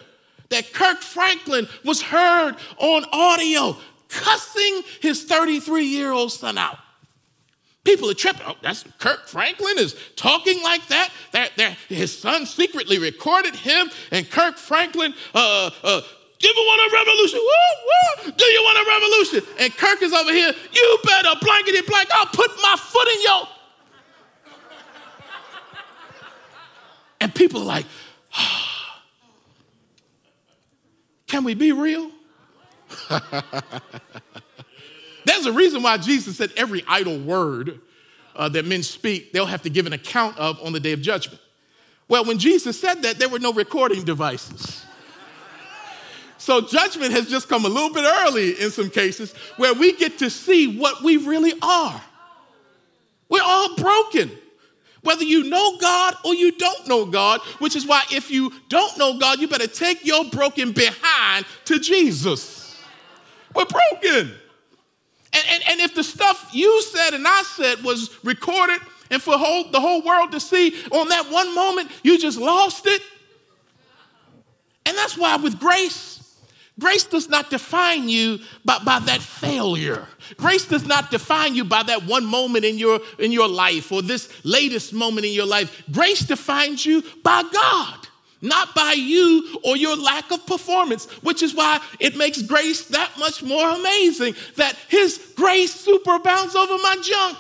that 0.49 0.71
Kirk 0.73 1.01
Franklin 1.01 1.67
was 1.83 2.01
heard 2.01 2.55
on 2.77 3.05
audio 3.11 3.75
cussing 4.09 4.83
his 5.01 5.23
33 5.23 5.85
year 5.85 6.11
old 6.11 6.31
son 6.31 6.57
out. 6.57 6.77
People 7.83 8.09
are 8.09 8.13
tripping. 8.13 8.43
Oh, 8.47 8.55
that's 8.61 8.85
Kirk 8.97 9.27
Franklin 9.27 9.77
is 9.77 9.95
talking 10.15 10.63
like 10.63 10.87
that. 10.87 11.09
That, 11.33 11.51
that 11.57 11.77
his 11.89 12.17
son 12.17 12.45
secretly 12.45 12.97
recorded 12.97 13.55
him, 13.55 13.89
and 14.11 14.29
Kirk 14.29 14.57
Franklin, 14.57 15.13
uh, 15.35 15.69
uh, 15.83 16.01
want 16.73 16.91
a 16.91 16.95
revolution? 16.95 17.39
Woo, 17.39 18.25
woo. 18.25 18.31
Do 18.31 18.45
you 18.45 18.61
want 18.63 18.77
a 18.77 18.85
revolution? 18.89 19.41
And 19.59 19.75
Kirk 19.75 20.01
is 20.01 20.13
over 20.13 20.31
here. 20.31 20.53
You 20.71 20.97
better 21.03 21.29
blankety 21.41 21.81
blank. 21.87 22.09
I'll 22.13 22.25
put 22.27 22.51
my 22.61 22.75
foot 22.77 23.07
in 23.07 23.21
your. 23.21 23.47
And 27.21 27.33
people 27.33 27.61
are 27.61 27.65
like, 27.65 27.85
oh. 28.37 28.65
can 31.27 31.43
we 31.45 31.53
be 31.53 31.71
real? 31.71 32.11
There's 35.33 35.47
a 35.47 35.51
reason 35.53 35.81
why 35.81 35.97
Jesus 35.97 36.37
said 36.37 36.51
every 36.55 36.83
idle 36.87 37.17
word 37.17 37.81
uh, 38.35 38.49
that 38.49 38.65
men 38.65 38.83
speak, 38.83 39.33
they'll 39.33 39.47
have 39.47 39.63
to 39.63 39.69
give 39.69 39.87
an 39.87 39.93
account 39.93 40.37
of 40.37 40.61
on 40.63 40.73
the 40.73 40.79
day 40.79 40.91
of 40.91 41.01
judgment. 41.01 41.41
Well, 42.07 42.23
when 42.25 42.37
Jesus 42.37 42.79
said 42.79 43.01
that, 43.01 43.17
there 43.17 43.29
were 43.29 43.39
no 43.39 43.51
recording 43.51 44.03
devices. 44.03 44.85
So 46.37 46.61
judgment 46.61 47.13
has 47.13 47.29
just 47.29 47.49
come 47.49 47.65
a 47.65 47.67
little 47.67 47.91
bit 47.91 48.05
early 48.05 48.51
in 48.61 48.69
some 48.69 48.91
cases 48.91 49.33
where 49.57 49.73
we 49.73 49.93
get 49.93 50.19
to 50.19 50.29
see 50.29 50.77
what 50.77 51.01
we 51.01 51.17
really 51.17 51.53
are. 51.63 52.01
We're 53.27 53.41
all 53.43 53.75
broken. 53.75 54.29
Whether 55.01 55.23
you 55.23 55.45
know 55.45 55.77
God 55.77 56.15
or 56.23 56.35
you 56.35 56.51
don't 56.51 56.87
know 56.87 57.05
God, 57.05 57.41
which 57.57 57.75
is 57.75 57.87
why 57.87 58.03
if 58.11 58.29
you 58.29 58.51
don't 58.69 58.97
know 58.99 59.17
God, 59.17 59.39
you 59.39 59.47
better 59.47 59.67
take 59.67 60.05
your 60.05 60.25
broken 60.25 60.73
behind 60.73 61.45
to 61.65 61.79
Jesus. 61.79 62.79
We're 63.55 63.65
broken. 63.65 64.35
And, 65.33 65.43
and, 65.49 65.63
and 65.69 65.79
if 65.81 65.95
the 65.95 66.03
stuff 66.03 66.49
you 66.53 66.81
said 66.83 67.13
and 67.13 67.27
I 67.27 67.41
said 67.43 67.83
was 67.83 68.23
recorded 68.23 68.79
and 69.09 69.21
for 69.21 69.37
whole, 69.37 69.69
the 69.71 69.79
whole 69.79 70.01
world 70.03 70.31
to 70.31 70.39
see 70.39 70.75
on 70.91 71.09
that 71.09 71.31
one 71.31 71.53
moment, 71.55 71.91
you 72.03 72.19
just 72.19 72.39
lost 72.39 72.85
it. 72.85 73.01
And 74.85 74.97
that's 74.97 75.17
why 75.17 75.37
with 75.37 75.59
grace, 75.59 76.13
Grace 76.79 77.03
does 77.03 77.29
not 77.29 77.51
define 77.51 78.09
you 78.09 78.39
by, 78.65 78.79
by 78.79 78.97
that 78.99 79.21
failure. 79.21 80.07
Grace 80.37 80.65
does 80.65 80.85
not 80.85 81.11
define 81.11 81.53
you 81.53 81.63
by 81.63 81.83
that 81.83 82.05
one 82.05 82.25
moment 82.25 82.65
in 82.65 82.79
your, 82.79 82.99
in 83.19 83.31
your 83.31 83.47
life 83.47 83.91
or 83.91 84.01
this 84.01 84.27
latest 84.43 84.91
moment 84.91 85.25
in 85.25 85.33
your 85.33 85.45
life. 85.45 85.83
Grace 85.91 86.21
defines 86.21 86.83
you 86.83 87.03
by 87.23 87.43
God 87.43 88.02
not 88.43 88.75
by 88.75 88.93
you 88.93 89.59
or 89.63 89.75
your 89.75 89.95
lack 89.95 90.29
of 90.31 90.45
performance, 90.45 91.05
which 91.23 91.41
is 91.41 91.55
why 91.55 91.79
it 91.99 92.15
makes 92.15 92.41
grace 92.43 92.87
that 92.89 93.11
much 93.17 93.41
more 93.41 93.69
amazing 93.69 94.35
that 94.57 94.75
His 94.89 95.33
grace 95.35 95.87
superabounds 95.87 96.55
over 96.55 96.77
my 96.83 96.97
junk. 97.01 97.37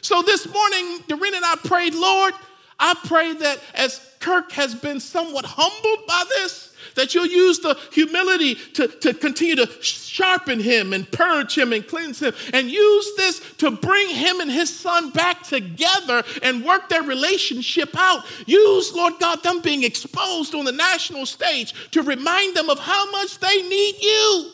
So 0.00 0.22
this 0.22 0.50
morning, 0.50 1.00
Doreen 1.08 1.34
and 1.34 1.44
I 1.44 1.56
prayed, 1.56 1.94
Lord, 1.94 2.32
I 2.78 2.94
pray 3.04 3.34
that 3.34 3.58
as 3.74 4.00
Kirk 4.20 4.52
has 4.52 4.74
been 4.74 5.00
somewhat 5.00 5.44
humbled 5.44 6.06
by 6.06 6.24
this, 6.36 6.67
that 6.94 7.14
you'll 7.14 7.26
use 7.26 7.58
the 7.58 7.78
humility 7.92 8.54
to, 8.54 8.88
to 8.88 9.14
continue 9.14 9.56
to 9.56 9.66
sharpen 9.82 10.60
him 10.60 10.92
and 10.92 11.10
purge 11.10 11.56
him 11.56 11.72
and 11.72 11.86
cleanse 11.86 12.20
him, 12.20 12.32
and 12.52 12.70
use 12.70 13.16
this 13.16 13.40
to 13.58 13.70
bring 13.70 14.08
him 14.08 14.40
and 14.40 14.50
his 14.50 14.74
son 14.74 15.10
back 15.10 15.42
together 15.42 16.22
and 16.42 16.64
work 16.64 16.88
their 16.88 17.02
relationship 17.02 17.90
out. 17.96 18.24
Use, 18.46 18.92
Lord 18.94 19.14
God, 19.20 19.42
them 19.42 19.60
being 19.60 19.84
exposed 19.84 20.54
on 20.54 20.64
the 20.64 20.72
national 20.72 21.26
stage 21.26 21.90
to 21.90 22.02
remind 22.02 22.56
them 22.56 22.70
of 22.70 22.78
how 22.78 23.10
much 23.10 23.38
they 23.38 23.62
need 23.62 23.96
you. 24.02 24.50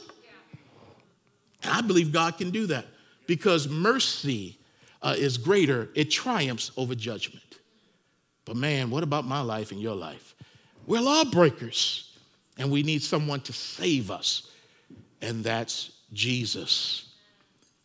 And 1.62 1.72
I 1.72 1.80
believe 1.80 2.12
God 2.12 2.36
can 2.36 2.50
do 2.50 2.66
that 2.66 2.86
because 3.26 3.68
mercy 3.68 4.58
uh, 5.02 5.14
is 5.16 5.38
greater, 5.38 5.90
it 5.94 6.10
triumphs 6.10 6.70
over 6.76 6.94
judgment. 6.94 7.42
But 8.44 8.56
man, 8.56 8.90
what 8.90 9.02
about 9.02 9.26
my 9.26 9.40
life 9.40 9.72
and 9.72 9.80
your 9.80 9.94
life? 9.94 10.34
We're 10.86 11.00
lawbreakers, 11.00 12.13
and 12.58 12.70
we 12.70 12.82
need 12.82 13.02
someone 13.02 13.40
to 13.42 13.52
save 13.52 14.10
us, 14.10 14.50
and 15.20 15.42
that's 15.42 15.92
Jesus. 16.12 17.12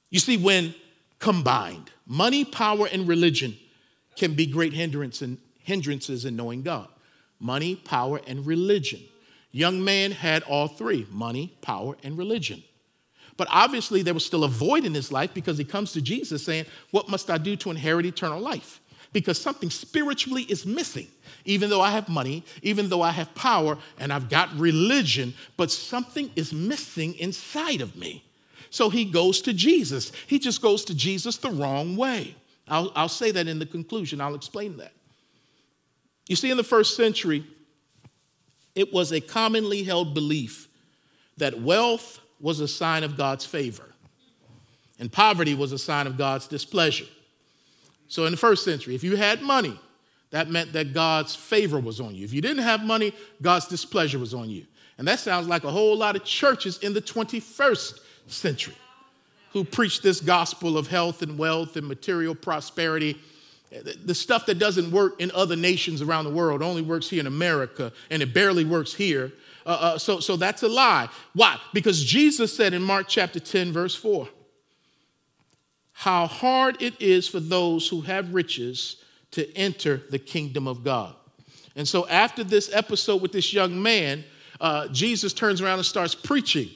You 0.10 0.20
see, 0.20 0.38
when 0.38 0.74
combined, 1.20 1.92
money, 2.06 2.46
power, 2.46 2.88
and 2.92 3.08
religion 3.08 3.58
can 4.16 4.34
be 4.34 4.46
great 4.46 4.74
hindrance 4.74 5.22
and 5.22 5.38
hindrances 5.60 6.26
in 6.26 6.36
knowing 6.36 6.62
God. 6.62 6.88
Money, 7.40 7.76
power, 7.76 8.20
and 8.28 8.46
religion. 8.46 9.02
Young 9.52 9.84
man 9.84 10.12
had 10.12 10.44
all 10.44 10.68
three 10.68 11.08
money, 11.10 11.56
power, 11.62 11.96
and 12.04 12.18
religion. 12.18 12.64
But 13.38 13.48
obviously, 13.50 14.02
there 14.02 14.14
was 14.14 14.26
still 14.26 14.44
a 14.44 14.50
void 14.50 14.84
in 14.84 14.94
his 14.94 15.12
life 15.12 15.34
because 15.34 15.58
he 15.58 15.64
comes 15.64 15.94
to 15.94 16.02
Jesus 16.02 16.44
saying, 16.44 16.66
What 16.92 17.08
must 17.08 17.30
I 17.30 17.38
do 17.38 17.56
to 17.58 17.70
inherit 17.70 18.06
eternal 18.06 18.40
life? 18.40 18.82
Because 19.12 19.42
something 19.42 19.70
spiritually 19.70 20.44
is 20.44 20.66
missing. 20.66 21.08
Even 21.46 21.70
though 21.70 21.82
I 21.82 21.92
have 21.92 22.10
money, 22.10 22.44
even 22.62 22.90
though 22.90 23.02
I 23.02 23.12
have 23.12 23.34
power, 23.34 23.78
and 24.00 24.14
I've 24.14 24.30
got 24.30 24.54
religion, 24.56 25.34
but 25.58 25.72
something 25.72 26.32
is 26.36 26.54
missing 26.54 27.16
inside 27.16 27.82
of 27.82 27.96
me. 27.96 28.24
So 28.70 28.90
he 28.90 29.06
goes 29.06 29.42
to 29.42 29.54
Jesus. 29.54 30.12
He 30.28 30.38
just 30.38 30.62
goes 30.62 30.86
to 30.86 30.94
Jesus 30.94 31.38
the 31.38 31.50
wrong 31.50 31.96
way. 31.96 32.36
I'll, 32.68 32.92
I'll 32.96 33.10
say 33.10 33.32
that 33.32 33.48
in 33.48 33.58
the 33.58 33.66
conclusion, 33.66 34.22
I'll 34.22 34.36
explain 34.36 34.78
that. 34.78 34.94
You 36.28 36.36
see, 36.36 36.52
in 36.52 36.58
the 36.58 36.64
first 36.64 36.96
century, 36.96 37.44
it 38.76 38.94
was 38.94 39.12
a 39.12 39.20
commonly 39.20 39.84
held 39.84 40.14
belief 40.14 40.68
that 41.38 41.60
wealth 41.60 42.20
was 42.40 42.60
a 42.60 42.68
sign 42.68 43.04
of 43.04 43.18
God's 43.18 43.46
favor 43.46 43.90
and 45.00 45.12
poverty 45.12 45.56
was 45.56 45.72
a 45.72 45.78
sign 45.78 46.06
of 46.06 46.18
God's 46.18 46.48
displeasure. 46.48 47.06
So, 48.10 48.26
in 48.26 48.32
the 48.32 48.38
first 48.38 48.66
century, 48.66 48.96
if 48.96 49.04
you 49.04 49.16
had 49.16 49.42
money, 49.42 49.80
that 50.32 50.50
meant 50.50 50.74
that 50.74 50.94
God's 50.94 51.36
favor 51.36 51.80
was 51.80 52.00
on 52.00 52.16
you. 52.16 52.26
If 52.26 52.34
you 52.34 52.42
didn't 52.42 52.64
have 52.64 52.84
money, 52.84 53.14
God's 53.42 53.68
displeasure 53.68 54.20
was 54.20 54.34
on 54.34 54.50
you. 54.50 54.66
And 54.98 55.08
that 55.08 55.20
sounds 55.20 55.48
like 55.48 55.64
a 55.64 55.72
whole 55.72 55.96
lot 55.96 56.16
of 56.16 56.26
churches 56.26 56.78
in 56.80 56.94
the 56.94 57.02
21st 57.02 58.00
century 58.28 58.76
who 59.54 59.64
preach 59.64 60.02
this 60.02 60.20
gospel 60.20 60.78
of 60.78 60.88
health 60.88 61.22
and 61.22 61.38
wealth 61.38 61.76
and 61.76 61.88
material 61.88 62.36
prosperity. 62.36 63.18
The 64.04 64.16
stuff 64.16 64.46
that 64.48 64.60
doesn't 64.60 64.92
work 64.92 65.22
in 65.22 65.32
other 65.32 65.56
nations 65.56 66.02
around 66.02 66.26
the 66.26 66.32
world 66.32 66.62
only 66.62 66.82
works 66.82 67.10
here 67.10 67.20
in 67.20 67.28
America, 67.28 67.92
and 68.10 68.22
it 68.22 68.34
barely 68.34 68.66
works 68.66 68.94
here. 68.94 69.32
Uh, 69.66 69.70
uh, 69.70 69.98
so, 69.98 70.20
so 70.20 70.36
that's 70.36 70.64
a 70.64 70.68
lie. 70.68 71.08
Why? 71.34 71.58
Because 71.74 72.04
Jesus 72.04 72.56
said 72.56 72.74
in 72.74 72.82
Mark 72.82 73.08
chapter 73.08 73.40
10, 73.40 73.72
verse 73.72 73.96
4, 73.96 74.28
how 76.00 76.28
hard 76.28 76.82
it 76.82 76.94
is 77.02 77.28
for 77.28 77.42
those 77.42 77.90
who 77.90 78.00
have 78.00 78.34
riches 78.34 79.04
to 79.32 79.54
enter 79.54 80.02
the 80.10 80.18
kingdom 80.18 80.66
of 80.66 80.82
God. 80.82 81.14
And 81.76 81.86
so, 81.86 82.08
after 82.08 82.42
this 82.42 82.74
episode 82.74 83.22
with 83.22 83.34
this 83.34 83.52
young 83.52 83.84
man, 83.84 84.24
uh, 84.62 84.88
Jesus 84.88 85.34
turns 85.34 85.60
around 85.60 85.80
and 85.80 85.86
starts 85.86 86.16
preaching 86.16 86.70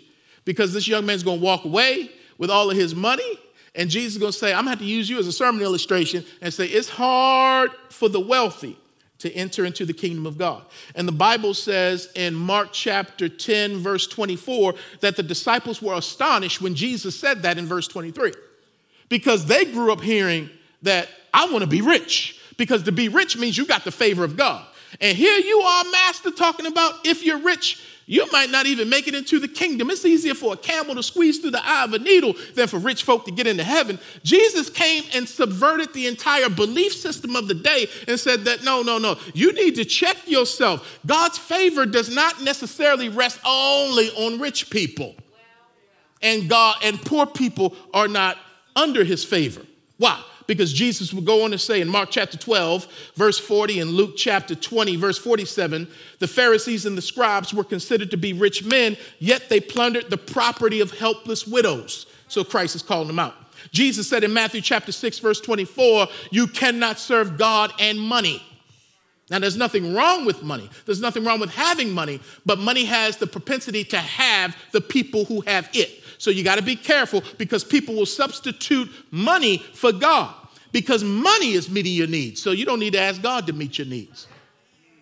because 0.43 0.73
this 0.73 0.89
young 0.89 1.05
man's 1.05 1.23
going 1.23 1.39
to 1.39 1.43
walk 1.43 1.63
away 1.63 2.11
with 2.37 2.49
all 2.49 2.69
of 2.69 2.75
his 2.75 2.93
money. 2.93 3.39
And 3.75 3.89
Jesus 3.89 4.15
is 4.15 4.19
going 4.19 4.33
to 4.33 4.37
say, 4.37 4.49
I'm 4.49 4.65
going 4.65 4.65
to 4.65 4.69
have 4.71 4.79
to 4.79 4.85
use 4.85 5.09
you 5.09 5.19
as 5.19 5.27
a 5.27 5.31
sermon 5.31 5.61
illustration 5.61 6.25
and 6.41 6.53
say, 6.53 6.65
it's 6.65 6.89
hard 6.89 7.71
for 7.91 8.09
the 8.09 8.19
wealthy 8.19 8.77
to 9.19 9.31
enter 9.31 9.63
into 9.63 9.85
the 9.85 9.93
kingdom 9.93 10.25
of 10.25 10.37
God. 10.37 10.65
And 10.95 11.07
the 11.07 11.13
Bible 11.13 11.53
says 11.53 12.09
in 12.15 12.35
Mark 12.35 12.73
chapter 12.73 13.29
10, 13.29 13.77
verse 13.77 14.05
24, 14.05 14.73
that 14.99 15.15
the 15.15 15.23
disciples 15.23 15.81
were 15.81 15.93
astonished 15.93 16.59
when 16.61 16.75
Jesus 16.75 17.17
said 17.17 17.41
that 17.43 17.57
in 17.57 17.65
verse 17.65 17.87
23 17.87 18.33
because 19.09 19.45
they 19.45 19.65
grew 19.65 19.91
up 19.91 20.01
hearing 20.01 20.49
that 20.81 21.09
I 21.33 21.45
want 21.45 21.61
to 21.61 21.67
be 21.67 21.81
rich 21.81 22.39
because 22.57 22.83
to 22.83 22.91
be 22.91 23.09
rich 23.09 23.37
means 23.37 23.57
you 23.57 23.65
got 23.65 23.83
the 23.83 23.91
favor 23.91 24.23
of 24.23 24.37
God. 24.37 24.65
And 25.01 25.17
here 25.17 25.37
you 25.37 25.59
are, 25.59 25.83
Master, 25.91 26.31
talking 26.31 26.65
about 26.65 27.05
if 27.05 27.25
you're 27.25 27.39
rich, 27.39 27.81
you 28.05 28.29
might 28.31 28.49
not 28.49 28.65
even 28.65 28.89
make 28.89 29.07
it 29.07 29.15
into 29.15 29.39
the 29.39 29.47
kingdom. 29.47 29.89
It's 29.89 30.05
easier 30.05 30.33
for 30.33 30.53
a 30.53 30.57
camel 30.57 30.95
to 30.95 31.03
squeeze 31.03 31.39
through 31.39 31.51
the 31.51 31.65
eye 31.65 31.85
of 31.85 31.93
a 31.93 31.99
needle 31.99 32.35
than 32.53 32.67
for 32.67 32.77
rich 32.77 33.03
folk 33.03 33.25
to 33.25 33.31
get 33.31 33.47
into 33.47 33.63
heaven. 33.63 33.97
Jesus 34.23 34.69
came 34.69 35.03
and 35.13 35.27
subverted 35.27 35.93
the 35.93 36.07
entire 36.07 36.49
belief 36.49 36.93
system 36.93 37.35
of 37.35 37.47
the 37.47 37.53
day 37.53 37.87
and 38.07 38.19
said 38.19 38.41
that 38.45 38.63
no, 38.63 38.81
no, 38.81 38.97
no, 38.97 39.17
you 39.33 39.53
need 39.53 39.75
to 39.75 39.85
check 39.85 40.17
yourself. 40.27 40.99
God's 41.05 41.37
favor 41.37 41.85
does 41.85 42.13
not 42.13 42.41
necessarily 42.43 43.09
rest 43.09 43.39
only 43.45 44.09
on 44.09 44.39
rich 44.39 44.69
people. 44.69 45.15
And 46.21 46.49
God 46.49 46.77
and 46.83 47.01
poor 47.01 47.25
people 47.25 47.75
are 47.93 48.07
not 48.07 48.37
under 48.75 49.03
his 49.03 49.23
favor. 49.23 49.61
Why? 49.97 50.21
because 50.47 50.73
Jesus 50.73 51.13
would 51.13 51.25
go 51.25 51.43
on 51.43 51.51
to 51.51 51.57
say 51.57 51.81
in 51.81 51.87
Mark 51.87 52.09
chapter 52.11 52.37
12, 52.37 52.87
verse 53.15 53.39
40, 53.39 53.79
and 53.79 53.91
Luke 53.91 54.13
chapter 54.15 54.55
20, 54.55 54.95
verse 54.95 55.17
47, 55.17 55.87
the 56.19 56.27
Pharisees 56.27 56.85
and 56.85 56.97
the 56.97 57.01
scribes 57.01 57.53
were 57.53 57.63
considered 57.63 58.11
to 58.11 58.17
be 58.17 58.33
rich 58.33 58.63
men, 58.63 58.97
yet 59.19 59.49
they 59.49 59.59
plundered 59.59 60.09
the 60.09 60.17
property 60.17 60.81
of 60.81 60.91
helpless 60.97 61.47
widows. 61.47 62.05
So 62.27 62.43
Christ 62.43 62.75
is 62.75 62.81
calling 62.81 63.07
them 63.07 63.19
out. 63.19 63.35
Jesus 63.71 64.09
said 64.09 64.23
in 64.23 64.33
Matthew 64.33 64.61
chapter 64.61 64.91
6, 64.91 65.19
verse 65.19 65.39
24, 65.39 66.07
you 66.31 66.47
cannot 66.47 66.99
serve 66.99 67.37
God 67.37 67.71
and 67.79 67.99
money. 67.99 68.43
Now, 69.33 69.39
there's 69.39 69.57
nothing 69.57 69.95
wrong 69.95 70.25
with 70.25 70.43
money. 70.43 70.69
There's 70.85 71.01
nothing 71.01 71.25
wrong 71.25 71.39
with 71.39 71.49
having 71.49 71.89
money, 71.89 72.19
but 72.45 72.59
money 72.59 72.85
has 72.85 73.17
the 73.17 73.25
propensity 73.25 73.83
to 73.85 73.97
have 73.97 74.55
the 74.71 74.79
people 74.79 75.25
who 75.25 75.41
have 75.41 75.67
it. 75.73 76.03
So 76.19 76.29
you 76.29 76.43
got 76.43 76.57
to 76.57 76.61
be 76.61 76.75
careful 76.75 77.23
because 77.39 77.63
people 77.63 77.95
will 77.95 78.05
substitute 78.05 78.91
money 79.09 79.57
for 79.57 79.91
God 79.91 80.35
because 80.71 81.03
money 81.03 81.53
is 81.53 81.67
meeting 81.67 81.93
your 81.93 82.05
needs. 82.05 82.43
So 82.43 82.51
you 82.51 82.63
don't 82.63 82.77
need 82.79 82.93
to 82.93 82.99
ask 82.99 83.23
God 83.23 83.47
to 83.47 83.53
meet 83.53 83.79
your 83.79 83.87
needs. 83.87 84.27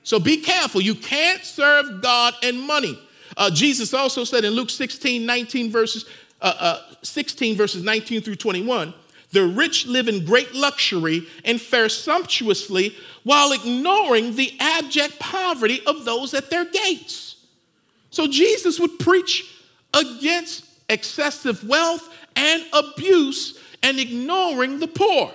So 0.03 0.17
be 0.17 0.37
careful. 0.37 0.79
You 0.79 0.95
can't 0.95 1.43
serve 1.43 2.01
God 2.01 2.33
and 2.41 2.57
money. 2.57 2.97
Uh, 3.35 3.51
Jesus 3.51 3.93
also 3.93 4.23
said 4.23 4.45
in 4.45 4.53
Luke 4.53 4.69
16, 4.69 5.25
19 5.25 5.69
verses, 5.69 6.05
uh, 6.41 6.53
uh, 6.57 6.79
16 7.03 7.57
verses 7.57 7.83
19 7.83 8.21
through 8.21 8.35
21, 8.35 8.93
the 9.31 9.45
rich 9.45 9.85
live 9.85 10.07
in 10.07 10.25
great 10.25 10.53
luxury 10.53 11.27
and 11.45 11.59
fare 11.59 11.89
sumptuously 11.89 12.95
while 13.23 13.53
ignoring 13.53 14.35
the 14.35 14.53
abject 14.59 15.19
poverty 15.19 15.81
of 15.85 16.05
those 16.05 16.33
at 16.33 16.49
their 16.49 16.65
gates. 16.65 17.35
So 18.09 18.27
Jesus 18.27 18.79
would 18.79 18.99
preach 18.99 19.55
against 19.93 20.65
excessive 20.89 21.67
wealth 21.67 22.09
and 22.35 22.63
abuse 22.73 23.57
and 23.83 23.99
ignoring 23.99 24.79
the 24.79 24.87
poor. 24.87 25.31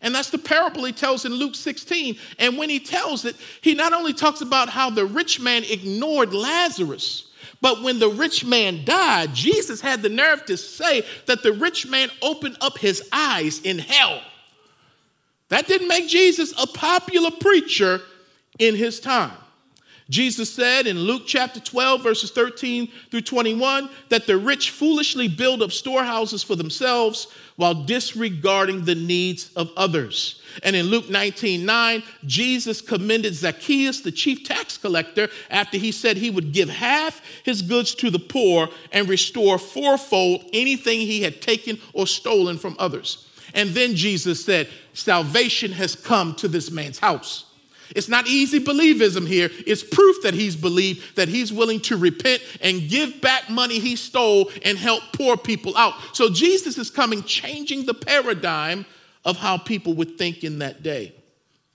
And 0.00 0.14
that's 0.14 0.30
the 0.30 0.38
parable 0.38 0.84
he 0.84 0.92
tells 0.92 1.24
in 1.24 1.32
Luke 1.32 1.54
16. 1.54 2.18
And 2.38 2.58
when 2.58 2.68
he 2.68 2.78
tells 2.78 3.24
it, 3.24 3.36
he 3.62 3.74
not 3.74 3.92
only 3.92 4.12
talks 4.12 4.42
about 4.42 4.68
how 4.68 4.90
the 4.90 5.06
rich 5.06 5.40
man 5.40 5.64
ignored 5.64 6.34
Lazarus, 6.34 7.30
but 7.64 7.82
when 7.82 7.98
the 7.98 8.10
rich 8.10 8.44
man 8.44 8.84
died, 8.84 9.32
Jesus 9.32 9.80
had 9.80 10.02
the 10.02 10.10
nerve 10.10 10.44
to 10.44 10.56
say 10.58 11.02
that 11.24 11.42
the 11.42 11.50
rich 11.50 11.86
man 11.86 12.10
opened 12.20 12.58
up 12.60 12.76
his 12.76 13.02
eyes 13.10 13.58
in 13.62 13.78
hell. 13.78 14.20
That 15.48 15.66
didn't 15.66 15.88
make 15.88 16.06
Jesus 16.06 16.52
a 16.62 16.66
popular 16.66 17.30
preacher 17.30 18.02
in 18.58 18.76
his 18.76 19.00
time. 19.00 19.32
Jesus 20.14 20.48
said 20.48 20.86
in 20.86 20.96
Luke 20.96 21.24
chapter 21.26 21.58
12, 21.58 22.00
verses 22.00 22.30
13 22.30 22.88
through 23.10 23.22
21, 23.22 23.90
that 24.10 24.28
the 24.28 24.36
rich 24.36 24.70
foolishly 24.70 25.26
build 25.26 25.60
up 25.60 25.72
storehouses 25.72 26.40
for 26.40 26.54
themselves 26.54 27.26
while 27.56 27.74
disregarding 27.74 28.84
the 28.84 28.94
needs 28.94 29.50
of 29.56 29.72
others. 29.76 30.40
And 30.62 30.76
in 30.76 30.86
Luke 30.86 31.10
19 31.10 31.66
9, 31.66 32.04
Jesus 32.26 32.80
commended 32.80 33.34
Zacchaeus, 33.34 34.02
the 34.02 34.12
chief 34.12 34.44
tax 34.44 34.78
collector, 34.78 35.28
after 35.50 35.78
he 35.78 35.90
said 35.90 36.16
he 36.16 36.30
would 36.30 36.52
give 36.52 36.68
half 36.68 37.20
his 37.42 37.60
goods 37.60 37.92
to 37.96 38.08
the 38.08 38.20
poor 38.20 38.68
and 38.92 39.08
restore 39.08 39.58
fourfold 39.58 40.48
anything 40.52 41.00
he 41.00 41.22
had 41.22 41.42
taken 41.42 41.76
or 41.92 42.06
stolen 42.06 42.56
from 42.56 42.76
others. 42.78 43.28
And 43.52 43.70
then 43.70 43.96
Jesus 43.96 44.44
said, 44.44 44.68
Salvation 44.92 45.72
has 45.72 45.96
come 45.96 46.36
to 46.36 46.46
this 46.46 46.70
man's 46.70 47.00
house. 47.00 47.46
It's 47.94 48.08
not 48.08 48.26
easy 48.26 48.58
believism 48.58 49.26
here. 49.26 49.50
It's 49.66 49.84
proof 49.84 50.22
that 50.22 50.34
he's 50.34 50.56
believed, 50.56 51.16
that 51.16 51.28
he's 51.28 51.52
willing 51.52 51.80
to 51.82 51.96
repent 51.96 52.42
and 52.60 52.88
give 52.88 53.20
back 53.20 53.48
money 53.48 53.78
he 53.78 53.96
stole 53.96 54.50
and 54.64 54.76
help 54.76 55.02
poor 55.12 55.36
people 55.36 55.76
out. 55.76 55.94
So 56.12 56.28
Jesus 56.28 56.76
is 56.76 56.90
coming, 56.90 57.22
changing 57.22 57.86
the 57.86 57.94
paradigm 57.94 58.84
of 59.24 59.36
how 59.36 59.58
people 59.58 59.94
would 59.94 60.18
think 60.18 60.44
in 60.44 60.58
that 60.58 60.82
day 60.82 61.14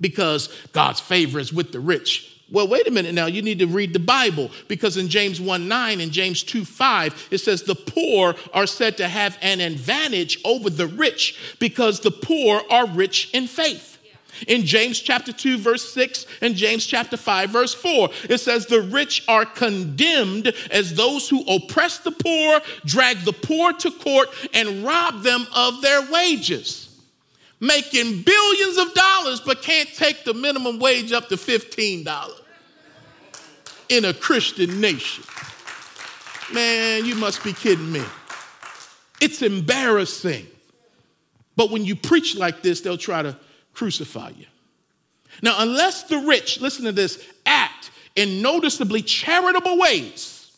because 0.02 0.50
God's 0.72 1.00
favor 1.00 1.40
is 1.40 1.54
with 1.54 1.72
the 1.72 1.80
rich. 1.80 2.36
Well, 2.52 2.68
wait 2.68 2.88
a 2.88 2.92
minute 2.92 3.14
now. 3.14 3.28
You 3.28 3.42
need 3.42 3.60
to 3.60 3.68
read 3.68 3.94
the 3.94 4.00
Bible 4.00 4.50
because 4.68 4.98
in 4.98 5.08
James 5.08 5.40
1 5.40 5.68
9 5.68 6.02
and 6.02 6.12
James 6.12 6.42
2 6.44 6.66
5, 6.66 7.28
it 7.32 7.38
says 7.38 7.64
the 7.64 7.76
poor 7.76 8.36
are 8.54 8.66
said 8.66 8.98
to 8.98 9.08
have 9.08 9.38
an 9.42 9.62
advantage 9.62 10.40
over 10.44 10.70
the 10.70 10.88
rich 10.88 11.56
because 11.60 12.00
the 12.00 12.12
poor 12.12 12.62
are 12.72 12.88
rich 12.88 13.30
in 13.34 13.48
faith. 13.48 13.99
In 14.48 14.66
James 14.66 15.00
chapter 15.00 15.32
2, 15.32 15.58
verse 15.58 15.94
6, 15.94 16.26
and 16.42 16.56
James 16.56 16.86
chapter 16.86 17.18
5, 17.18 17.50
verse 17.50 17.74
4, 17.74 18.10
it 18.30 18.38
says, 18.40 18.66
The 18.66 18.82
rich 18.82 19.24
are 19.28 19.46
condemned 19.46 20.54
as 20.72 20.94
those 20.96 21.30
who 21.30 21.44
oppress 21.44 22.00
the 22.00 22.12
poor, 22.12 22.62
drag 22.86 23.20
the 23.20 23.34
poor 23.34 23.74
to 23.74 23.92
court, 23.92 24.30
and 24.54 24.84
rob 24.84 25.24
them 25.24 25.46
of 25.56 25.82
their 25.82 26.02
wages. 26.12 26.86
making 27.60 28.22
billions 28.22 28.78
of 28.78 28.94
dollars 28.94 29.42
but 29.42 29.62
can't 29.62 29.90
take 29.94 30.24
the 30.24 30.34
minimum 30.34 30.80
wage 30.80 31.12
up 31.12 31.28
to 31.28 31.36
$15 31.36 32.30
in 33.90 34.06
a 34.06 34.14
Christian 34.14 34.80
nation. 34.80 35.24
Man, 36.54 37.06
you 37.06 37.16
must 37.16 37.44
be 37.44 37.54
kidding 37.54 37.92
me. 37.92 38.04
It's 39.22 39.42
embarrassing. 39.42 40.48
But 41.56 41.72
when 41.72 41.84
you 41.84 41.96
preach 41.96 42.38
like 42.38 42.62
this, 42.62 42.82
they'll 42.82 42.98
try 42.98 43.22
to 43.22 43.38
crucify 43.80 44.30
you. 44.38 44.46
Now, 45.42 45.56
unless 45.60 46.04
the 46.04 46.18
rich, 46.18 46.60
listen 46.60 46.84
to 46.84 46.92
this, 46.92 47.26
act 47.46 47.92
in 48.14 48.42
noticeably 48.42 49.02
charitable 49.02 49.78
ways, 49.78 50.52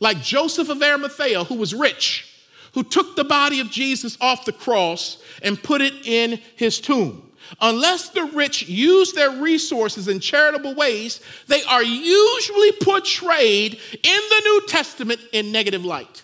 like 0.00 0.22
Joseph 0.22 0.70
of 0.70 0.82
Arimathea, 0.82 1.44
who 1.44 1.56
was 1.56 1.74
rich, 1.74 2.24
who 2.72 2.82
took 2.82 3.16
the 3.16 3.24
body 3.24 3.60
of 3.60 3.70
Jesus 3.70 4.16
off 4.18 4.46
the 4.46 4.54
cross 4.54 5.22
and 5.42 5.62
put 5.62 5.82
it 5.82 5.92
in 6.06 6.40
his 6.56 6.80
tomb. 6.80 7.30
Unless 7.60 8.10
the 8.10 8.24
rich 8.24 8.66
use 8.66 9.12
their 9.12 9.42
resources 9.42 10.08
in 10.08 10.18
charitable 10.18 10.74
ways, 10.74 11.20
they 11.48 11.62
are 11.64 11.82
usually 11.82 12.72
portrayed 12.80 13.74
in 13.74 14.20
the 14.30 14.40
New 14.44 14.62
Testament 14.68 15.20
in 15.34 15.52
negative 15.52 15.84
light. 15.84 16.22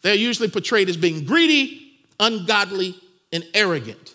They're 0.00 0.14
usually 0.14 0.48
portrayed 0.48 0.88
as 0.88 0.96
being 0.96 1.26
greedy, 1.26 1.98
ungodly, 2.18 2.94
and 3.30 3.44
arrogant. 3.52 4.14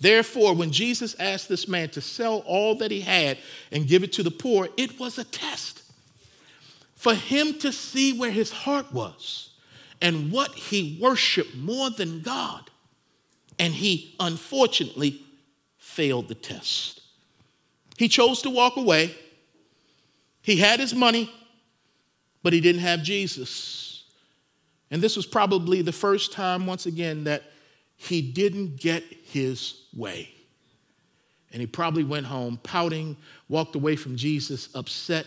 Therefore, 0.00 0.54
when 0.54 0.72
Jesus 0.72 1.14
asked 1.20 1.48
this 1.48 1.68
man 1.68 1.90
to 1.90 2.00
sell 2.00 2.38
all 2.46 2.74
that 2.76 2.90
he 2.90 3.02
had 3.02 3.36
and 3.70 3.86
give 3.86 4.02
it 4.02 4.12
to 4.14 4.22
the 4.22 4.30
poor, 4.30 4.68
it 4.78 4.98
was 4.98 5.18
a 5.18 5.24
test 5.24 5.82
for 6.94 7.14
him 7.14 7.58
to 7.58 7.72
see 7.72 8.18
where 8.18 8.30
his 8.30 8.50
heart 8.50 8.92
was 8.92 9.50
and 10.00 10.32
what 10.32 10.54
he 10.54 10.98
worshiped 11.00 11.54
more 11.54 11.90
than 11.90 12.22
God. 12.22 12.70
And 13.58 13.74
he 13.74 14.14
unfortunately 14.18 15.20
failed 15.76 16.28
the 16.28 16.34
test. 16.34 17.02
He 17.98 18.08
chose 18.08 18.40
to 18.42 18.50
walk 18.50 18.78
away. 18.78 19.14
He 20.40 20.56
had 20.56 20.80
his 20.80 20.94
money, 20.94 21.30
but 22.42 22.54
he 22.54 22.62
didn't 22.62 22.80
have 22.80 23.02
Jesus. 23.02 24.04
And 24.90 25.02
this 25.02 25.14
was 25.14 25.26
probably 25.26 25.82
the 25.82 25.92
first 25.92 26.32
time, 26.32 26.66
once 26.66 26.86
again, 26.86 27.24
that 27.24 27.42
he 27.96 28.22
didn't 28.22 28.76
get 28.76 29.04
his 29.24 29.79
way. 29.94 30.30
And 31.52 31.60
he 31.60 31.66
probably 31.66 32.04
went 32.04 32.26
home 32.26 32.58
pouting, 32.62 33.16
walked 33.48 33.74
away 33.74 33.96
from 33.96 34.16
Jesus, 34.16 34.68
upset 34.74 35.26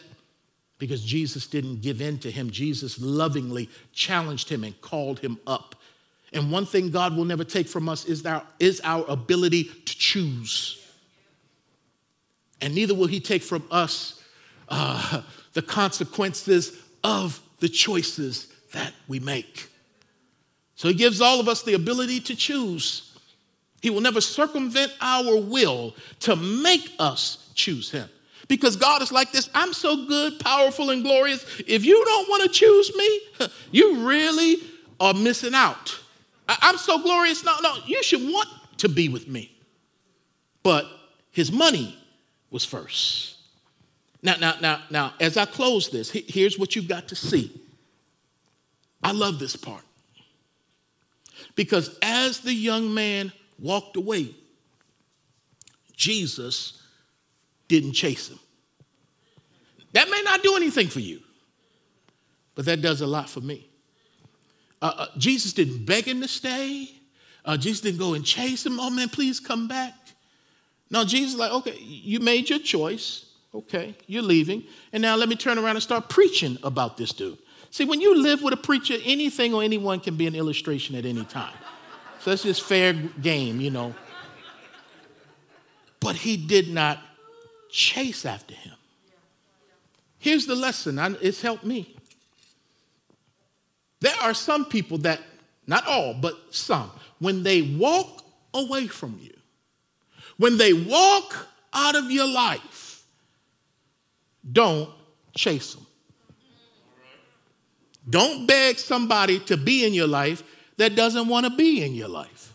because 0.78 1.04
Jesus 1.04 1.48
didn't 1.48 1.82
give 1.82 2.02
in 2.02 2.18
to 2.20 2.32
him. 2.32 2.50
Jesus 2.50 3.00
lovingly 3.00 3.70
challenged 3.94 4.50
him 4.50 4.64
and 4.64 4.80
called 4.82 5.20
him 5.20 5.38
up. 5.46 5.76
And 6.34 6.52
one 6.52 6.66
thing 6.66 6.90
God 6.90 7.16
will 7.16 7.26
never 7.26 7.44
take 7.44 7.68
from 7.68 7.88
us 7.88 8.06
is 8.06 8.26
our, 8.26 8.44
is 8.60 8.82
our 8.84 9.06
ability 9.08 9.66
to 9.66 9.98
choose. 9.98 10.80
And 12.60 12.74
neither 12.74 12.96
will 12.96 13.08
he 13.08 13.20
take 13.20 13.44
from 13.44 13.64
us 13.70 14.22
uh, 14.70 15.22
the 15.54 15.62
consequences 15.62 16.78
of 17.04 17.40
the 17.60 17.70
choices 17.70 18.48
that 18.72 18.94
we 19.08 19.20
make. 19.20 19.70
So 20.76 20.88
he 20.88 20.94
gives 20.94 21.22
all 21.22 21.40
of 21.40 21.48
us 21.48 21.62
the 21.64 21.76
ability 21.76 22.20
to 22.22 22.36
choose. 22.36 23.13
He 23.84 23.90
will 23.90 24.00
never 24.00 24.22
circumvent 24.22 24.94
our 25.02 25.36
will 25.36 25.94
to 26.22 26.38
make 26.38 26.90
us 27.00 27.50
choose 27.54 27.92
him. 27.92 28.08
Because 28.48 28.78
God 28.78 29.02
is 29.02 29.12
like 29.12 29.34
this 29.34 29.50
I'm 29.54 29.74
so 29.74 30.08
good, 30.08 30.40
powerful, 30.40 30.90
and 30.90 31.04
glorious. 31.04 31.46
If 31.68 31.84
you 31.84 32.02
don't 32.06 32.30
want 32.30 32.44
to 32.44 32.50
choose 32.50 32.96
me, 32.96 33.22
you 33.72 34.08
really 34.08 34.64
are 35.02 35.14
missing 35.14 35.54
out. 35.54 36.00
I'm 36.48 36.78
so 36.78 36.98
glorious. 37.04 37.44
No, 37.44 37.58
no, 37.62 37.76
you 37.86 38.02
should 38.04 38.22
want 38.22 38.48
to 38.78 38.88
be 38.88 39.10
with 39.10 39.28
me. 39.28 39.52
But 40.64 40.86
his 41.32 41.52
money 41.52 41.98
was 42.52 42.64
first. 42.64 43.36
Now, 44.22 44.38
now, 44.40 44.56
now, 44.62 44.82
now, 44.90 45.14
as 45.20 45.36
I 45.36 45.44
close 45.44 45.90
this, 45.90 46.10
here's 46.10 46.58
what 46.58 46.74
you've 46.74 46.88
got 46.88 47.10
to 47.10 47.18
see. 47.18 47.52
I 49.04 49.12
love 49.12 49.40
this 49.40 49.58
part. 49.58 49.84
Because 51.56 51.98
as 52.02 52.40
the 52.40 52.54
young 52.54 52.94
man 52.94 53.34
walked 53.64 53.98
away, 53.98 54.36
Jesus 55.96 56.84
didn't 57.68 57.94
chase 57.94 58.30
him. 58.30 58.40
That 59.94 60.10
may 60.10 60.22
not 60.24 60.44
do 60.44 60.56
anything 60.56 60.88
for 60.88 61.00
you, 61.00 61.22
but 62.56 62.66
that 62.66 62.82
does 62.82 63.02
a 63.02 63.08
lot 63.08 63.30
for 63.30 63.42
me. 63.42 63.68
Uh, 64.82 64.94
uh, 64.98 65.06
Jesus 65.18 65.54
didn't 65.54 65.86
beg 65.86 66.04
him 66.04 66.22
to 66.22 66.28
stay. 66.28 66.90
Uh, 67.46 67.58
Jesus 67.58 67.82
didn't 67.82 68.00
go 68.00 68.14
and 68.14 68.26
chase 68.26 68.66
him. 68.66 68.80
Oh 68.80 68.90
man, 68.90 69.10
please 69.10 69.40
come 69.40 69.68
back. 69.68 69.94
No, 70.90 71.06
Jesus 71.06 71.40
like, 71.40 71.52
okay, 71.52 71.78
you 71.80 72.20
made 72.20 72.50
your 72.50 72.60
choice. 72.60 73.26
Okay, 73.56 73.96
you're 74.08 74.24
leaving. 74.24 74.64
And 74.92 75.02
now 75.02 75.16
let 75.16 75.30
me 75.30 75.36
turn 75.36 75.58
around 75.58 75.76
and 75.76 75.84
start 75.84 76.10
preaching 76.10 76.58
about 76.64 76.98
this 76.98 77.14
dude. 77.14 77.38
See, 77.70 77.86
when 77.86 78.02
you 78.02 78.16
live 78.22 78.42
with 78.42 78.54
a 78.54 78.58
preacher, 78.58 78.96
anything 79.06 79.54
or 79.54 79.64
anyone 79.64 80.00
can 80.00 80.16
be 80.16 80.28
an 80.28 80.36
illustration 80.36 80.96
at 80.96 81.06
any 81.06 81.24
time. 81.26 81.54
So 82.24 82.30
that's 82.30 82.44
just 82.44 82.64
fair 82.64 82.94
game, 82.94 83.60
you 83.60 83.70
know. 83.70 83.94
But 86.00 86.16
he 86.16 86.38
did 86.38 86.70
not 86.70 87.00
chase 87.70 88.26
after 88.26 88.54
him. 88.54 88.76
Here's 90.20 90.46
the 90.46 90.56
lesson, 90.56 91.18
it's 91.22 91.42
helped 91.42 91.66
me. 91.66 91.98
There 94.00 94.16
are 94.22 94.34
some 94.34 94.64
people 94.64 95.00
that, 95.00 95.20
not 95.68 95.86
all, 95.86 96.14
but 96.14 96.34
some, 96.50 96.92
when 97.20 97.44
they 97.44 97.62
walk 97.62 98.24
away 98.54 98.88
from 98.88 99.20
you, 99.22 99.34
when 100.38 100.58
they 100.58 100.72
walk 100.72 101.50
out 101.74 101.96
of 101.96 102.10
your 102.10 102.28
life, 102.28 103.04
don't 104.50 104.90
chase 105.36 105.74
them. 105.74 105.86
Don't 108.10 108.46
beg 108.46 108.80
somebody 108.80 109.40
to 109.40 109.58
be 109.58 109.86
in 109.86 109.94
your 109.94 110.08
life 110.08 110.42
that 110.78 110.96
doesn't 110.96 111.28
want 111.28 111.46
to 111.46 111.52
be 111.52 111.84
in 111.84 111.94
your 111.94 112.08
life. 112.08 112.54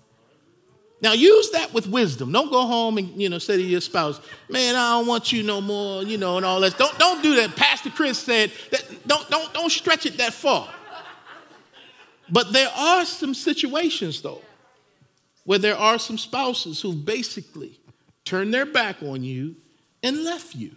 Now 1.01 1.13
use 1.13 1.51
that 1.51 1.73
with 1.73 1.87
wisdom. 1.87 2.33
Don't 2.33 2.51
go 2.51 2.67
home 2.67 2.99
and 2.99 3.09
you 3.21 3.29
know 3.29 3.39
say 3.39 3.57
to 3.57 3.63
your 3.63 3.81
spouse, 3.81 4.21
"Man, 4.49 4.75
I 4.75 4.99
don't 4.99 5.07
want 5.07 5.33
you 5.33 5.43
no 5.43 5.61
more," 5.61 6.03
you 6.03 6.19
know, 6.19 6.37
and 6.37 6.45
all 6.45 6.61
that. 6.61 6.77
Don't 6.77 6.99
don't 6.99 7.23
do 7.23 7.37
that. 7.37 7.55
Pastor 7.55 7.91
Chris 7.91 8.19
said 8.19 8.51
that. 8.71 9.07
Don't 9.07 9.29
don't 9.31 9.53
don't 9.55 9.71
stretch 9.71 10.07
it 10.07 10.17
that 10.19 10.35
far. 10.35 10.69
But 12.31 12.53
there 12.53 12.71
are 12.77 13.05
some 13.05 13.33
situations 13.33 14.21
though 14.23 14.43
where 15.45 15.59
there 15.59 15.77
are 15.77 15.99
some 15.99 16.19
spouses 16.19 16.81
who 16.81 16.93
basically 16.93 17.79
turned 18.25 18.53
their 18.53 18.67
back 18.67 19.03
on 19.03 19.23
you 19.23 19.57
and 20.03 20.25
left 20.25 20.55
you. 20.55 20.73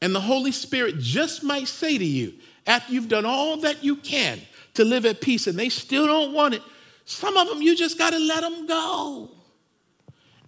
And 0.00 0.14
the 0.14 0.20
Holy 0.20 0.52
Spirit 0.52 0.98
just 0.98 1.42
might 1.42 1.68
say 1.68 1.98
to 1.98 2.04
you, 2.04 2.32
after 2.66 2.92
you've 2.94 3.08
done 3.08 3.26
all 3.26 3.58
that 3.58 3.84
you 3.84 3.96
can 3.96 4.40
to 4.74 4.84
live 4.84 5.06
at 5.06 5.20
peace 5.20 5.46
and 5.46 5.58
they 5.58 5.68
still 5.68 6.06
don't 6.06 6.32
want 6.32 6.54
it, 6.54 6.62
some 7.04 7.36
of 7.36 7.48
them 7.48 7.60
you 7.60 7.76
just 7.76 7.98
got 7.98 8.10
to 8.10 8.18
let 8.18 8.42
them 8.42 8.66
go 8.66 9.30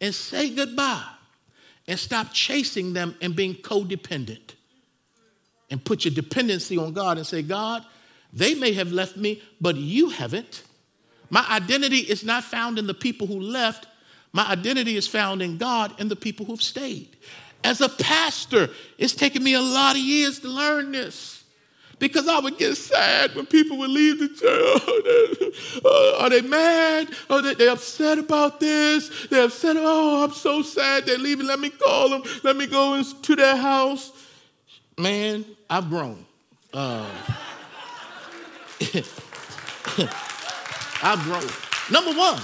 and 0.00 0.14
say 0.14 0.50
goodbye 0.50 1.04
and 1.88 1.98
stop 1.98 2.32
chasing 2.32 2.92
them 2.92 3.16
and 3.20 3.34
being 3.34 3.54
codependent. 3.54 4.54
And 5.70 5.82
put 5.82 6.04
your 6.04 6.12
dependency 6.12 6.76
on 6.76 6.92
God 6.92 7.16
and 7.16 7.26
say, 7.26 7.40
God, 7.40 7.82
they 8.30 8.54
may 8.54 8.72
have 8.72 8.92
left 8.92 9.16
me, 9.16 9.42
but 9.58 9.74
you 9.76 10.10
haven't. 10.10 10.64
My 11.30 11.46
identity 11.48 11.98
is 11.98 12.22
not 12.22 12.44
found 12.44 12.78
in 12.78 12.86
the 12.86 12.92
people 12.92 13.26
who 13.26 13.40
left. 13.40 13.86
My 14.34 14.46
identity 14.48 14.96
is 14.96 15.06
found 15.08 15.40
in 15.40 15.56
God 15.56 15.94
and 15.98 16.10
the 16.10 16.16
people 16.16 16.44
who've 16.44 16.62
stayed. 16.62 17.16
As 17.64 17.80
a 17.80 17.88
pastor, 17.88 18.68
it's 18.98 19.14
taken 19.14 19.42
me 19.42 19.54
a 19.54 19.62
lot 19.62 19.96
of 19.96 20.02
years 20.02 20.40
to 20.40 20.48
learn 20.48 20.92
this 20.92 21.31
because 22.02 22.26
I 22.26 22.40
would 22.40 22.58
get 22.58 22.74
sad 22.74 23.32
when 23.36 23.46
people 23.46 23.78
would 23.78 23.90
leave 23.90 24.18
the 24.18 24.28
church. 24.28 24.82
Oh, 25.84 26.16
are 26.20 26.30
they 26.30 26.40
mad? 26.40 27.08
Are 27.28 27.42
they, 27.42 27.54
they 27.54 27.68
upset 27.68 28.18
about 28.18 28.58
this? 28.58 29.26
They're 29.28 29.44
upset. 29.44 29.76
Oh, 29.78 30.24
I'm 30.24 30.32
so 30.32 30.62
sad 30.62 31.04
they're 31.06 31.18
leaving. 31.18 31.46
Let 31.46 31.60
me 31.60 31.70
call 31.70 32.08
them. 32.08 32.22
Let 32.42 32.56
me 32.56 32.66
go 32.66 33.02
to 33.02 33.36
their 33.36 33.56
house. 33.56 34.12
Man, 34.98 35.44
I've 35.68 35.88
grown. 35.90 36.24
Uh, 36.72 37.06
I've 41.02 41.22
grown. 41.24 41.48
Number 41.90 42.18
one, 42.18 42.40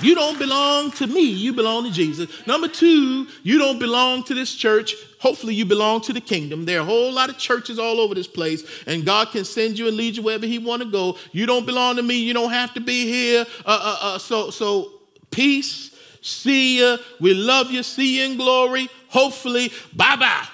you 0.00 0.14
don't 0.14 0.38
belong 0.38 0.90
to 0.92 1.06
me, 1.06 1.22
you 1.22 1.52
belong 1.52 1.84
to 1.84 1.92
Jesus. 1.92 2.46
Number 2.46 2.68
two, 2.68 3.28
you 3.42 3.58
don't 3.58 3.78
belong 3.78 4.24
to 4.24 4.34
this 4.34 4.54
church. 4.54 4.94
Hopefully, 5.24 5.54
you 5.54 5.64
belong 5.64 6.02
to 6.02 6.12
the 6.12 6.20
kingdom. 6.20 6.66
There 6.66 6.76
are 6.76 6.82
a 6.82 6.84
whole 6.84 7.10
lot 7.10 7.30
of 7.30 7.38
churches 7.38 7.78
all 7.78 7.98
over 7.98 8.14
this 8.14 8.26
place, 8.26 8.62
and 8.86 9.06
God 9.06 9.30
can 9.30 9.46
send 9.46 9.78
you 9.78 9.88
and 9.88 9.96
lead 9.96 10.18
you 10.18 10.22
wherever 10.22 10.44
He 10.44 10.58
want 10.58 10.82
to 10.82 10.90
go. 10.90 11.16
You 11.32 11.46
don't 11.46 11.64
belong 11.64 11.96
to 11.96 12.02
me. 12.02 12.18
You 12.18 12.34
don't 12.34 12.50
have 12.50 12.74
to 12.74 12.80
be 12.80 13.06
here. 13.06 13.46
Uh, 13.64 13.68
uh, 13.82 13.98
uh, 14.02 14.18
so, 14.18 14.50
so 14.50 14.92
peace. 15.30 15.96
See 16.20 16.76
you. 16.76 16.98
We 17.22 17.32
love 17.32 17.70
you. 17.70 17.82
See 17.82 18.18
you 18.18 18.24
in 18.32 18.36
glory. 18.36 18.90
Hopefully, 19.08 19.72
bye 19.96 20.16
bye. 20.16 20.46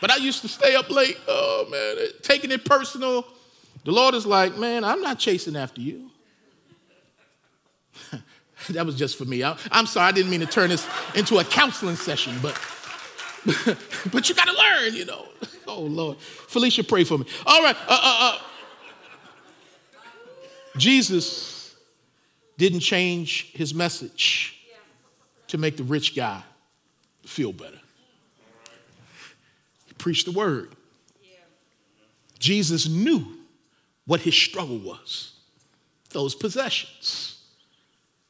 but 0.00 0.10
I 0.10 0.16
used 0.16 0.42
to 0.42 0.48
stay 0.48 0.74
up 0.74 0.90
late. 0.90 1.16
Oh 1.28 1.68
man, 1.70 2.08
taking 2.22 2.50
it 2.50 2.64
personal. 2.64 3.24
The 3.84 3.92
Lord 3.92 4.16
is 4.16 4.26
like, 4.26 4.58
man, 4.58 4.82
I'm 4.82 5.00
not 5.00 5.20
chasing 5.20 5.54
after 5.54 5.80
you. 5.80 6.10
That 8.70 8.86
was 8.86 8.94
just 8.94 9.16
for 9.16 9.24
me. 9.24 9.42
I, 9.42 9.56
am 9.70 9.86
sorry, 9.86 10.08
I 10.08 10.12
didn't 10.12 10.30
mean 10.30 10.40
to 10.40 10.46
turn 10.46 10.70
this 10.70 10.86
into 11.14 11.38
a 11.38 11.44
counseling 11.44 11.96
session, 11.96 12.34
but 12.40 12.58
but 14.12 14.28
you 14.28 14.34
got 14.34 14.48
to 14.48 14.54
learn, 14.54 14.94
you 14.94 15.04
know. 15.04 15.26
Oh 15.66 15.80
Lord, 15.80 16.18
Felicia, 16.18 16.84
pray 16.84 17.04
for 17.04 17.16
me. 17.16 17.26
All 17.46 17.62
right, 17.62 17.74
uh, 17.88 17.98
uh, 18.02 18.32
uh. 18.34 18.38
Jesus 20.76 21.74
didn't 22.58 22.80
change 22.80 23.50
his 23.54 23.74
message 23.74 24.62
to 25.48 25.58
make 25.58 25.78
the 25.78 25.82
rich 25.82 26.14
guy 26.14 26.42
feel 27.24 27.52
better. 27.52 27.80
He 29.86 29.94
preached 29.94 30.26
the 30.26 30.32
word. 30.32 30.76
Jesus 32.38 32.86
knew 32.86 33.24
what 34.04 34.20
his 34.20 34.34
struggle 34.34 34.78
was 34.78 35.32
those 36.10 36.34
possessions. 36.34 37.33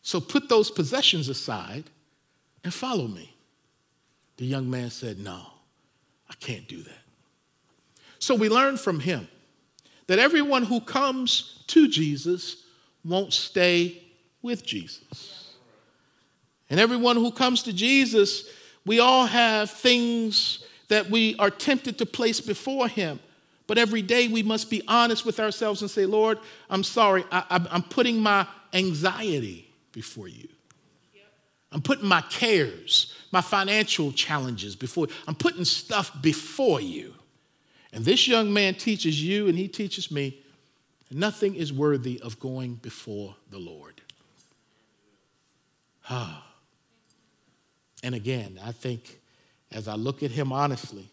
So 0.05 0.21
put 0.21 0.51
those 0.51 0.71
possessions 0.71 1.29
aside 1.31 1.85
and 2.63 2.73
follow 2.73 3.09
me. 3.09 3.35
The 4.37 4.45
young 4.45 4.71
man 4.71 4.91
said, 4.91 5.19
No, 5.19 5.41
I 6.29 6.35
can't 6.35 6.69
do 6.69 6.83
that. 6.83 7.03
So 8.19 8.35
we 8.35 8.51
learn 8.51 8.77
from 8.77 9.01
him 9.01 9.27
that 10.07 10.19
everyone 10.19 10.65
who 10.65 10.81
comes 10.81 11.65
to 11.69 11.89
Jesus 11.89 12.65
won't 13.03 13.33
stay 13.33 14.03
with 14.43 14.65
Jesus. 14.65 15.55
And 16.69 16.79
everyone 16.79 17.17
who 17.17 17.33
comes 17.33 17.63
to 17.63 17.73
Jesus, 17.73 18.45
we 18.85 19.01
all 19.01 19.25
have 19.25 19.71
things 19.71 20.67
that 20.89 21.09
we 21.09 21.35
are 21.39 21.51
tempted 21.51 21.97
to 21.99 22.07
place 22.07 22.43
before 22.43 22.89
him. 22.89 23.21
But 23.67 23.79
every 23.79 24.03
day 24.03 24.29
we 24.29 24.43
must 24.43 24.69
be 24.69 24.83
honest 24.87 25.25
with 25.25 25.41
ourselves 25.41 25.81
and 25.81 25.91
say, 25.91 26.05
Lord, 26.05 26.39
I'm 26.69 26.85
sorry, 26.85 27.25
I, 27.31 27.67
am 27.71 27.83
putting 27.85 28.21
my 28.21 28.47
anxiety 28.75 29.64
before 29.95 30.29
you. 30.29 30.49
I'm 31.73 31.83
putting 31.83 32.07
my 32.07 32.21
cares, 32.21 33.13
my 33.33 33.41
financial 33.41 34.13
challenges 34.13 34.77
before 34.77 35.09
I'm 35.27 35.35
putting 35.35 35.65
stuff 35.65 36.13
before 36.23 36.81
you. 36.81 37.15
And 37.93 38.05
this 38.05 38.29
young 38.29 38.53
man 38.53 38.75
teaches 38.75 39.23
you 39.23 39.49
and 39.49 39.59
he 39.59 39.67
teaches 39.67 40.11
me 40.11 40.41
nothing 41.11 41.55
is 41.55 41.73
worthy 41.73 42.21
of 42.21 42.39
going 42.39 42.75
before 42.75 43.35
the 43.51 43.59
Lord. 43.59 44.01
Ah. 46.09 46.47
And 48.05 48.15
again, 48.15 48.61
I 48.65 48.71
think 48.73 49.21
as 49.73 49.89
I 49.89 49.95
look 49.95 50.23
at 50.23 50.31
him 50.31 50.53
honestly, 50.53 51.09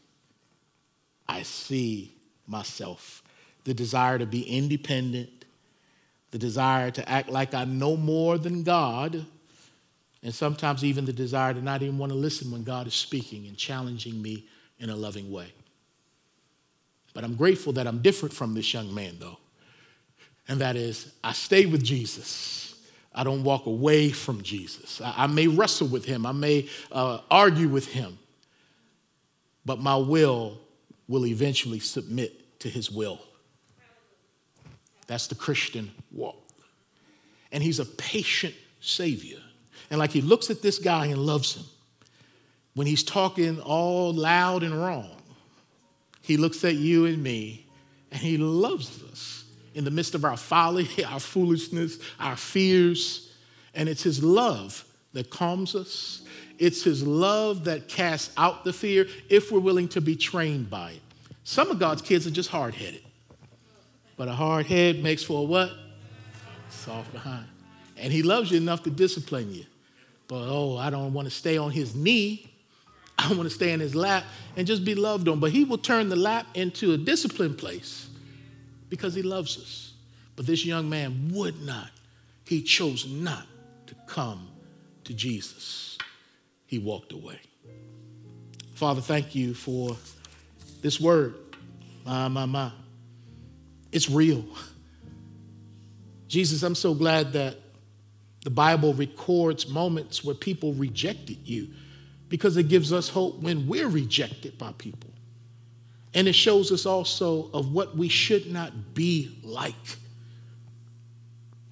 I 1.28 1.42
see 1.44 2.14
myself 2.46 3.24
the 3.64 3.74
desire 3.74 4.20
to 4.20 4.26
be 4.26 4.44
independent, 4.44 5.41
the 6.32 6.38
desire 6.38 6.92
to 6.92 7.10
act 7.10 7.30
like 7.30 7.54
I 7.54 7.66
know 7.66 7.96
more 7.98 8.38
than 8.38 8.64
God, 8.64 9.26
and 10.24 10.34
sometimes 10.34 10.84
even 10.84 11.06
the 11.06 11.14
desire 11.14 11.54
to 11.54 11.62
not 11.62 11.82
even 11.82 11.98
want 11.98 12.12
to 12.12 12.18
listen 12.18 12.52
when 12.52 12.64
God 12.64 12.88
is 12.88 12.94
speaking 12.94 13.48
and 13.48 13.58
challenging 13.58 14.22
me 14.22 14.46
in 14.80 14.90
a 14.90 14.96
loving 14.96 15.32
way. 15.32 15.52
But 17.14 17.24
I'm 17.24 17.36
grateful 17.36 17.74
that 17.74 17.88
I'm 17.88 18.02
different 18.02 18.34
from 18.34 18.54
this 18.54 18.74
young 18.74 18.94
man, 18.94 19.18
though. 19.20 19.38
And 20.48 20.62
that 20.62 20.76
is, 20.76 21.14
I 21.24 21.34
stay 21.34 21.66
with 21.66 21.84
Jesus. 21.84 22.76
I 23.14 23.24
don't 23.24 23.44
walk 23.44 23.66
away 23.66 24.10
from 24.10 24.42
Jesus. 24.42 25.02
I, 25.02 25.14
I 25.24 25.28
may 25.28 25.48
wrestle 25.48 25.88
with 25.88 26.06
him, 26.06 26.26
I 26.26 26.32
may 26.32 26.68
uh, 26.92 27.20
argue 27.30 27.68
with 27.68 27.88
him, 27.88 28.18
but 29.66 29.80
my 29.80 29.96
will 29.98 30.58
will 31.08 31.26
eventually 31.26 31.80
submit 31.80 32.60
to 32.60 32.70
his 32.70 32.90
will. 32.90 33.20
That's 35.12 35.28
the 35.28 35.36
Christian 35.36 35.92
walk. 36.14 36.42
And 37.52 37.62
he's 37.62 37.80
a 37.80 37.86
patient 37.86 38.56
Savior. 38.80 39.40
And 39.90 40.00
like 40.00 40.12
he 40.12 40.22
looks 40.22 40.50
at 40.50 40.62
this 40.62 40.80
guy 40.80 41.08
and 41.08 41.18
loves 41.18 41.58
him, 41.58 41.66
when 42.76 42.88
he's 42.88 43.04
talking 43.04 43.60
all 43.60 44.14
loud 44.14 44.64
and 44.64 44.74
wrong, 44.74 45.12
he 46.22 46.38
looks 46.38 46.64
at 46.64 46.76
you 46.76 47.08
and 47.08 47.22
me 47.22 47.66
and 48.14 48.22
he 48.22 48.38
loves 48.38 49.04
us 49.12 49.44
in 49.76 49.84
the 49.84 49.92
midst 49.92 50.16
of 50.16 50.24
our 50.24 50.38
folly, 50.38 50.88
our 51.06 51.20
foolishness, 51.20 52.00
our 52.18 52.38
fears. 52.38 53.34
And 53.76 53.90
it's 53.90 54.04
his 54.04 54.24
love 54.24 54.86
that 55.12 55.30
calms 55.30 55.76
us. 55.76 56.22
It's 56.58 56.86
his 56.86 57.06
love 57.06 57.66
that 57.66 57.90
casts 57.90 58.34
out 58.38 58.64
the 58.64 58.72
fear 58.72 59.08
if 59.28 59.52
we're 59.52 59.60
willing 59.60 59.90
to 59.90 60.00
be 60.00 60.16
trained 60.16 60.70
by 60.70 60.92
it. 60.92 61.02
Some 61.44 61.70
of 61.70 61.80
God's 61.80 62.02
kids 62.02 62.26
are 62.26 62.32
just 62.32 62.50
hard 62.50 62.76
headed. 62.76 63.02
But 64.22 64.28
a 64.28 64.34
hard 64.34 64.68
head 64.68 65.02
makes 65.02 65.24
for 65.24 65.40
a 65.40 65.42
what? 65.42 65.72
Soft 66.70 67.12
behind. 67.12 67.48
And 67.98 68.14
he 68.14 68.22
loves 68.22 68.52
you 68.52 68.58
enough 68.58 68.84
to 68.84 68.92
discipline 68.92 69.52
you. 69.52 69.66
But 70.28 70.44
oh, 70.48 70.78
I 70.78 70.92
don't 70.92 71.12
want 71.14 71.28
to 71.28 71.34
stay 71.34 71.58
on 71.58 71.72
his 71.72 71.96
knee. 71.96 72.48
I 73.18 73.30
want 73.30 73.46
to 73.46 73.50
stay 73.50 73.72
in 73.72 73.80
his 73.80 73.96
lap 73.96 74.24
and 74.56 74.68
just 74.68 74.86
be 74.86 74.94
loved 74.94 75.28
on. 75.28 75.40
But 75.40 75.52
he 75.52 75.64
will 75.64 75.80
turn 75.80 76.10
the 76.10 76.16
lap 76.16 76.46
into 76.54 76.94
a 76.94 76.98
disciplined 76.98 77.58
place 77.58 78.10
because 78.90 79.16
he 79.16 79.24
loves 79.24 79.58
us. 79.58 79.94
But 80.36 80.46
this 80.46 80.68
young 80.68 80.88
man 80.88 81.32
would 81.34 81.60
not. 81.64 81.90
He 82.46 82.62
chose 82.62 83.10
not 83.10 83.48
to 83.88 83.96
come 84.06 84.50
to 85.06 85.16
Jesus. 85.16 85.98
He 86.68 86.78
walked 86.78 87.12
away. 87.12 87.40
Father, 88.76 89.02
thank 89.02 89.34
you 89.34 89.56
for 89.56 89.98
this 90.84 91.02
word. 91.02 91.34
My, 92.06 92.28
my, 92.28 92.46
my. 92.46 92.72
It's 93.92 94.10
real. 94.10 94.46
Jesus, 96.28 96.64
I'm 96.64 96.76
so 96.76 96.94
glad 96.94 97.34
that 97.34 97.58
the 98.44 98.50
Bible 98.50 98.94
records 98.94 99.68
moments 99.68 100.24
where 100.24 100.36
people 100.36 100.74
rejected 100.74 101.38
you 101.48 101.68
because 102.30 102.56
it 102.58 102.70
gives 102.70 102.94
us 102.94 103.10
hope 103.10 103.40
when 103.42 103.68
we're 103.68 103.90
rejected 103.90 104.58
by 104.58 104.72
people. 104.78 105.10
And 106.14 106.28
it 106.28 106.34
shows 106.34 106.72
us 106.72 106.86
also 106.86 107.50
of 107.52 107.74
what 107.74 107.96
we 107.98 108.08
should 108.08 108.52
not 108.52 108.94
be 108.94 109.38
like. 109.44 109.76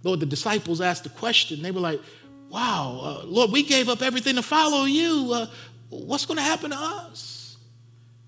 Lord, 0.03 0.19
the 0.19 0.25
disciples 0.25 0.81
asked 0.81 1.03
the 1.03 1.09
question. 1.09 1.61
They 1.61 1.71
were 1.71 1.81
like, 1.81 2.01
wow, 2.49 2.99
uh, 3.01 3.25
Lord, 3.25 3.51
we 3.51 3.63
gave 3.63 3.89
up 3.89 4.01
everything 4.01 4.35
to 4.35 4.43
follow 4.43 4.85
you. 4.85 5.31
Uh, 5.33 5.47
what's 5.89 6.25
going 6.25 6.37
to 6.37 6.43
happen 6.43 6.71
to 6.71 6.77
us? 6.77 7.57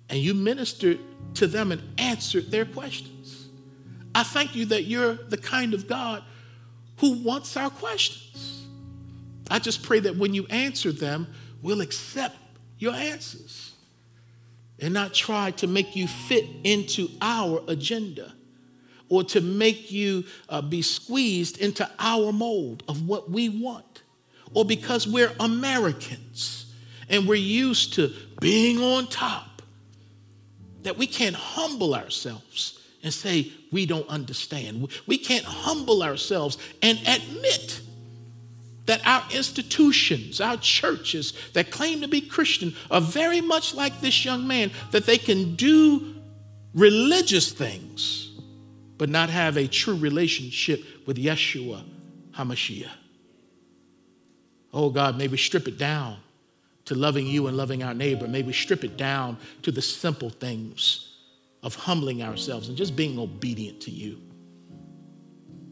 And 0.10 0.20
you 0.20 0.34
ministered 0.34 1.00
to 1.36 1.48
them 1.48 1.72
and 1.72 1.82
answered 1.98 2.52
their 2.52 2.66
questions. 2.66 3.41
I 4.14 4.24
thank 4.24 4.55
you 4.55 4.66
that 4.68 4.84
you're 4.84 5.14
the 5.14 5.38
kind 5.38 5.74
of 5.74 5.88
God 5.88 6.24
who 6.97 7.24
wants 7.24 7.55
our 7.57 7.70
questions. 7.70 8.66
I 9.49 9.59
just 9.59 9.84
pray 9.84 9.99
that 10.01 10.16
when 10.16 10.34
you 10.34 10.45
answer 10.49 10.91
them, 10.91 11.28
we'll 11.62 11.82
accept 11.82 12.36
your 12.78 12.93
answers 12.93 13.74
and 14.80 14.93
not 14.93 15.14
try 15.14 15.51
to 15.51 15.68
make 15.68 15.95
you 15.95 16.07
fit 16.07 16.45
into 16.64 17.07
our 17.22 17.62
agenda 17.68 18.34
or 19.09 19.24
to 19.26 19.41
make 19.41 19.91
you 19.91 20.24
uh, 20.49 20.62
be 20.62 20.82
squeezed 20.82 21.57
into 21.59 21.89
our 21.99 22.32
mold 22.32 22.84
of 22.88 23.07
what 23.07 23.30
we 23.30 23.49
want 23.49 24.03
or 24.53 24.66
because 24.66 25.07
we're 25.07 25.32
Americans 25.39 26.74
and 27.09 27.28
we're 27.28 27.36
used 27.36 27.93
to 27.93 28.12
being 28.39 28.80
on 28.80 29.07
top 29.07 29.62
that 30.84 30.97
we 30.97 31.05
can't 31.05 31.36
humble 31.36 31.93
ourselves 31.93 32.81
and 33.04 33.14
say 33.14 33.52
we 33.72 33.86
don't 33.86 34.08
understand. 34.08 34.88
We 35.08 35.18
can't 35.18 35.45
humble 35.45 36.04
ourselves 36.04 36.58
and 36.82 36.99
admit 37.08 37.82
that 38.86 39.06
our 39.06 39.24
institutions, 39.32 40.41
our 40.41 40.58
churches 40.58 41.34
that 41.54 41.72
claim 41.72 42.02
to 42.02 42.08
be 42.08 42.22
Christian 42.22 42.76
are 42.89 43.02
very 43.02 43.41
much 43.41 43.74
like 43.74 44.02
this 44.02 44.26
young 44.26 44.47
man, 44.47 44.72
that 44.91 45.06
they 45.06 45.18
can 45.18 45.56
do 45.56 46.16
religious 46.74 47.52
things, 47.52 48.32
but 48.97 49.10
not 49.10 49.30
have 49.30 49.58
a 49.58 49.68
true 49.68 49.95
relationship 49.95 50.84
with 51.06 51.18
Yeshua 51.18 51.84
HaMashiach. 52.34 52.89
Oh 54.74 54.89
God, 54.89 55.18
may 55.18 55.28
we 55.28 55.38
strip 55.38 55.68
it 55.68 55.78
down 55.78 56.18
to 56.86 56.95
loving 56.95 57.28
you 57.28 57.47
and 57.47 57.56
loving 57.56 57.84
our 57.84 57.93
neighbor. 57.93 58.28
May 58.28 58.41
we 58.41 58.54
strip 58.54 58.84
it 58.84 58.97
down 58.97 59.38
to 59.62 59.72
the 59.72 59.82
simple 59.82 60.30
things 60.30 61.11
of 61.64 61.76
humbling 61.76 62.24
ourselves 62.24 62.70
and 62.70 62.78
just 62.78 62.95
being 62.95 63.20
obedient 63.20 63.82
to 63.82 63.91
you. 63.91 64.20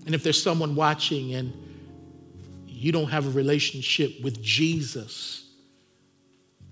And 0.05 0.15
if 0.15 0.23
there's 0.23 0.41
someone 0.41 0.75
watching 0.75 1.33
and 1.33 1.53
you 2.65 2.91
don't 2.91 3.09
have 3.09 3.27
a 3.27 3.31
relationship 3.31 4.21
with 4.23 4.41
Jesus, 4.41 5.45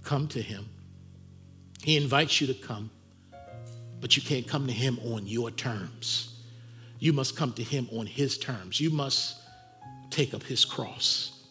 come 0.03 0.27
to 0.29 0.41
him. 0.41 0.69
He 1.83 1.97
invites 1.97 2.39
you 2.39 2.47
to 2.47 2.53
come, 2.53 2.89
but 3.99 4.15
you 4.15 4.23
can't 4.23 4.47
come 4.47 4.67
to 4.67 4.73
him 4.73 4.99
on 4.99 5.27
your 5.27 5.51
terms. 5.51 6.41
You 6.99 7.13
must 7.13 7.35
come 7.35 7.53
to 7.53 7.63
him 7.63 7.87
on 7.91 8.05
his 8.05 8.37
terms. 8.37 8.79
You 8.79 8.89
must 8.89 9.37
take 10.09 10.33
up 10.33 10.43
his 10.43 10.65
cross. 10.65 11.43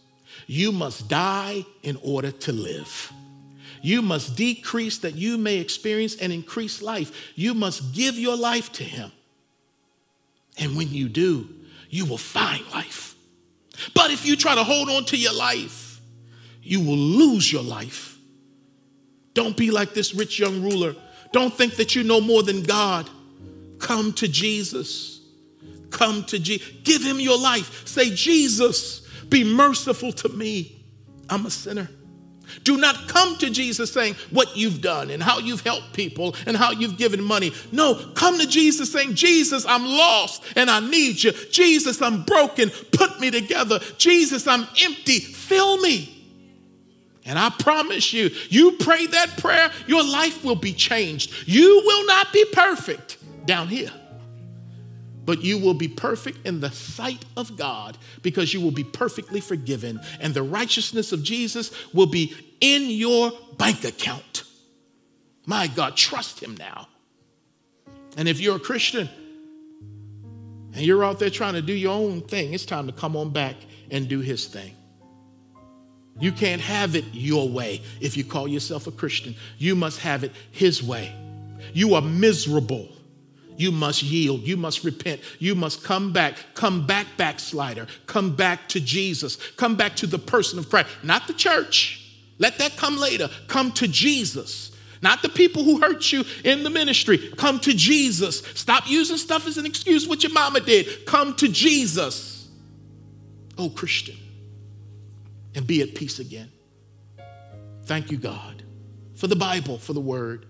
You 0.47 0.73
must 0.73 1.09
die 1.09 1.65
in 1.83 1.99
order 2.03 2.31
to 2.31 2.53
live. 2.53 3.13
You 3.87 4.03
must 4.03 4.35
decrease 4.35 4.99
that 4.99 5.15
you 5.15 5.39
may 5.39 5.59
experience 5.59 6.17
and 6.17 6.33
increase 6.33 6.83
life. 6.83 7.31
You 7.37 7.55
must 7.55 7.95
give 7.95 8.19
your 8.19 8.37
life 8.37 8.73
to 8.73 8.83
him. 8.83 9.13
And 10.59 10.77
when 10.77 10.89
you 10.89 11.09
do, 11.09 11.49
you 11.89 12.05
will 12.05 12.19
find 12.19 12.69
life. 12.73 13.15
But 13.95 14.11
if 14.11 14.27
you 14.27 14.35
try 14.35 14.57
to 14.57 14.65
hold 14.65 14.91
on 14.91 15.05
to 15.05 15.17
your 15.17 15.35
life, 15.35 16.01
you 16.65 16.81
will 16.81 16.97
lose 16.97 17.53
your 17.53 17.63
life. 17.63 18.19
Don't 19.35 19.57
be 19.57 19.71
like 19.71 19.95
this 19.95 20.17
rich 20.17 20.37
young 20.37 20.63
ruler. 20.63 20.97
Don't 21.31 21.55
think 21.55 21.77
that 21.77 21.95
you 21.95 22.03
know 22.03 22.21
more 22.21 22.43
than 22.43 22.65
God. 22.65 23.09
Come 23.79 24.13
to 24.15 24.27
Jesus. 24.27 25.21
Come 25.91 26.25
to 26.25 26.41
Jesus. 26.41 26.67
Give 26.83 27.05
him 27.05 27.21
your 27.21 27.39
life. 27.39 27.87
Say, 27.87 28.11
Jesus, 28.11 29.07
be 29.29 29.45
merciful 29.45 30.11
to 30.11 30.29
me. 30.31 30.85
I'm 31.31 31.47
a 31.47 31.53
sinner. 31.53 31.89
Do 32.65 32.77
not 32.77 33.09
come 33.09 33.37
to 33.39 33.51
Jesus 33.51 33.93
saying 33.93 34.15
what 34.31 34.57
you've 34.57 34.81
done 34.81 35.11
and 35.11 35.23
how 35.23 35.39
you've 35.39 35.63
helped 35.63 35.93
people 35.93 36.35
and 36.47 36.57
how 36.57 36.73
you've 36.73 36.97
given 36.97 37.23
money. 37.23 37.53
No, 37.73 37.95
come 38.15 38.39
to 38.39 38.47
Jesus 38.47 38.93
saying, 38.93 39.15
Jesus, 39.15 39.65
I'm 39.67 39.85
lost 39.85 40.43
and 40.57 40.71
I 40.71 40.81
need 40.81 41.23
you. 41.23 41.33
Jesus, 41.51 42.01
I'm 42.01 42.23
broken. 42.23 42.71
Put 42.93 43.21
me 43.21 43.31
together. 43.31 43.81
Jesus, 43.99 44.47
I'm 44.47 44.67
empty. 44.83 45.21
Fill 45.21 45.79
me. 45.79 46.13
And 47.25 47.39
I 47.39 47.51
promise 47.51 48.13
you, 48.13 48.31
you 48.51 48.73
pray 48.79 49.07
that 49.07 49.37
prayer, 49.39 49.71
your 49.87 50.05
life 50.05 50.45
will 50.45 50.55
be 50.55 50.73
changed. 50.73 51.49
You 51.49 51.83
will 51.85 52.07
not 52.07 52.33
be 52.33 52.45
perfect 52.53 53.19
down 53.47 53.69
here 53.69 53.91
but 55.27 55.43
you 55.43 55.59
will 55.59 55.75
be 55.75 55.89
perfect 55.89 56.47
in 56.47 56.61
the 56.61 56.71
sight 56.71 57.25
of 57.37 57.57
God 57.57 57.99
because 58.23 58.55
you 58.55 58.61
will 58.61 58.71
be 58.71 58.85
perfectly 58.85 59.41
forgiven, 59.41 60.01
and 60.21 60.33
the 60.33 60.43
righteousness 60.43 61.13
of 61.13 61.23
Jesus 61.23 61.71
will 61.93 62.07
be 62.07 62.35
in 62.61 62.89
your 62.89 63.33
bank 63.59 63.85
account. 63.85 64.45
My 65.45 65.67
God, 65.67 65.97
trust 65.97 66.43
Him 66.43 66.57
now. 66.57 66.89
And 68.17 68.29
if 68.29 68.41
you're 68.41 68.57
a 68.57 68.61
Christian 68.61 69.11
and 70.73 70.81
you're 70.81 71.05
out 71.05 71.19
there 71.19 71.31
trying 71.31 71.55
to 71.55 71.63
do 71.63 71.73
your 71.73 71.93
own 71.93 72.23
thing, 72.23 72.55
it's 72.55 72.65
time 72.65 72.87
to 72.87 72.93
come 72.93 73.17
on 73.17 73.31
back 73.31 73.57
and 73.91 74.09
do 74.09 74.21
His 74.21 74.47
thing. 74.47 74.75
You 76.19 76.33
can't 76.33 76.63
have 76.63 76.97
it 76.97 77.05
your 77.13 77.49
way 77.49 77.83
if 78.01 78.17
you 78.17 78.25
call 78.25 78.49
yourself 78.49 78.87
a 78.87 78.91
Christian. 78.91 79.35
You 79.59 79.75
must 79.77 80.01
have 80.01 80.25
it 80.25 80.33
His 80.51 80.83
way. 80.83 81.15
You 81.75 81.95
are 81.95 82.03
miserable 82.03 82.89
you 83.57 83.73
must 83.73 84.03
yield. 84.03 84.43
You 84.43 84.57
must 84.57 84.85
repent. 84.85 85.21
You 85.39 85.55
must 85.55 85.83
come 85.83 86.13
back. 86.13 86.37
Come 86.55 86.87
back, 86.87 87.07
backslider. 87.17 87.87
Come 88.07 88.37
back 88.37 88.69
to 88.71 88.81
Jesus. 88.81 89.37
Come 89.53 89.77
back 89.77 89.97
to 89.97 90.07
the 90.07 90.19
person 90.19 90.59
of 90.59 90.69
Christ, 90.69 90.89
not 91.03 91.27
the 91.27 91.35
church. 91.35 92.03
Let 92.39 92.59
that 92.59 92.77
come 92.77 92.99
later. 92.99 93.31
Come 93.49 93.73
to 93.73 93.89
Jesus. 93.89 94.73
Not 95.03 95.23
the 95.23 95.29
people 95.29 95.63
who 95.63 95.81
hurt 95.81 96.11
you 96.13 96.25
in 96.45 96.63
the 96.63 96.71
ministry. 96.71 97.19
Come 97.37 97.61
to 97.61 97.73
Jesus. 97.73 98.41
Stop 98.55 98.89
using 98.89 99.17
stuff 99.17 99.47
as 99.47 99.59
an 99.59 99.67
excuse 99.67 100.09
what 100.09 100.23
your 100.23 100.33
mama 100.33 100.61
did. 100.61 101.07
Come 101.07 101.35
to 101.37 101.49
Jesus. 101.49 102.49
Oh, 103.59 103.71
Christian. 103.71 104.17
And 105.55 105.67
be 105.67 105.81
at 105.83 105.95
peace 105.95 106.19
again. 106.19 106.51
Thank 107.85 108.11
you, 108.11 108.19
God, 108.19 108.65
for 109.15 109.29
the 109.29 109.37
Bible, 109.37 109.79
for 109.79 109.93
the 109.93 110.01
word. 110.01 110.47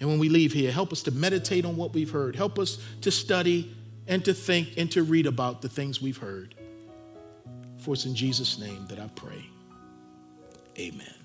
And 0.00 0.08
when 0.08 0.18
we 0.18 0.28
leave 0.28 0.52
here, 0.52 0.70
help 0.70 0.92
us 0.92 1.02
to 1.04 1.10
meditate 1.10 1.64
on 1.64 1.76
what 1.76 1.94
we've 1.94 2.10
heard. 2.10 2.36
Help 2.36 2.58
us 2.58 2.78
to 3.00 3.10
study 3.10 3.74
and 4.06 4.24
to 4.24 4.34
think 4.34 4.76
and 4.76 4.90
to 4.92 5.02
read 5.02 5.26
about 5.26 5.62
the 5.62 5.68
things 5.68 6.02
we've 6.02 6.18
heard. 6.18 6.54
For 7.78 7.94
it's 7.94 8.04
in 8.04 8.14
Jesus' 8.14 8.58
name 8.58 8.86
that 8.88 9.00
I 9.00 9.08
pray. 9.14 9.46
Amen. 10.78 11.15